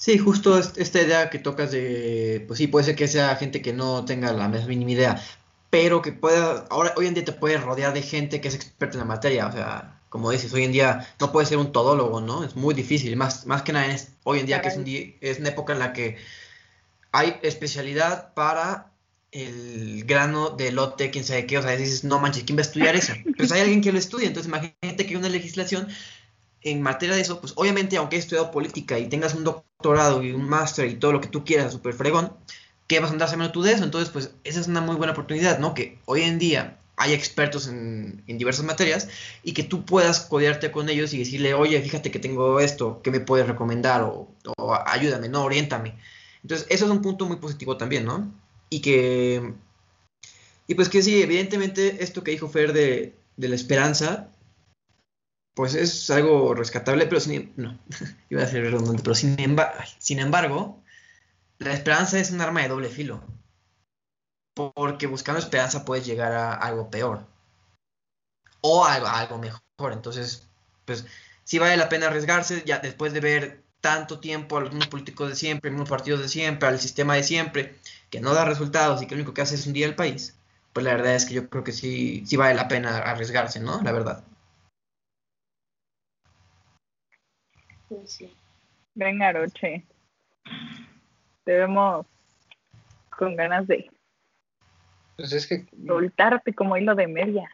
Sí, 0.00 0.16
justo 0.16 0.58
esta 0.58 1.02
idea 1.02 1.28
que 1.28 1.38
tocas 1.38 1.72
de, 1.72 2.42
pues 2.48 2.56
sí, 2.56 2.68
puede 2.68 2.86
ser 2.86 2.96
que 2.96 3.06
sea 3.06 3.36
gente 3.36 3.60
que 3.60 3.74
no 3.74 4.06
tenga 4.06 4.32
la 4.32 4.48
más 4.48 4.66
mínima 4.66 4.92
idea, 4.92 5.22
pero 5.68 6.00
que 6.00 6.10
pueda, 6.10 6.66
ahora 6.70 6.94
hoy 6.96 7.06
en 7.06 7.12
día 7.12 7.22
te 7.26 7.32
puedes 7.32 7.62
rodear 7.62 7.92
de 7.92 8.00
gente 8.00 8.40
que 8.40 8.48
es 8.48 8.54
experta 8.54 8.94
en 8.94 9.00
la 9.00 9.04
materia, 9.04 9.46
o 9.46 9.52
sea, 9.52 10.00
como 10.08 10.30
dices, 10.30 10.54
hoy 10.54 10.64
en 10.64 10.72
día 10.72 11.06
no 11.20 11.32
puedes 11.32 11.50
ser 11.50 11.58
un 11.58 11.70
todólogo, 11.70 12.22
¿no? 12.22 12.44
Es 12.44 12.56
muy 12.56 12.74
difícil, 12.74 13.14
más, 13.16 13.44
más 13.44 13.60
que 13.60 13.74
nada 13.74 13.92
es, 13.92 14.12
hoy 14.24 14.38
en 14.38 14.46
día 14.46 14.62
que 14.62 14.68
es, 14.68 14.78
un 14.78 14.86
es 14.86 15.38
una 15.38 15.50
época 15.50 15.74
en 15.74 15.80
la 15.80 15.92
que 15.92 16.16
hay 17.12 17.36
especialidad 17.42 18.32
para 18.32 18.92
el 19.32 20.04
grano 20.06 20.48
de 20.48 20.72
lote, 20.72 21.10
quién 21.10 21.24
sabe 21.24 21.44
qué, 21.44 21.58
o 21.58 21.62
sea, 21.62 21.76
dices, 21.76 22.04
no 22.04 22.20
manches, 22.20 22.44
¿quién 22.44 22.56
va 22.56 22.60
a 22.60 22.62
estudiar 22.62 22.96
eso? 22.96 23.12
Pues 23.36 23.52
hay 23.52 23.60
alguien 23.60 23.82
que 23.82 23.92
lo 23.92 23.98
estudia, 23.98 24.28
entonces 24.28 24.48
imagínate 24.48 25.04
que 25.04 25.10
hay 25.10 25.16
una 25.16 25.28
legislación 25.28 25.88
en 26.62 26.82
materia 26.82 27.14
de 27.14 27.22
eso, 27.22 27.40
pues 27.40 27.52
obviamente 27.56 27.96
aunque 27.96 28.16
hayas 28.16 28.24
estudiado 28.26 28.50
política 28.50 28.98
y 28.98 29.08
tengas 29.08 29.34
un 29.34 29.44
doctorado 29.44 30.22
y 30.22 30.32
un 30.32 30.48
máster 30.48 30.88
y 30.88 30.94
todo 30.94 31.12
lo 31.12 31.20
que 31.20 31.28
tú 31.28 31.44
quieras, 31.44 31.72
súper 31.72 31.94
fregón, 31.94 32.32
¿qué 32.86 33.00
vas 33.00 33.10
a 33.10 33.12
andar 33.12 33.28
sabiendo 33.28 33.52
tú 33.52 33.62
de 33.62 33.72
eso? 33.72 33.84
Entonces, 33.84 34.10
pues 34.10 34.32
esa 34.44 34.60
es 34.60 34.68
una 34.68 34.80
muy 34.80 34.96
buena 34.96 35.12
oportunidad, 35.12 35.58
¿no? 35.58 35.74
Que 35.74 35.98
hoy 36.06 36.22
en 36.22 36.38
día 36.38 36.78
hay 36.96 37.14
expertos 37.14 37.66
en, 37.66 38.22
diversas 38.26 38.64
materias 38.64 39.08
y 39.42 39.52
que 39.52 39.62
tú 39.62 39.84
puedas 39.84 40.20
codearte 40.20 40.70
con 40.70 40.88
ellos 40.90 41.14
y 41.14 41.18
decirle, 41.18 41.54
oye, 41.54 41.80
fíjate 41.80 42.10
que 42.10 42.18
tengo 42.18 42.60
esto, 42.60 43.00
¿qué 43.02 43.10
me 43.10 43.20
puedes 43.20 43.46
recomendar? 43.46 44.02
O, 44.02 44.28
o 44.58 44.74
ayúdame, 44.86 45.28
¿no? 45.28 45.44
Oriéntame. 45.44 45.94
Entonces, 46.42 46.66
eso 46.70 46.84
es 46.86 46.90
un 46.90 47.02
punto 47.02 47.26
muy 47.26 47.36
positivo 47.36 47.76
también, 47.76 48.04
¿no? 48.04 48.32
Y 48.68 48.80
que. 48.80 49.54
Y 50.66 50.74
pues 50.74 50.88
que 50.88 51.02
sí, 51.02 51.22
evidentemente, 51.22 52.02
esto 52.02 52.22
que 52.22 52.30
dijo 52.30 52.48
Fer 52.48 52.72
de, 52.72 53.14
la 53.36 53.54
esperanza, 53.54 54.28
pues 55.54 55.74
es 55.74 56.10
algo 56.10 56.54
rescatable, 56.54 57.06
pero 57.06 57.20
sin. 57.20 57.52
No, 57.56 57.78
iba 58.30 58.42
a 58.42 58.46
ser 58.46 58.64
redundante, 58.64 59.02
pero 59.02 59.14
sin, 59.14 59.38
embargo, 60.18 60.82
la 61.58 61.72
esperanza 61.72 62.18
es 62.18 62.30
un 62.30 62.40
arma 62.40 62.62
de 62.62 62.68
doble 62.68 62.88
filo. 62.88 63.22
Porque 64.54 65.06
buscando 65.06 65.38
esperanza 65.38 65.84
puedes 65.84 66.06
llegar 66.06 66.32
a 66.32 66.54
algo 66.54 66.90
peor. 66.90 67.26
O 68.60 68.84
a 68.84 68.94
algo 68.94 69.38
mejor. 69.38 69.92
Entonces, 69.92 70.48
pues 70.84 71.06
sí 71.44 71.58
vale 71.58 71.76
la 71.76 71.88
pena 71.88 72.08
arriesgarse, 72.08 72.62
ya 72.66 72.78
después 72.78 73.12
de 73.12 73.20
ver 73.20 73.62
tanto 73.80 74.20
tiempo 74.20 74.58
a 74.58 74.60
los 74.60 74.70
mismos 74.70 74.88
políticos 74.88 75.30
de 75.30 75.36
siempre, 75.36 75.68
a 75.68 75.72
los 75.72 75.78
mismos 75.80 75.90
partidos 75.90 76.20
de 76.20 76.28
siempre, 76.28 76.68
al 76.68 76.78
sistema 76.78 77.14
de 77.14 77.22
siempre, 77.22 77.76
que 78.10 78.20
no 78.20 78.34
da 78.34 78.44
resultados 78.44 79.02
y 79.02 79.06
que 79.06 79.14
lo 79.14 79.20
único 79.20 79.34
que 79.34 79.42
hace 79.42 79.54
es 79.54 79.66
un 79.66 79.72
día 79.72 79.86
el 79.86 79.94
país, 79.94 80.36
pues 80.72 80.84
la 80.84 80.92
verdad 80.92 81.14
es 81.14 81.24
que 81.24 81.34
yo 81.34 81.48
creo 81.48 81.64
que 81.64 81.72
sí, 81.72 82.24
sí 82.26 82.36
vale 82.36 82.54
la 82.54 82.68
pena 82.68 82.98
arriesgarse, 82.98 83.60
¿no? 83.60 83.80
La 83.82 83.92
verdad. 83.92 84.22
Pues 87.90 88.12
sí. 88.12 88.32
Venga, 88.94 89.32
Roche. 89.32 89.84
Te 91.44 91.52
vemos 91.52 92.06
con 93.10 93.36
ganas 93.36 93.66
de 93.66 93.90
pues 95.20 95.34
es 95.34 95.46
que 95.46 95.66
soltarte 95.86 96.54
como 96.54 96.78
hilo 96.78 96.94
de 96.94 97.06
media. 97.06 97.50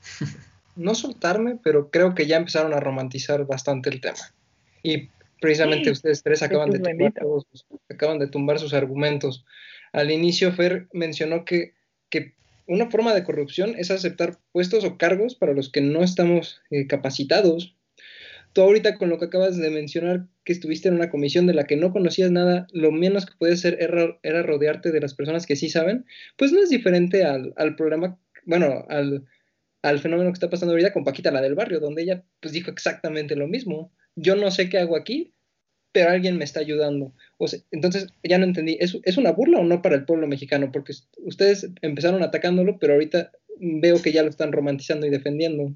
No 0.76 0.96
soltarme, 0.96 1.56
pero 1.62 1.88
creo 1.88 2.16
que 2.16 2.26
ya 2.26 2.36
empezaron 2.36 2.74
a 2.74 2.80
romantizar 2.80 3.46
bastante 3.46 3.90
el 3.90 4.00
tema. 4.00 4.18
Y 4.82 5.08
precisamente 5.40 5.92
ustedes 5.92 6.24
tres 6.24 6.42
acaban 6.42 6.70
de, 6.70 6.80
tumbar 6.80 7.12
acaban 7.88 8.18
de 8.18 8.26
tumbar 8.26 8.58
sus 8.58 8.74
argumentos. 8.74 9.44
Al 9.92 10.10
inicio, 10.10 10.52
Fer 10.52 10.88
mencionó 10.92 11.44
que, 11.44 11.74
una 12.66 12.90
forma 12.90 13.14
de 13.14 13.22
corrupción 13.22 13.76
es 13.78 13.92
aceptar 13.92 14.36
puestos 14.50 14.84
o 14.84 14.98
cargos 14.98 15.36
para 15.36 15.52
los 15.52 15.70
que 15.70 15.80
no 15.80 16.02
estamos 16.02 16.60
eh, 16.72 16.88
capacitados. 16.88 17.76
Tú 18.54 18.62
ahorita 18.62 18.98
con 18.98 19.10
lo 19.10 19.18
que 19.18 19.24
acabas 19.24 19.56
de 19.56 19.68
mencionar, 19.68 20.28
que 20.44 20.52
estuviste 20.52 20.88
en 20.88 20.94
una 20.94 21.10
comisión 21.10 21.48
de 21.48 21.54
la 21.54 21.64
que 21.64 21.76
no 21.76 21.92
conocías 21.92 22.30
nada, 22.30 22.68
lo 22.72 22.92
menos 22.92 23.26
que 23.26 23.34
puedes 23.36 23.58
hacer 23.58 23.78
era, 23.80 24.42
rodearte 24.42 24.92
de 24.92 25.00
las 25.00 25.12
personas 25.12 25.44
que 25.44 25.56
sí 25.56 25.68
saben, 25.68 26.06
pues 26.36 26.52
no 26.52 26.62
es 26.62 26.70
diferente 26.70 27.24
al, 27.24 27.52
problema, 27.76 28.16
bueno, 28.46 28.86
al, 28.88 29.24
al 29.82 29.98
fenómeno 29.98 30.30
que 30.30 30.34
está 30.34 30.50
pasando 30.50 30.72
ahorita 30.72 30.92
con 30.92 31.02
Paquita, 31.02 31.32
la 31.32 31.42
del 31.42 31.56
barrio, 31.56 31.80
donde 31.80 32.02
ella 32.02 32.22
pues 32.38 32.54
dijo 32.54 32.70
exactamente 32.70 33.34
lo 33.34 33.48
mismo. 33.48 33.92
Yo 34.14 34.36
no 34.36 34.48
sé 34.52 34.68
qué 34.68 34.78
hago 34.78 34.96
aquí, 34.96 35.34
pero 35.90 36.10
alguien 36.10 36.38
me 36.38 36.44
está 36.44 36.60
ayudando. 36.60 37.12
Entonces, 37.72 38.06
ya 38.22 38.38
no 38.38 38.44
entendí, 38.44 38.76
¿es, 38.78 38.96
¿es 39.02 39.16
una 39.16 39.32
burla 39.32 39.58
o 39.58 39.64
no 39.64 39.82
para 39.82 39.96
el 39.96 40.04
pueblo 40.04 40.28
mexicano? 40.28 40.70
Porque 40.70 40.92
ustedes 41.18 41.68
empezaron 41.82 42.22
atacándolo, 42.22 42.78
pero 42.78 42.92
ahorita 42.92 43.32
veo 43.58 44.00
que 44.00 44.12
ya 44.12 44.22
lo 44.22 44.30
están 44.30 44.52
romantizando 44.52 45.06
y 45.06 45.10
defendiendo. 45.10 45.74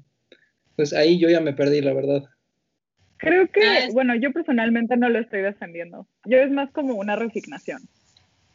Pues 0.77 0.93
ahí 0.93 1.19
yo 1.19 1.29
ya 1.29 1.41
me 1.41 1.51
perdí, 1.51 1.81
la 1.81 1.93
verdad. 1.93 2.23
Creo 3.19 3.47
que, 3.47 3.89
bueno, 3.93 4.15
yo 4.15 4.31
personalmente 4.31 4.97
no 4.97 5.09
lo 5.09 5.19
estoy 5.19 5.41
defendiendo. 5.41 6.07
Yo 6.25 6.37
es 6.37 6.51
más 6.51 6.71
como 6.71 6.95
una 6.95 7.15
resignación. 7.15 7.81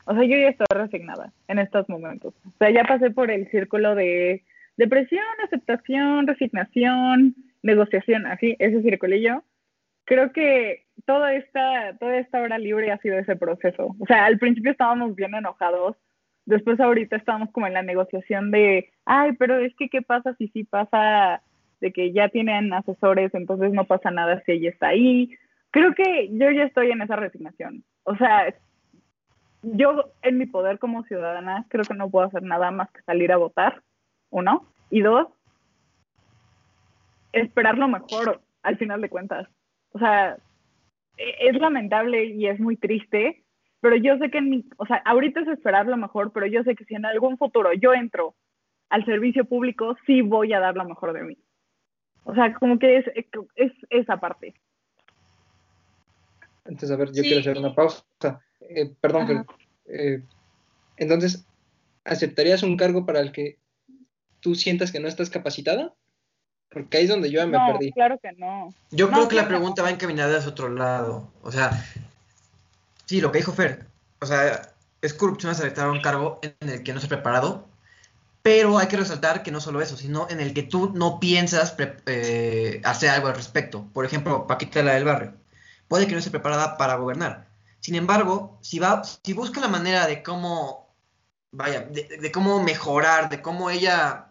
O 0.06 0.14
sea, 0.14 0.24
yo 0.24 0.36
ya 0.36 0.48
estoy 0.48 0.66
resignada 0.70 1.32
en 1.48 1.58
estos 1.58 1.88
momentos. 1.88 2.34
O 2.46 2.58
sea, 2.58 2.70
ya 2.70 2.84
pasé 2.84 3.10
por 3.10 3.30
el 3.30 3.48
círculo 3.50 3.94
de 3.94 4.42
depresión, 4.76 5.24
aceptación, 5.44 6.26
resignación, 6.26 7.36
negociación, 7.62 8.26
así, 8.26 8.56
ese 8.58 8.82
circulillo 8.82 9.44
creo 10.04 10.32
que 10.32 10.84
toda 11.06 11.34
esta, 11.34 11.96
toda 11.98 12.18
esta 12.18 12.40
hora 12.40 12.58
libre 12.58 12.92
ha 12.92 12.98
sido 12.98 13.18
ese 13.18 13.36
proceso. 13.36 13.96
O 13.98 14.06
sea, 14.06 14.24
al 14.26 14.38
principio 14.38 14.70
estábamos 14.72 15.14
bien 15.14 15.34
enojados, 15.34 15.96
después 16.46 16.78
ahorita 16.80 17.16
estamos 17.16 17.50
como 17.50 17.66
en 17.66 17.74
la 17.74 17.82
negociación 17.82 18.50
de, 18.50 18.90
ay, 19.04 19.32
pero 19.38 19.58
es 19.58 19.74
que, 19.76 19.88
¿qué 19.88 20.02
pasa 20.02 20.34
si 20.36 20.48
sí 20.48 20.64
pasa 20.64 21.42
de 21.84 21.92
que 21.92 22.12
ya 22.12 22.30
tienen 22.30 22.72
asesores, 22.72 23.34
entonces 23.34 23.70
no 23.74 23.84
pasa 23.84 24.10
nada 24.10 24.42
si 24.46 24.52
ella 24.52 24.70
está 24.70 24.88
ahí? 24.88 25.36
Creo 25.70 25.94
que 25.94 26.30
yo 26.32 26.50
ya 26.50 26.62
estoy 26.62 26.90
en 26.90 27.02
esa 27.02 27.14
resignación. 27.14 27.84
O 28.04 28.16
sea, 28.16 28.54
yo 29.60 30.10
en 30.22 30.38
mi 30.38 30.46
poder 30.46 30.78
como 30.78 31.04
ciudadana 31.04 31.66
creo 31.68 31.84
que 31.84 31.92
no 31.92 32.08
puedo 32.08 32.24
hacer 32.24 32.42
nada 32.42 32.70
más 32.70 32.90
que 32.90 33.02
salir 33.02 33.32
a 33.32 33.36
votar, 33.36 33.82
uno, 34.30 34.66
y 34.88 35.02
dos, 35.02 35.28
esperar 37.32 37.76
lo 37.76 37.88
mejor 37.88 38.40
al 38.62 38.78
final 38.78 39.02
de 39.02 39.10
cuentas. 39.10 39.46
O 39.92 39.98
sea, 39.98 40.38
e, 41.18 41.48
es 41.48 41.56
lamentable 41.60 42.24
y 42.24 42.46
es 42.46 42.58
muy 42.60 42.78
triste, 42.78 43.44
pero 43.80 43.96
yo 43.96 44.16
sé 44.16 44.30
que 44.30 44.38
en 44.38 44.48
mi, 44.48 44.64
o 44.78 44.86
sea, 44.86 45.02
ahorita 45.04 45.40
es 45.40 45.48
esperar 45.48 45.84
lo 45.84 45.98
mejor, 45.98 46.32
pero 46.32 46.46
yo 46.46 46.62
sé 46.62 46.74
que 46.76 46.86
si 46.86 46.94
en 46.94 47.04
algún 47.04 47.36
futuro 47.36 47.74
yo 47.74 47.92
entro 47.92 48.34
al 48.88 49.04
servicio 49.04 49.44
público, 49.44 49.98
sí 50.06 50.22
voy 50.22 50.54
a 50.54 50.60
dar 50.60 50.76
lo 50.76 50.86
mejor 50.86 51.12
de 51.12 51.24
mí. 51.24 51.43
O 52.24 52.34
sea, 52.34 52.54
como 52.54 52.78
que 52.78 52.98
es, 52.98 53.04
es 53.54 53.72
esa 53.90 54.18
parte. 54.18 54.54
Entonces, 56.64 56.90
a 56.90 56.96
ver, 56.96 57.12
yo 57.12 57.22
quiero 57.22 57.40
hacer 57.40 57.58
una 57.58 57.74
pausa. 57.74 58.04
Eh, 58.60 58.90
perdón, 59.00 59.26
pero, 59.26 59.46
eh, 59.86 60.22
entonces, 60.96 61.46
¿aceptarías 62.04 62.62
un 62.62 62.76
cargo 62.76 63.04
para 63.04 63.20
el 63.20 63.32
que 63.32 63.58
tú 64.40 64.54
sientas 64.54 64.90
que 64.90 65.00
no 65.00 65.08
estás 65.08 65.28
capacitada? 65.28 65.94
Porque 66.70 66.96
ahí 66.96 67.04
es 67.04 67.10
donde 67.10 67.30
yo 67.30 67.46
me 67.46 67.58
no, 67.58 67.66
perdí. 67.72 67.92
Claro 67.92 68.18
que 68.18 68.32
no. 68.32 68.74
Yo 68.90 69.06
No, 69.08 69.12
creo 69.12 69.28
que 69.28 69.36
la 69.36 69.48
pregunta 69.48 69.82
va 69.82 69.90
encaminada 69.90 70.38
hacia 70.38 70.50
otro 70.50 70.70
lado. 70.70 71.30
O 71.42 71.52
sea, 71.52 71.70
sí, 73.04 73.20
lo 73.20 73.30
que 73.30 73.38
dijo 73.38 73.52
Fer. 73.52 73.86
O 74.20 74.26
sea, 74.26 74.72
es 75.02 75.14
corrupción 75.14 75.52
aceptar 75.52 75.90
un 75.90 76.00
cargo 76.00 76.40
en 76.42 76.68
el 76.68 76.82
que 76.82 76.92
no 76.92 76.98
estás 76.98 77.10
preparado. 77.10 77.68
Pero 78.44 78.76
hay 78.76 78.88
que 78.88 78.98
resaltar 78.98 79.42
que 79.42 79.50
no 79.50 79.58
solo 79.58 79.80
eso, 79.80 79.96
sino 79.96 80.28
en 80.28 80.38
el 80.38 80.52
que 80.52 80.64
tú 80.64 80.92
no 80.94 81.18
piensas 81.18 81.74
eh, 81.78 82.82
hacer 82.84 83.08
algo 83.08 83.28
al 83.28 83.36
respecto. 83.36 83.88
Por 83.94 84.04
ejemplo, 84.04 84.46
Paquita 84.46 84.82
la 84.82 84.92
del 84.92 85.04
barrio. 85.04 85.32
Puede 85.88 86.06
que 86.06 86.12
no 86.12 86.18
esté 86.18 86.30
preparada 86.30 86.76
para 86.76 86.96
gobernar. 86.96 87.48
Sin 87.80 87.94
embargo, 87.94 88.58
si 88.60 88.78
va, 88.78 89.02
si 89.02 89.32
busca 89.32 89.62
la 89.62 89.68
manera 89.68 90.06
de 90.06 90.22
cómo, 90.22 90.94
vaya, 91.52 91.88
de, 91.90 92.30
cómo 92.32 92.62
mejorar, 92.62 93.30
de 93.30 93.40
cómo 93.40 93.70
ella 93.70 94.26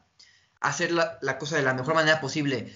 hacer 0.61 0.91
la, 0.91 1.17
cosa 1.39 1.55
de 1.55 1.63
la 1.63 1.73
mejor 1.73 1.95
manera 1.95 2.21
posible, 2.21 2.71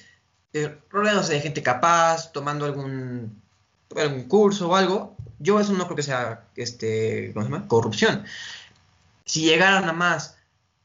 eh, 0.54 0.76
rodeándose 0.90 1.34
de 1.34 1.42
gente 1.42 1.62
capaz, 1.62 2.32
tomando 2.32 2.66
algún, 2.66 3.44
algún 3.96 4.24
curso 4.24 4.70
o 4.70 4.76
algo, 4.76 5.16
yo 5.38 5.60
eso 5.60 5.74
no 5.74 5.86
creo 5.86 5.98
que 5.98 6.04
sea 6.04 6.48
este, 6.56 7.32
¿cómo 7.34 7.46
se 7.46 7.52
llama? 7.52 7.68
corrupción. 7.68 8.26
Si 9.24 9.42
llegaran 9.42 9.82
nada 9.82 9.94
más 9.94 10.37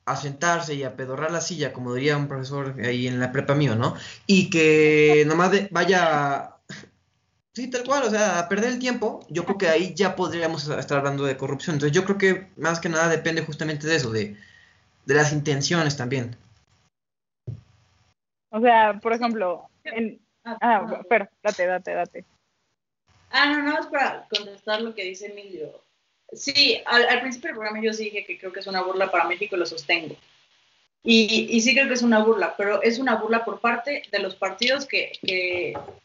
a 0.05 0.16
sentarse 0.16 0.74
y 0.74 0.82
a 0.82 0.96
pedorrar 0.96 1.30
la 1.30 1.40
silla, 1.40 1.72
como 1.72 1.94
diría 1.94 2.16
un 2.16 2.28
profesor 2.28 2.74
ahí 2.84 3.07
en 3.07 3.20
la 3.20 3.30
prepa 3.32 3.55
mío, 3.55 3.76
¿no? 3.76 3.94
Y 4.26 4.50
que 4.50 5.24
nomás 5.26 5.53
de- 5.53 5.68
vaya, 5.70 6.57
sí, 7.55 7.70
tal 7.70 7.84
cual, 7.84 8.03
o 8.05 8.11
sea, 8.11 8.40
a 8.40 8.48
perder 8.48 8.72
el 8.72 8.78
tiempo, 8.78 9.24
yo 9.30 9.44
creo 9.44 9.59
que 9.59 9.68
ahí 9.68 9.94
ya 9.94 10.16
podríamos 10.16 10.66
estar 10.68 10.98
hablando 10.98 11.24
de 11.24 11.36
corrupción. 11.36 11.74
Entonces 11.76 11.94
yo 11.94 12.05
creo 12.05 12.18
que 12.18 12.48
más 12.57 12.80
que 12.80 12.88
nada 12.88 13.09
depende 13.09 13.42
justamente 13.44 13.86
de 13.86 13.96
eso, 13.96 14.11
de, 14.11 14.36
de 15.07 15.14
las 15.14 15.32
intenciones 15.32 15.96
también. 15.96 16.36
O 18.50 18.61
sea, 18.61 18.98
por 19.00 19.12
ejemplo, 19.12 19.68
en... 19.84 20.20
Ah, 20.44 21.00
pero, 21.09 21.28
date, 21.42 21.66
date, 21.66 21.94
date. 21.94 22.24
Ah, 23.30 23.46
no, 23.46 23.62
no, 23.62 23.78
es 23.78 23.86
para 23.86 24.26
contestar 24.28 24.82
lo 24.82 24.94
que 24.94 25.05
dice 25.05 25.26
Emilio. 25.26 25.80
Sí, 26.32 26.80
al, 26.86 27.20
principio 27.20 27.48
del 27.48 27.56
programa 27.56 27.82
yo 27.82 27.92
sí 27.92 28.04
dije 28.04 28.24
que 28.24 28.38
creo 28.38 28.52
que 28.52 28.60
es 28.60 28.66
una 28.66 28.82
burla 28.82 29.10
para 29.10 29.24
México 29.24 29.56
y 29.56 29.58
lo 29.58 29.66
sostengo. 29.66 30.16
Y, 31.04 31.60
sí 31.60 31.74
creo 31.74 31.88
que 31.88 31.94
es 31.94 32.02
una 32.02 32.22
burla, 32.22 32.54
pero 32.56 32.80
es 32.80 32.98
una 32.98 33.16
burla 33.16 33.44
por 33.44 33.60
parte 33.60 34.02
de 34.10 34.18
los 34.20 34.36
partidos 34.36 34.86
que, 34.86 35.12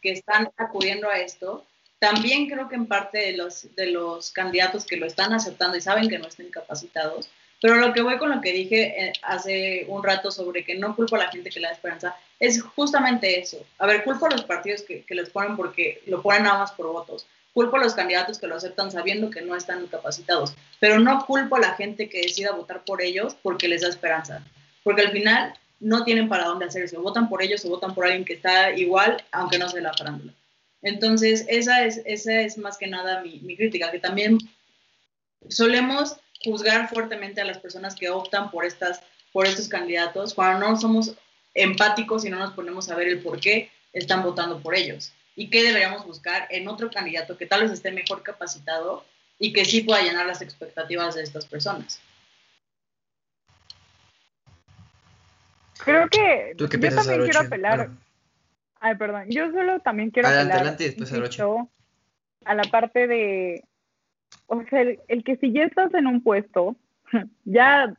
están 0.02 0.50
acudiendo 0.56 1.08
a 1.08 1.20
esto. 1.20 1.64
También 1.98 2.48
creo 2.48 2.68
que 2.68 2.74
en 2.74 2.86
parte 2.86 3.18
de 3.18 3.36
los, 3.36 3.74
de 3.74 3.86
los 3.86 4.30
candidatos 4.32 4.84
que 4.84 4.96
lo 4.96 5.06
están 5.06 5.32
aceptando 5.32 5.76
y 5.76 5.80
saben 5.80 6.08
que 6.08 6.18
no 6.18 6.28
están 6.28 6.50
capacitados. 6.50 7.28
Pero 7.60 7.76
lo 7.76 7.92
que 7.92 8.02
voy 8.02 8.18
con 8.18 8.30
lo 8.30 8.40
que 8.40 8.52
dije 8.52 9.06
eh, 9.06 9.12
hace 9.22 9.84
un 9.88 10.02
rato 10.04 10.30
sobre 10.30 10.64
que 10.64 10.76
no 10.76 10.94
culpo 10.94 11.16
a 11.16 11.20
la 11.20 11.30
gente 11.30 11.50
que 11.50 11.58
le 11.58 11.66
da 11.66 11.72
esperanza, 11.72 12.16
es 12.38 12.62
justamente 12.62 13.40
eso. 13.40 13.64
A 13.78 13.86
ver, 13.86 14.04
culpo 14.04 14.26
a 14.26 14.30
los 14.30 14.44
partidos 14.44 14.82
que, 14.82 15.02
que 15.02 15.14
los 15.14 15.30
ponen 15.30 15.56
porque 15.56 16.02
lo 16.06 16.22
ponen 16.22 16.44
nada 16.44 16.58
más 16.58 16.72
por 16.72 16.86
votos. 16.86 17.26
Culpo 17.58 17.76
a 17.76 17.80
los 17.80 17.94
candidatos 17.94 18.38
que 18.38 18.46
lo 18.46 18.54
aceptan 18.54 18.92
sabiendo 18.92 19.30
que 19.30 19.42
no 19.42 19.56
están 19.56 19.84
capacitados. 19.88 20.54
Pero 20.78 21.00
no 21.00 21.26
culpo 21.26 21.56
a 21.56 21.58
la 21.58 21.74
gente 21.74 22.08
que 22.08 22.20
decida 22.20 22.52
votar 22.52 22.84
por 22.84 23.02
ellos 23.02 23.34
porque 23.42 23.66
les 23.66 23.82
da 23.82 23.88
esperanza. 23.88 24.44
Porque 24.84 25.02
al 25.02 25.10
final 25.10 25.54
no 25.80 26.04
tienen 26.04 26.28
para 26.28 26.44
dónde 26.44 26.66
hacerse. 26.66 26.96
O 26.96 27.02
votan 27.02 27.28
por 27.28 27.42
ellos 27.42 27.64
o 27.64 27.70
votan 27.70 27.96
por 27.96 28.04
alguien 28.04 28.24
que 28.24 28.34
está 28.34 28.70
igual, 28.70 29.24
aunque 29.32 29.58
no 29.58 29.68
sea 29.68 29.80
la 29.80 29.92
farándula. 29.92 30.32
Entonces, 30.82 31.46
esa 31.48 31.82
es, 31.82 32.00
esa 32.04 32.42
es 32.42 32.58
más 32.58 32.78
que 32.78 32.86
nada 32.86 33.22
mi, 33.22 33.40
mi 33.40 33.56
crítica, 33.56 33.90
que 33.90 33.98
también 33.98 34.38
solemos 35.48 36.14
juzgar 36.44 36.88
fuertemente 36.88 37.40
a 37.40 37.44
las 37.44 37.58
personas 37.58 37.96
que 37.96 38.08
optan 38.08 38.52
por, 38.52 38.66
estas, 38.66 39.00
por 39.32 39.48
estos 39.48 39.66
candidatos 39.66 40.32
cuando 40.32 40.64
no 40.64 40.80
somos 40.80 41.16
empáticos 41.54 42.24
y 42.24 42.30
no 42.30 42.38
nos 42.38 42.52
ponemos 42.52 42.88
a 42.88 42.94
ver 42.94 43.08
el 43.08 43.20
por 43.20 43.40
qué 43.40 43.68
están 43.92 44.22
votando 44.22 44.60
por 44.60 44.76
ellos 44.76 45.12
y 45.38 45.50
qué 45.50 45.62
deberíamos 45.62 46.04
buscar 46.04 46.48
en 46.50 46.66
otro 46.66 46.90
candidato 46.90 47.38
que 47.38 47.46
tal 47.46 47.62
vez 47.62 47.70
esté 47.70 47.92
mejor 47.92 48.24
capacitado 48.24 49.04
y 49.38 49.52
que 49.52 49.64
sí 49.64 49.82
pueda 49.82 50.02
llenar 50.02 50.26
las 50.26 50.42
expectativas 50.42 51.14
de 51.14 51.22
estas 51.22 51.46
personas. 51.46 52.02
Creo 55.84 56.08
que 56.08 56.54
¿Tú 56.58 56.68
qué 56.68 56.76
yo 56.80 56.92
también 56.92 57.22
quiero 57.22 57.40
apelar. 57.40 57.76
Bueno. 57.76 57.98
Ay, 58.80 58.96
perdón. 58.96 59.26
Yo 59.28 59.52
solo 59.52 59.78
también 59.78 60.10
quiero 60.10 60.26
Adelante, 60.26 60.54
apelar 60.54 60.74
adelante, 60.74 60.84
después 60.84 61.40
a 62.44 62.54
la 62.54 62.64
parte 62.64 63.06
de. 63.06 63.64
O 64.48 64.64
sea, 64.64 64.80
el, 64.80 64.98
el 65.06 65.22
que 65.22 65.36
si 65.36 65.52
ya 65.52 65.62
estás 65.62 65.94
en 65.94 66.08
un 66.08 66.24
puesto, 66.24 66.74
ya 67.44 67.94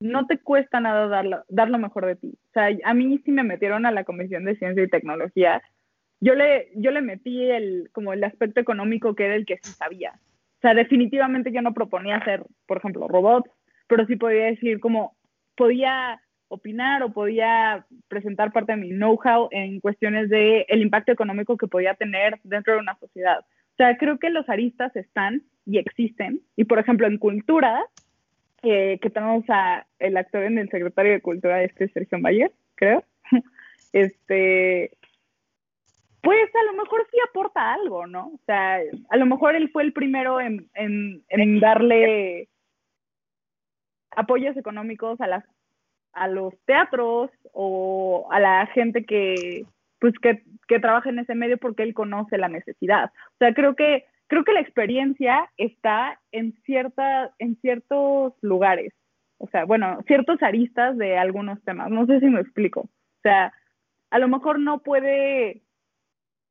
no 0.00 0.26
te 0.26 0.38
cuesta 0.38 0.80
nada 0.80 1.06
dar 1.06 1.24
lo, 1.24 1.44
dar 1.48 1.70
lo 1.70 1.78
mejor 1.78 2.06
de 2.06 2.16
ti. 2.16 2.36
O 2.50 2.52
sea, 2.52 2.68
a 2.84 2.94
mí 2.94 3.22
sí 3.24 3.30
me 3.30 3.44
metieron 3.44 3.86
a 3.86 3.92
la 3.92 4.02
Comisión 4.02 4.44
de 4.44 4.56
Ciencia 4.56 4.82
y 4.82 4.88
Tecnología. 4.88 5.62
Yo 6.20 6.34
le, 6.34 6.68
yo 6.74 6.90
le 6.90 7.00
metí 7.00 7.50
el, 7.50 7.90
como 7.92 8.12
el 8.12 8.24
aspecto 8.24 8.60
económico 8.60 9.14
que 9.14 9.26
era 9.26 9.34
el 9.34 9.46
que 9.46 9.58
sí 9.62 9.70
sabía. 9.72 10.12
O 10.58 10.60
sea, 10.60 10.74
definitivamente 10.74 11.52
yo 11.52 11.62
no 11.62 11.72
proponía 11.72 12.16
hacer, 12.16 12.44
por 12.66 12.78
ejemplo, 12.78 13.06
robots, 13.06 13.50
pero 13.86 14.06
sí 14.06 14.16
podía 14.16 14.46
decir 14.46 14.80
como, 14.80 15.16
podía 15.56 16.20
opinar 16.48 17.02
o 17.02 17.12
podía 17.12 17.86
presentar 18.08 18.52
parte 18.52 18.72
de 18.72 18.78
mi 18.78 18.90
know-how 18.90 19.48
en 19.50 19.80
cuestiones 19.80 20.28
de 20.30 20.64
el 20.68 20.82
impacto 20.82 21.12
económico 21.12 21.56
que 21.56 21.68
podía 21.68 21.94
tener 21.94 22.40
dentro 22.42 22.74
de 22.74 22.80
una 22.80 22.96
sociedad. 22.98 23.40
O 23.40 23.76
sea, 23.76 23.96
creo 23.96 24.18
que 24.18 24.30
los 24.30 24.48
aristas 24.48 24.94
están 24.96 25.42
y 25.66 25.78
existen. 25.78 26.40
Y, 26.56 26.64
por 26.64 26.78
ejemplo, 26.78 27.06
en 27.06 27.18
cultura, 27.18 27.84
eh, 28.62 28.98
que 29.00 29.10
tenemos 29.10 29.44
a 29.48 29.86
el 30.00 30.16
actor 30.16 30.42
en 30.42 30.58
el 30.58 30.68
secretario 30.70 31.12
de 31.12 31.20
Cultura, 31.20 31.62
este 31.62 31.88
Sergio 31.90 32.18
Mayer, 32.18 32.50
creo, 32.74 33.04
este, 33.92 34.90
pues 36.28 36.54
a 36.54 36.62
lo 36.64 36.74
mejor 36.74 37.06
sí 37.10 37.16
aporta 37.26 37.72
algo, 37.72 38.06
¿no? 38.06 38.26
O 38.26 38.40
sea, 38.44 38.80
a 39.08 39.16
lo 39.16 39.24
mejor 39.24 39.54
él 39.56 39.70
fue 39.70 39.82
el 39.82 39.94
primero 39.94 40.42
en, 40.42 40.68
en, 40.74 41.24
en 41.30 41.58
darle 41.58 42.50
apoyos 44.10 44.54
económicos 44.58 45.18
a 45.22 45.26
las 45.26 45.42
a 46.12 46.28
los 46.28 46.52
teatros 46.66 47.30
o 47.54 48.28
a 48.30 48.40
la 48.40 48.66
gente 48.66 49.06
que 49.06 49.64
pues 50.00 50.12
que, 50.20 50.42
que 50.66 50.78
trabaja 50.80 51.08
en 51.08 51.18
ese 51.20 51.34
medio 51.34 51.56
porque 51.56 51.82
él 51.82 51.94
conoce 51.94 52.36
la 52.36 52.48
necesidad. 52.48 53.06
O 53.06 53.36
sea, 53.38 53.54
creo 53.54 53.74
que 53.74 54.04
creo 54.26 54.44
que 54.44 54.52
la 54.52 54.60
experiencia 54.60 55.50
está 55.56 56.20
en 56.30 56.52
cierta 56.66 57.32
en 57.38 57.56
ciertos 57.62 58.34
lugares. 58.42 58.92
O 59.38 59.48
sea, 59.48 59.64
bueno, 59.64 60.00
ciertos 60.06 60.42
aristas 60.42 60.98
de 60.98 61.16
algunos 61.16 61.58
temas. 61.64 61.88
No 61.88 62.04
sé 62.04 62.20
si 62.20 62.26
me 62.26 62.42
explico. 62.42 62.80
O 62.80 63.20
sea, 63.22 63.50
a 64.10 64.18
lo 64.18 64.28
mejor 64.28 64.60
no 64.60 64.80
puede 64.80 65.62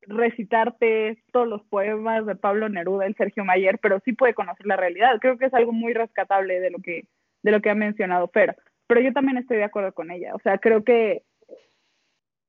recitarte 0.08 1.22
todos 1.32 1.46
los 1.46 1.62
poemas 1.64 2.26
de 2.26 2.34
Pablo 2.34 2.68
Neruda, 2.68 3.06
el 3.06 3.14
Sergio 3.14 3.44
Mayer, 3.44 3.78
pero 3.78 4.00
sí 4.04 4.12
puede 4.12 4.34
conocer 4.34 4.66
la 4.66 4.76
realidad. 4.76 5.18
Creo 5.20 5.38
que 5.38 5.46
es 5.46 5.54
algo 5.54 5.72
muy 5.72 5.92
rescatable 5.94 6.60
de 6.60 6.70
lo 6.70 6.78
que 6.78 7.06
de 7.42 7.52
lo 7.52 7.60
que 7.60 7.70
ha 7.70 7.74
mencionado 7.76 8.26
Fer 8.28 8.56
pero 8.88 9.02
yo 9.02 9.12
también 9.12 9.36
estoy 9.36 9.58
de 9.58 9.64
acuerdo 9.64 9.92
con 9.92 10.10
ella. 10.10 10.34
O 10.34 10.40
sea, 10.40 10.58
creo 10.58 10.82
que, 10.82 11.22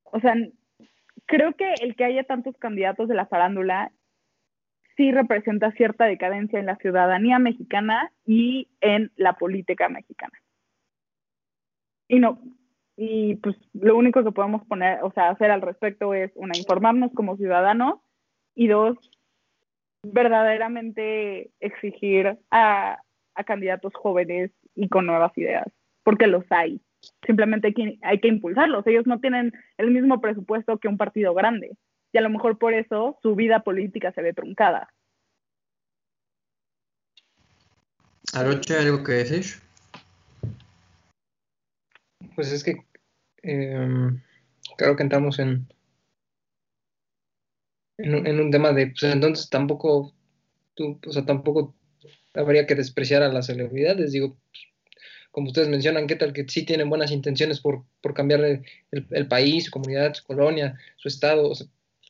o 0.06 0.20
sea, 0.22 0.34
creo 1.26 1.54
que 1.54 1.74
el 1.82 1.96
que 1.96 2.06
haya 2.06 2.24
tantos 2.24 2.58
candidatos 2.58 3.08
de 3.10 3.14
la 3.14 3.28
farándula 3.28 3.92
sí 4.96 5.12
representa 5.12 5.72
cierta 5.74 6.06
decadencia 6.06 6.58
en 6.58 6.66
la 6.66 6.78
ciudadanía 6.78 7.40
mexicana 7.40 8.12
y 8.26 8.70
en 8.80 9.12
la 9.18 9.34
política 9.34 9.90
mexicana. 9.90 10.34
Y 12.08 12.20
no, 12.20 12.42
y 13.02 13.36
pues 13.38 13.56
lo 13.74 13.96
único 13.96 14.24
que 14.26 14.32
podemos 14.32 14.66
poner, 14.66 15.00
o 15.04 15.12
sea, 15.14 15.30
hacer 15.30 15.52
al 15.52 15.62
respecto 15.62 16.14
es, 16.14 16.32
una, 16.36 16.58
informarnos 16.58 17.12
como 17.14 17.38
ciudadanos 17.38 18.02
y 18.56 18.68
dos, 18.68 18.98
verdaderamente 20.04 21.52
exigir 21.62 22.38
a, 22.52 23.02
a 23.36 23.44
candidatos 23.46 23.94
jóvenes 23.94 24.52
y 24.76 24.90
con 24.90 25.06
nuevas 25.06 25.38
ideas 25.38 25.68
porque 26.10 26.26
los 26.26 26.44
hay. 26.50 26.82
Simplemente 27.24 27.68
hay 27.68 27.74
que, 27.76 28.00
hay 28.02 28.20
que 28.20 28.28
impulsarlos. 28.28 28.86
Ellos 28.88 29.06
no 29.06 29.20
tienen 29.20 29.54
el 29.78 29.92
mismo 29.92 30.20
presupuesto 30.20 30.80
que 30.80 30.88
un 30.88 30.98
partido 30.98 31.36
grande. 31.36 31.78
Y 32.12 32.18
a 32.18 32.22
lo 32.22 32.32
mejor 32.32 32.58
por 32.58 32.74
eso 32.74 33.20
su 33.22 33.36
vida 33.36 33.60
política 33.60 34.12
se 34.12 34.24
ve 34.24 34.34
truncada. 34.34 34.92
Aroche, 38.34 38.76
¿algo 38.76 39.04
que 39.04 39.12
decir? 39.12 39.46
Pues 42.36 42.52
es 42.52 42.64
que 42.64 42.89
em, 43.44 44.22
creo 44.78 44.96
que 44.96 45.04
entramos 45.04 45.40
en, 45.40 45.68
en, 47.98 48.28
en 48.28 48.40
un 48.40 48.52
tema 48.52 48.74
de, 48.74 48.88
pues 48.88 49.04
entonces 49.04 49.50
tampoco, 49.50 50.14
tú, 50.76 51.00
o 51.06 51.12
sea, 51.12 51.26
tampoco 51.26 51.76
habría 52.34 52.66
que 52.68 52.76
despreciar 52.76 53.24
a 53.24 53.32
las 53.32 53.48
celebridades, 53.48 54.12
digo, 54.12 54.38
como 55.32 55.48
ustedes 55.48 55.70
mencionan, 55.70 56.08
qué 56.08 56.16
tal 56.16 56.34
que 56.34 56.46
sí 56.48 56.66
tienen 56.66 56.90
buenas 56.90 57.12
intenciones 57.12 57.60
por, 57.60 57.84
por 58.02 58.14
cambiar 58.14 58.62
el 58.92 59.28
país, 59.28 59.66
su 59.66 59.72
comunidad, 59.72 60.14
su 60.14 60.24
colonia, 60.24 60.78
su 60.98 61.08
estado, 61.08 61.50
o 61.50 61.56
sea, 61.56 61.68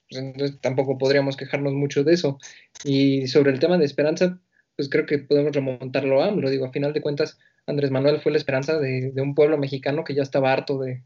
pues 0.09 0.21
entonces 0.21 0.59
tampoco 0.61 0.97
podríamos 0.97 1.37
quejarnos 1.37 1.73
mucho 1.73 2.03
de 2.03 2.13
eso. 2.13 2.39
Y 2.83 3.27
sobre 3.27 3.51
el 3.51 3.59
tema 3.59 3.77
de 3.77 3.85
esperanza, 3.85 4.39
pues 4.75 4.89
creo 4.89 5.05
que 5.05 5.19
podemos 5.19 5.53
remontarlo 5.53 6.23
a 6.23 6.27
AMLO, 6.27 6.49
digo, 6.49 6.65
a 6.65 6.71
final 6.71 6.93
de 6.93 7.01
cuentas, 7.01 7.37
Andrés 7.67 7.91
Manuel 7.91 8.21
fue 8.21 8.31
la 8.31 8.37
esperanza 8.39 8.79
de, 8.79 9.11
de 9.11 9.21
un 9.21 9.35
pueblo 9.35 9.57
mexicano 9.57 10.03
que 10.03 10.15
ya 10.15 10.23
estaba 10.23 10.51
harto 10.51 10.79
de, 10.79 11.03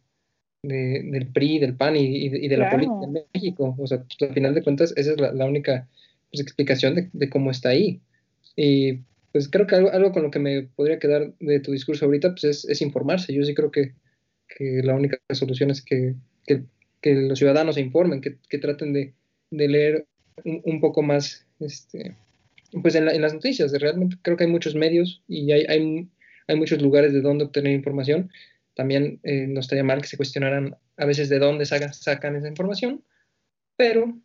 de- 0.63 1.03
del 1.11 1.27
PRI, 1.27 1.59
del 1.59 1.75
PAN 1.75 1.95
y, 1.95 2.25
y 2.25 2.29
de, 2.29 2.39
de 2.49 2.57
la 2.57 2.69
Claro. 2.69 2.77
política 2.87 3.05
en 3.05 3.25
México. 3.33 3.75
O 3.77 3.87
sea, 3.87 4.03
pues, 4.03 4.29
al 4.29 4.33
final 4.33 4.55
de 4.55 4.63
cuentas, 4.63 4.93
esa 4.97 5.11
es 5.11 5.19
la, 5.19 5.33
la 5.33 5.45
única 5.45 5.87
pues, 6.31 6.41
explicación 6.41 6.95
de, 6.95 7.09
de 7.13 7.29
cómo 7.29 7.51
está 7.51 7.69
ahí. 7.69 7.99
Y 8.55 8.99
pues 9.31 9.49
creo 9.49 9.67
que 9.67 9.75
algo, 9.75 9.91
algo 9.91 10.11
con 10.11 10.23
lo 10.23 10.31
que 10.31 10.39
me 10.39 10.63
podría 10.63 10.99
quedar 10.99 11.33
de 11.39 11.59
tu 11.59 11.71
discurso 11.71 12.05
ahorita 12.05 12.31
pues, 12.31 12.43
es, 12.43 12.65
es 12.65 12.81
informarse. 12.81 13.33
Yo 13.33 13.43
sí 13.43 13.53
creo 13.53 13.71
que, 13.71 13.93
que 14.47 14.81
la 14.83 14.95
única 14.95 15.17
solución 15.31 15.69
es 15.71 15.81
que, 15.81 16.15
que- 16.47 16.63
que 17.01 17.13
los 17.15 17.37
ciudadanos 17.37 17.75
se 17.75 17.81
informen, 17.81 18.21
que, 18.21 18.37
que 18.47 18.57
traten 18.59 18.93
de, 18.93 19.13
de 19.51 19.67
leer 19.67 20.05
un, 20.45 20.61
un 20.63 20.79
poco 20.79 21.01
más 21.01 21.45
este, 21.59 22.15
pues 22.81 22.95
en, 22.95 23.03
la- 23.05 23.13
en 23.13 23.21
las 23.21 23.33
noticias. 23.33 23.73
Realmente 23.73 24.15
creo 24.21 24.37
que 24.37 24.45
hay 24.45 24.49
muchos 24.49 24.73
medios 24.75 25.21
y 25.27 25.51
hay, 25.51 25.65
hay, 25.67 26.07
hay 26.47 26.55
muchos 26.55 26.81
lugares 26.81 27.11
de 27.11 27.19
donde 27.21 27.43
obtener 27.43 27.73
información. 27.73 28.29
También 28.75 29.19
eh, 29.23 29.47
no 29.47 29.59
estaría 29.59 29.83
mal 29.83 30.01
que 30.01 30.07
se 30.07 30.17
cuestionaran 30.17 30.75
a 30.97 31.05
veces 31.05 31.29
de 31.29 31.39
dónde 31.39 31.65
sacan, 31.65 31.93
sacan 31.93 32.35
esa 32.35 32.47
información, 32.47 33.03
pero, 33.75 34.17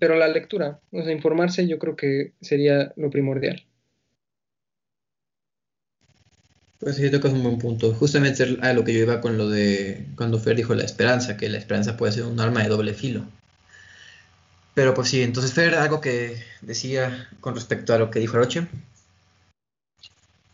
pero 0.00 0.16
la 0.16 0.28
lectura, 0.28 0.80
o 0.90 1.02
sea, 1.02 1.12
informarse 1.12 1.66
yo 1.66 1.78
creo 1.78 1.96
que 1.96 2.32
sería 2.40 2.92
lo 2.96 3.10
primordial. 3.10 3.64
Pues 6.82 6.96
sí, 6.96 7.08
tocas 7.12 7.32
un 7.32 7.44
buen 7.44 7.58
punto. 7.58 7.94
Justamente 7.94 8.58
a 8.60 8.72
lo 8.72 8.84
que 8.84 8.92
yo 8.92 9.00
iba 9.00 9.20
con 9.20 9.38
lo 9.38 9.48
de 9.48 10.04
cuando 10.16 10.40
Fer 10.40 10.56
dijo 10.56 10.74
la 10.74 10.82
esperanza, 10.82 11.36
que 11.36 11.48
la 11.48 11.58
esperanza 11.58 11.96
puede 11.96 12.12
ser 12.12 12.24
un 12.24 12.40
arma 12.40 12.64
de 12.64 12.70
doble 12.70 12.92
filo. 12.92 13.24
Pero 14.74 14.92
pues 14.92 15.08
sí, 15.08 15.22
entonces 15.22 15.52
Fer, 15.52 15.76
algo 15.76 16.00
que 16.00 16.42
decía 16.60 17.28
con 17.40 17.54
respecto 17.54 17.94
a 17.94 17.98
lo 17.98 18.10
que 18.10 18.18
dijo 18.18 18.36
Aroche. 18.36 18.66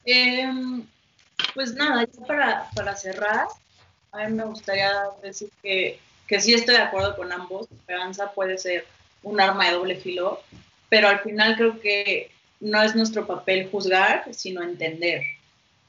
Em, 0.04 0.82
pues 1.54 1.74
nada, 1.74 2.06
para, 2.26 2.68
para 2.74 2.96
cerrar, 2.96 3.46
a 4.12 4.26
mí 4.26 4.34
me 4.34 4.44
gustaría 4.44 4.92
decir 5.22 5.50
que, 5.62 5.98
que 6.26 6.40
sí 6.40 6.54
estoy 6.54 6.74
de 6.74 6.82
acuerdo 6.82 7.16
con 7.16 7.32
ambos. 7.32 7.68
Esperanza 7.70 8.32
puede 8.32 8.58
ser 8.58 8.86
un 9.22 9.40
arma 9.40 9.66
de 9.66 9.74
doble 9.74 9.96
filo, 9.96 10.40
pero 10.88 11.08
al 11.08 11.20
final 11.20 11.56
creo 11.56 11.80
que 11.80 12.30
no 12.60 12.82
es 12.82 12.94
nuestro 12.94 13.26
papel 13.26 13.68
juzgar, 13.70 14.24
sino 14.32 14.62
entender. 14.62 15.22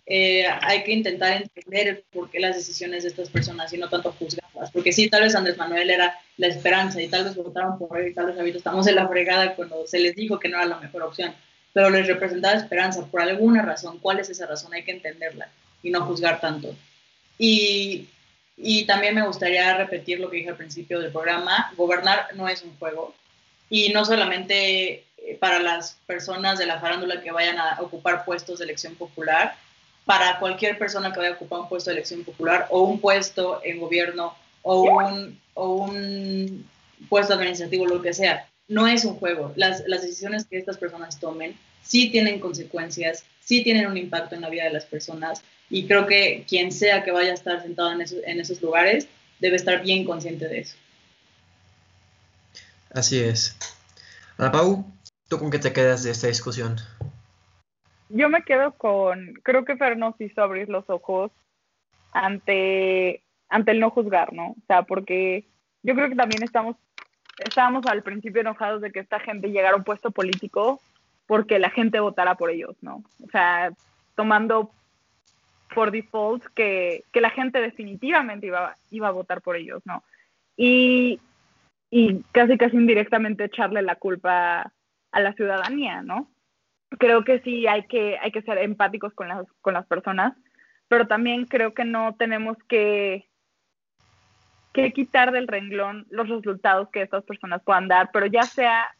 Eh, 0.05 0.47
hay 0.61 0.83
que 0.83 0.91
intentar 0.91 1.43
entender 1.43 2.03
por 2.11 2.31
qué 2.31 2.39
las 2.39 2.55
decisiones 2.55 3.03
de 3.03 3.09
estas 3.09 3.29
personas 3.29 3.71
y 3.73 3.77
no 3.77 3.89
tanto 3.89 4.11
juzgarlas. 4.13 4.71
Porque 4.71 4.91
sí, 4.91 5.09
tal 5.09 5.23
vez 5.23 5.35
Andrés 5.35 5.57
Manuel 5.57 5.89
era 5.89 6.19
la 6.37 6.47
esperanza 6.47 7.01
y 7.01 7.07
tal 7.07 7.25
vez 7.25 7.35
votaron 7.35 7.77
por 7.77 7.99
él 7.99 8.07
y 8.07 8.13
tal 8.13 8.25
vez 8.25 8.37
ahorita 8.37 8.57
estamos 8.57 8.87
en 8.87 8.95
la 8.95 9.07
fregada 9.07 9.55
cuando 9.55 9.85
se 9.85 9.99
les 9.99 10.15
dijo 10.15 10.39
que 10.39 10.49
no 10.49 10.57
era 10.57 10.65
la 10.65 10.79
mejor 10.79 11.03
opción 11.03 11.33
pero 11.73 11.89
les 11.89 12.07
representaba 12.07 12.55
esperanza 12.55 13.05
por 13.05 13.21
alguna 13.21 13.61
razón. 13.61 13.99
¿Cuál 13.99 14.19
es 14.19 14.29
esa 14.29 14.45
razón? 14.45 14.73
Hay 14.73 14.83
que 14.83 14.91
entenderla 14.91 15.49
y 15.83 15.91
no 15.91 16.05
juzgar 16.05 16.41
tanto. 16.41 16.75
Y, 17.37 18.07
y 18.57 18.85
también 18.85 19.15
me 19.15 19.25
gustaría 19.25 19.77
repetir 19.77 20.19
lo 20.19 20.29
que 20.29 20.37
dije 20.37 20.49
al 20.49 20.57
principio 20.57 20.99
del 20.99 21.11
programa, 21.11 21.71
gobernar 21.77 22.27
no 22.35 22.47
es 22.49 22.63
un 22.63 22.75
juego 22.77 23.15
y 23.69 23.89
no 23.89 24.03
solamente 24.03 25.05
eh, 25.17 25.37
para 25.39 25.59
las 25.59 25.97
personas 26.05 26.57
de 26.59 26.65
la 26.65 26.79
farándula 26.79 27.21
que 27.21 27.31
vayan 27.31 27.57
a 27.59 27.77
ocupar 27.81 28.25
puestos 28.25 28.59
de 28.59 28.65
elección 28.65 28.95
popular, 28.95 29.55
para 30.09 30.39
cualquier 30.39 30.79
persona 30.79 31.13
que 31.13 31.19
vaya 31.19 31.31
a 31.33 31.35
ocupar 31.35 31.59
un 31.59 31.69
puesto 31.69 31.91
de 31.91 31.97
elección 31.97 32.23
popular 32.23 32.65
o 32.71 32.81
un 32.81 32.99
puesto 32.99 33.61
en 33.63 33.79
gobierno 33.79 34.35
o 34.63 34.81
un, 34.81 35.39
o 35.53 35.73
un 35.83 36.67
puesto 37.07 37.35
administrativo, 37.35 37.85
lo 37.85 38.01
que 38.01 38.11
sea 38.11 38.48
no 38.69 38.87
es 38.87 39.03
un 39.03 39.15
juego. 39.15 39.51
Las, 39.57 39.83
las, 39.87 40.03
decisiones 40.03 40.45
que 40.45 40.57
estas 40.57 40.77
personas 40.77 41.19
tomen 41.19 41.57
sí 41.81 42.09
tienen 42.09 42.39
consecuencias, 42.39 43.25
sí 43.41 43.63
tienen 43.63 43.87
un 43.87 43.97
impacto 43.97 44.35
en 44.35 44.41
la 44.41 44.49
vida 44.49 44.63
de 44.63 44.71
las 44.71 44.85
personas 44.85 45.43
y 45.69 45.87
creo 45.87 46.05
que 46.07 46.45
quien 46.47 46.71
sea 46.71 47.03
que 47.03 47.11
vaya 47.11 47.31
a 47.31 47.33
estar 47.33 47.61
sentado 47.61 47.91
en, 47.91 48.01
eso, 48.01 48.15
en 48.25 48.39
esos 48.39 48.61
lugares 48.61 49.07
debe 49.39 49.55
estar 49.55 49.81
bien 49.81 50.05
consciente 50.05 50.47
de 50.47 50.59
eso. 50.59 50.77
Así 52.93 53.19
es. 53.19 53.57
Ana 54.37 54.51
Pau, 54.51 54.85
¿tú 55.27 55.39
con 55.39 55.51
qué 55.51 55.59
te 55.59 55.73
quedas 55.73 56.03
de 56.03 56.11
esta 56.11 56.27
discusión? 56.27 56.77
Yo 58.09 58.29
me 58.29 58.43
quedo 58.43 58.71
con, 58.73 59.33
creo 59.43 59.65
que 59.65 59.77
Fer 59.77 59.97
nos 59.97 60.19
hizo 60.21 60.41
abrir 60.41 60.69
los 60.69 60.89
ojos 60.89 61.31
ante, 62.11 63.23
ante 63.49 63.71
el 63.71 63.79
no 63.79 63.91
juzgar, 63.91 64.33
¿no? 64.33 64.51
O 64.51 64.57
sea, 64.67 64.83
porque 64.83 65.45
yo 65.83 65.95
creo 65.95 66.09
que 66.09 66.15
también 66.15 66.43
estamos 66.43 66.75
estábamos 67.45 67.85
al 67.85 68.03
principio 68.03 68.41
enojados 68.41 68.81
de 68.81 68.91
que 68.91 68.99
esta 68.99 69.19
gente 69.19 69.51
llegara 69.51 69.73
a 69.73 69.77
un 69.77 69.83
puesto 69.83 70.11
político 70.11 70.81
porque 71.27 71.59
la 71.59 71.69
gente 71.69 71.99
votara 71.99 72.35
por 72.35 72.49
ellos, 72.49 72.75
¿no? 72.81 73.03
O 73.23 73.29
sea, 73.31 73.71
tomando 74.15 74.71
por 75.73 75.91
default 75.91 76.43
que, 76.55 77.03
que 77.11 77.21
la 77.21 77.29
gente 77.29 77.61
definitivamente 77.61 78.47
iba, 78.47 78.75
iba 78.89 79.07
a 79.07 79.11
votar 79.11 79.41
por 79.41 79.55
ellos, 79.55 79.81
¿no? 79.85 80.03
Y, 80.57 81.19
y 81.91 82.23
casi 82.31 82.57
casi 82.57 82.75
indirectamente 82.75 83.45
echarle 83.45 83.81
la 83.81 83.95
culpa 83.95 84.73
a 85.11 85.19
la 85.19 85.33
ciudadanía, 85.33 86.01
¿no? 86.01 86.27
Creo 86.97 87.23
que 87.23 87.39
sí 87.41 87.67
hay 87.67 87.83
que, 87.83 88.17
hay 88.17 88.31
que 88.31 88.41
ser 88.41 88.57
empáticos 88.57 89.13
con 89.13 89.27
las, 89.27 89.45
con 89.61 89.75
las 89.75 89.85
personas, 89.85 90.33
pero 90.87 91.07
también 91.07 91.45
creo 91.45 91.73
que 91.75 91.85
no 91.85 92.15
tenemos 92.15 92.57
que 92.67 93.28
que 94.73 94.91
quitar 94.93 95.31
del 95.31 95.47
renglón 95.47 96.05
los 96.09 96.29
resultados 96.29 96.89
que 96.89 97.01
estas 97.01 97.23
personas 97.23 97.61
puedan 97.63 97.87
dar, 97.87 98.09
pero 98.11 98.25
ya 98.25 98.43
sea 98.43 98.95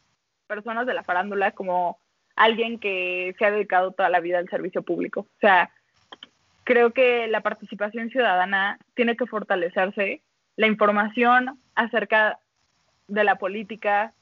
personas 0.46 0.86
de 0.86 0.94
la 0.94 1.04
farándula 1.04 1.52
como 1.52 1.98
alguien 2.36 2.78
que 2.78 3.34
se 3.38 3.44
ha 3.44 3.50
dedicado 3.50 3.92
toda 3.92 4.08
la 4.08 4.20
vida 4.20 4.38
al 4.38 4.48
servicio 4.48 4.82
público. 4.82 5.20
O 5.20 5.40
sea, 5.40 5.70
creo 6.64 6.92
que 6.92 7.28
la 7.28 7.40
participación 7.40 8.10
ciudadana 8.10 8.78
tiene 8.94 9.16
que 9.16 9.26
fortalecerse, 9.26 10.22
la 10.56 10.66
información 10.66 11.58
acerca 11.74 12.38
de 13.08 13.24
la 13.24 13.36
política 13.36 14.12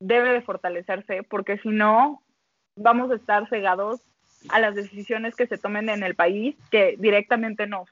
debe 0.00 0.32
de 0.32 0.42
fortalecerse, 0.42 1.22
porque 1.22 1.58
si 1.58 1.68
no, 1.68 2.22
vamos 2.76 3.10
a 3.10 3.16
estar 3.16 3.48
cegados 3.48 4.00
a 4.50 4.60
las 4.60 4.74
decisiones 4.74 5.34
que 5.34 5.46
se 5.46 5.58
tomen 5.58 5.88
en 5.88 6.02
el 6.02 6.14
país 6.14 6.56
que 6.70 6.96
directamente 6.98 7.66
nos, 7.66 7.88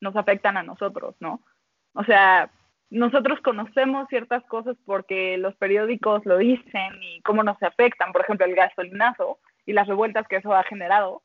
nos 0.00 0.16
afectan 0.16 0.56
a 0.56 0.62
nosotros, 0.62 1.14
¿no? 1.20 1.40
O 1.94 2.04
sea, 2.04 2.50
nosotros 2.90 3.40
conocemos 3.40 4.08
ciertas 4.08 4.44
cosas 4.44 4.76
porque 4.84 5.38
los 5.38 5.54
periódicos 5.56 6.24
lo 6.26 6.38
dicen 6.38 6.92
y 7.02 7.20
cómo 7.22 7.42
nos 7.42 7.60
afectan, 7.62 8.12
por 8.12 8.22
ejemplo, 8.22 8.46
el 8.46 8.54
gasolinazo 8.54 9.38
y 9.66 9.72
las 9.72 9.88
revueltas 9.88 10.28
que 10.28 10.36
eso 10.36 10.54
ha 10.54 10.62
generado, 10.64 11.22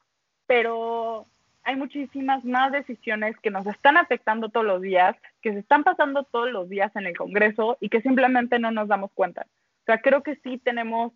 pero 0.48 1.26
hay 1.64 1.76
muchísimas 1.76 2.46
más 2.46 2.72
decisiones 2.72 3.38
que 3.40 3.52
nos 3.52 3.68
están 3.68 3.98
afectando 3.98 4.50
todos 4.50 4.66
los 4.66 4.82
días, 4.82 5.16
que 5.42 5.54
se 5.54 5.60
están 5.60 5.84
pasando 5.84 6.24
todos 6.24 6.52
los 6.52 6.70
días 6.70 6.96
en 6.96 7.06
el 7.06 7.18
Congreso 7.18 7.78
y 7.80 7.90
que 7.90 8.02
simplemente 8.02 8.58
no 8.58 8.72
nos 8.72 8.88
damos 8.88 9.12
cuenta. 9.14 9.46
O 9.82 9.86
sea, 9.86 10.00
creo 10.02 10.24
que 10.24 10.38
sí 10.38 10.58
tenemos, 10.58 11.14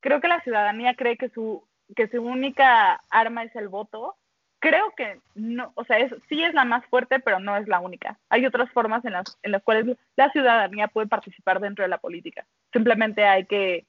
creo 0.00 0.20
que 0.20 0.28
la 0.28 0.40
ciudadanía 0.40 0.94
cree 0.94 1.16
que 1.16 1.28
su, 1.30 1.66
que 1.94 2.08
su 2.08 2.20
única 2.22 3.00
arma 3.10 3.44
es 3.44 3.54
el 3.56 3.68
voto 3.68 4.16
creo 4.64 4.94
que 4.96 5.20
no, 5.34 5.72
o 5.74 5.84
sea, 5.84 5.98
es, 5.98 6.14
sí 6.26 6.42
es 6.42 6.54
la 6.54 6.64
más 6.64 6.86
fuerte, 6.86 7.20
pero 7.20 7.38
no 7.38 7.54
es 7.54 7.68
la 7.68 7.80
única. 7.80 8.18
Hay 8.30 8.46
otras 8.46 8.70
formas 8.72 9.04
en 9.04 9.12
las, 9.12 9.36
en 9.42 9.52
las 9.52 9.62
cuales 9.62 9.98
la 10.16 10.30
ciudadanía 10.30 10.88
puede 10.88 11.06
participar 11.06 11.60
dentro 11.60 11.82
de 11.82 11.90
la 11.90 11.98
política. 11.98 12.46
Simplemente 12.72 13.26
hay 13.26 13.44
que, 13.44 13.84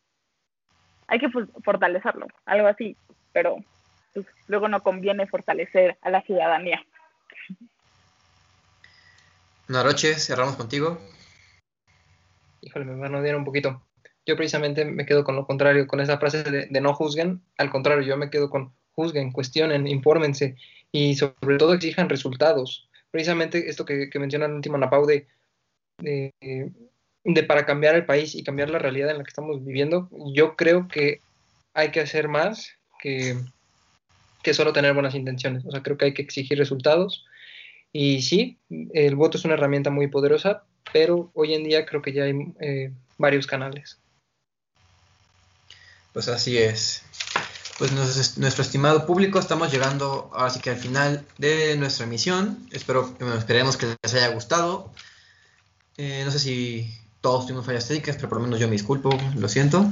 hay 1.08 1.20
que 1.20 1.30
fortalecerlo, 1.64 2.28
algo 2.46 2.68
así, 2.68 2.98
pero 3.32 3.56
pues, 4.14 4.26
luego 4.48 4.68
no 4.68 4.84
conviene 4.84 5.28
fortalecer 5.28 5.98
a 6.02 6.10
la 6.10 6.22
ciudadanía. 6.24 6.84
Naroche, 9.70 10.16
cerramos 10.16 10.58
contigo. 10.58 11.00
Híjole, 12.60 12.84
me 12.84 12.96
van 12.96 13.16
a 13.16 13.20
odiar 13.20 13.38
un 13.38 13.46
poquito. 13.46 13.82
Yo 14.26 14.36
precisamente 14.36 14.84
me 14.84 15.06
quedo 15.06 15.24
con 15.24 15.38
lo 15.38 15.48
contrario, 15.48 15.88
con 15.88 16.02
esa 16.02 16.18
frase 16.18 16.44
de, 16.44 16.68
de 16.70 16.82
no 16.82 16.94
juzguen. 16.94 17.42
Al 17.58 17.70
contrario, 17.70 18.04
yo 18.04 18.18
me 18.18 18.30
quedo 18.30 18.50
con 18.50 18.74
juzguen, 18.96 19.32
cuestionen, 19.32 19.88
infórmense 19.88 20.56
y 20.92 21.16
sobre 21.16 21.58
todo 21.58 21.74
exijan 21.74 22.10
resultados. 22.10 22.88
Precisamente 23.12 23.70
esto 23.70 23.86
que, 23.86 24.10
que 24.10 24.20
menciona 24.20 24.46
el 24.46 24.54
último 24.54 24.78
Napau 24.78 25.06
de, 25.06 25.28
de, 26.00 27.44
para 27.48 27.66
cambiar 27.66 27.96
el 27.96 28.06
país 28.06 28.36
y 28.36 28.44
cambiar 28.44 28.70
la 28.70 28.80
realidad 28.80 29.12
en 29.12 29.18
la 29.18 29.24
que 29.24 29.30
estamos 29.30 29.64
viviendo, 29.64 30.10
yo 30.34 30.56
creo 30.56 30.88
que 30.88 31.22
hay 31.74 31.92
que 31.92 32.00
hacer 32.00 32.28
más 32.28 32.72
que, 33.00 33.38
que 34.44 34.54
solo 34.54 34.74
tener 34.74 34.94
buenas 34.94 35.16
intenciones. 35.16 35.66
O 35.66 35.72
sea, 35.72 35.84
creo 35.84 35.98
que 35.98 36.06
hay 36.06 36.14
que 36.14 36.22
exigir 36.22 36.58
resultados. 36.58 37.26
Y 37.92 38.22
sí, 38.22 38.58
el 38.94 39.16
voto 39.16 39.38
es 39.38 39.46
una 39.46 39.54
herramienta 39.54 39.90
muy 39.90 40.08
poderosa, 40.08 40.64
pero 40.92 41.32
hoy 41.34 41.54
en 41.54 41.64
día 41.64 41.86
creo 41.86 42.02
que 42.02 42.14
ya 42.14 42.24
hay 42.24 42.34
eh, 42.60 42.92
varios 43.18 43.48
canales. 43.48 44.00
Pues 46.14 46.28
así 46.28 46.58
es. 46.58 47.04
Pues 47.78 47.92
nuestro 47.92 48.64
estimado 48.64 49.06
público, 49.06 49.38
estamos 49.38 49.70
llegando 49.70 50.30
ahora 50.34 50.50
sí 50.50 50.62
que 50.62 50.70
al 50.70 50.78
final 50.78 51.26
de 51.38 51.76
nuestra 51.76 52.06
emisión. 52.06 52.66
Espero, 52.72 53.14
esperemos 53.38 53.76
que 53.76 53.98
les 54.02 54.14
haya 54.14 54.30
gustado. 54.30 54.94
Eh, 55.98 56.22
no 56.24 56.32
sé 56.32 56.40
si 56.40 56.90
todos 57.20 57.46
tuvimos 57.46 57.66
fallas 57.66 57.86
técnicas, 57.86 58.16
pero 58.16 58.30
por 58.30 58.38
lo 58.38 58.46
menos 58.46 58.62
yo 58.62 58.68
me 58.68 58.74
disculpo, 58.74 59.10
lo 59.36 59.50
siento. 59.50 59.92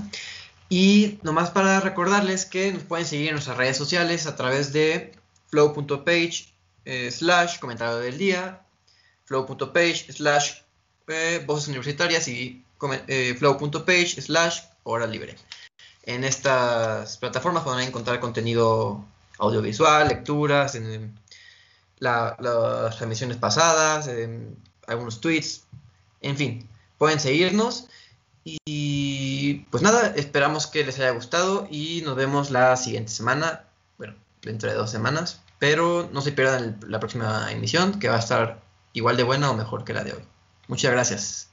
Y 0.70 1.20
nomás 1.24 1.50
para 1.50 1.82
recordarles 1.82 2.46
que 2.46 2.72
nos 2.72 2.84
pueden 2.84 3.06
seguir 3.06 3.28
en 3.28 3.34
nuestras 3.34 3.58
redes 3.58 3.76
sociales 3.76 4.28
a 4.28 4.38
través 4.38 4.72
de 4.72 5.12
flow.page 5.50 6.54
eh, 6.86 7.12
slash 7.12 7.60
comentario 7.60 7.98
del 7.98 8.18
día, 8.18 8.62
flow.page 9.26 10.14
slash 10.14 10.54
eh, 11.10 11.44
voces 11.46 11.68
universitarias 11.68 12.30
y 12.30 12.64
flow.page 13.38 14.22
slash 14.22 14.62
hora 14.84 15.06
libre. 15.06 15.36
En 16.06 16.24
estas 16.24 17.18
plataformas 17.18 17.64
podrán 17.64 17.88
encontrar 17.88 18.20
contenido 18.20 19.06
audiovisual, 19.40 20.08
lecturas, 20.08 20.76
en 20.76 21.18
las 22.00 23.02
emisiones 23.02 23.38
pasadas, 23.38 24.08
en 24.08 24.58
algunos 24.88 25.22
tweets, 25.22 25.64
en 26.22 26.36
fin, 26.36 26.70
pueden 26.98 27.20
seguirnos 27.20 27.88
y 28.44 29.66
pues 29.72 29.82
nada, 29.84 30.14
esperamos 30.16 30.68
que 30.68 30.86
les 30.86 31.00
haya 31.00 31.12
gustado 31.12 31.68
y 31.72 32.02
nos 32.04 32.16
vemos 32.16 32.52
la 32.52 32.76
siguiente 32.76 33.12
semana, 33.12 33.64
bueno, 33.98 34.16
dentro 34.42 34.70
de 34.70 34.76
dos 34.76 34.92
semanas, 34.92 35.42
pero 35.60 36.10
no 36.12 36.22
se 36.22 36.34
pierdan 36.34 36.80
la 36.88 37.00
próxima 37.00 37.52
emisión 37.52 38.00
que 38.00 38.10
va 38.10 38.18
a 38.18 38.20
estar 38.20 38.62
igual 38.92 39.16
de 39.16 39.24
buena 39.24 39.50
o 39.50 39.54
mejor 39.56 39.86
que 39.86 39.94
la 39.94 40.04
de 40.04 40.14
hoy. 40.14 40.24
Muchas 40.68 40.92
gracias. 40.92 41.53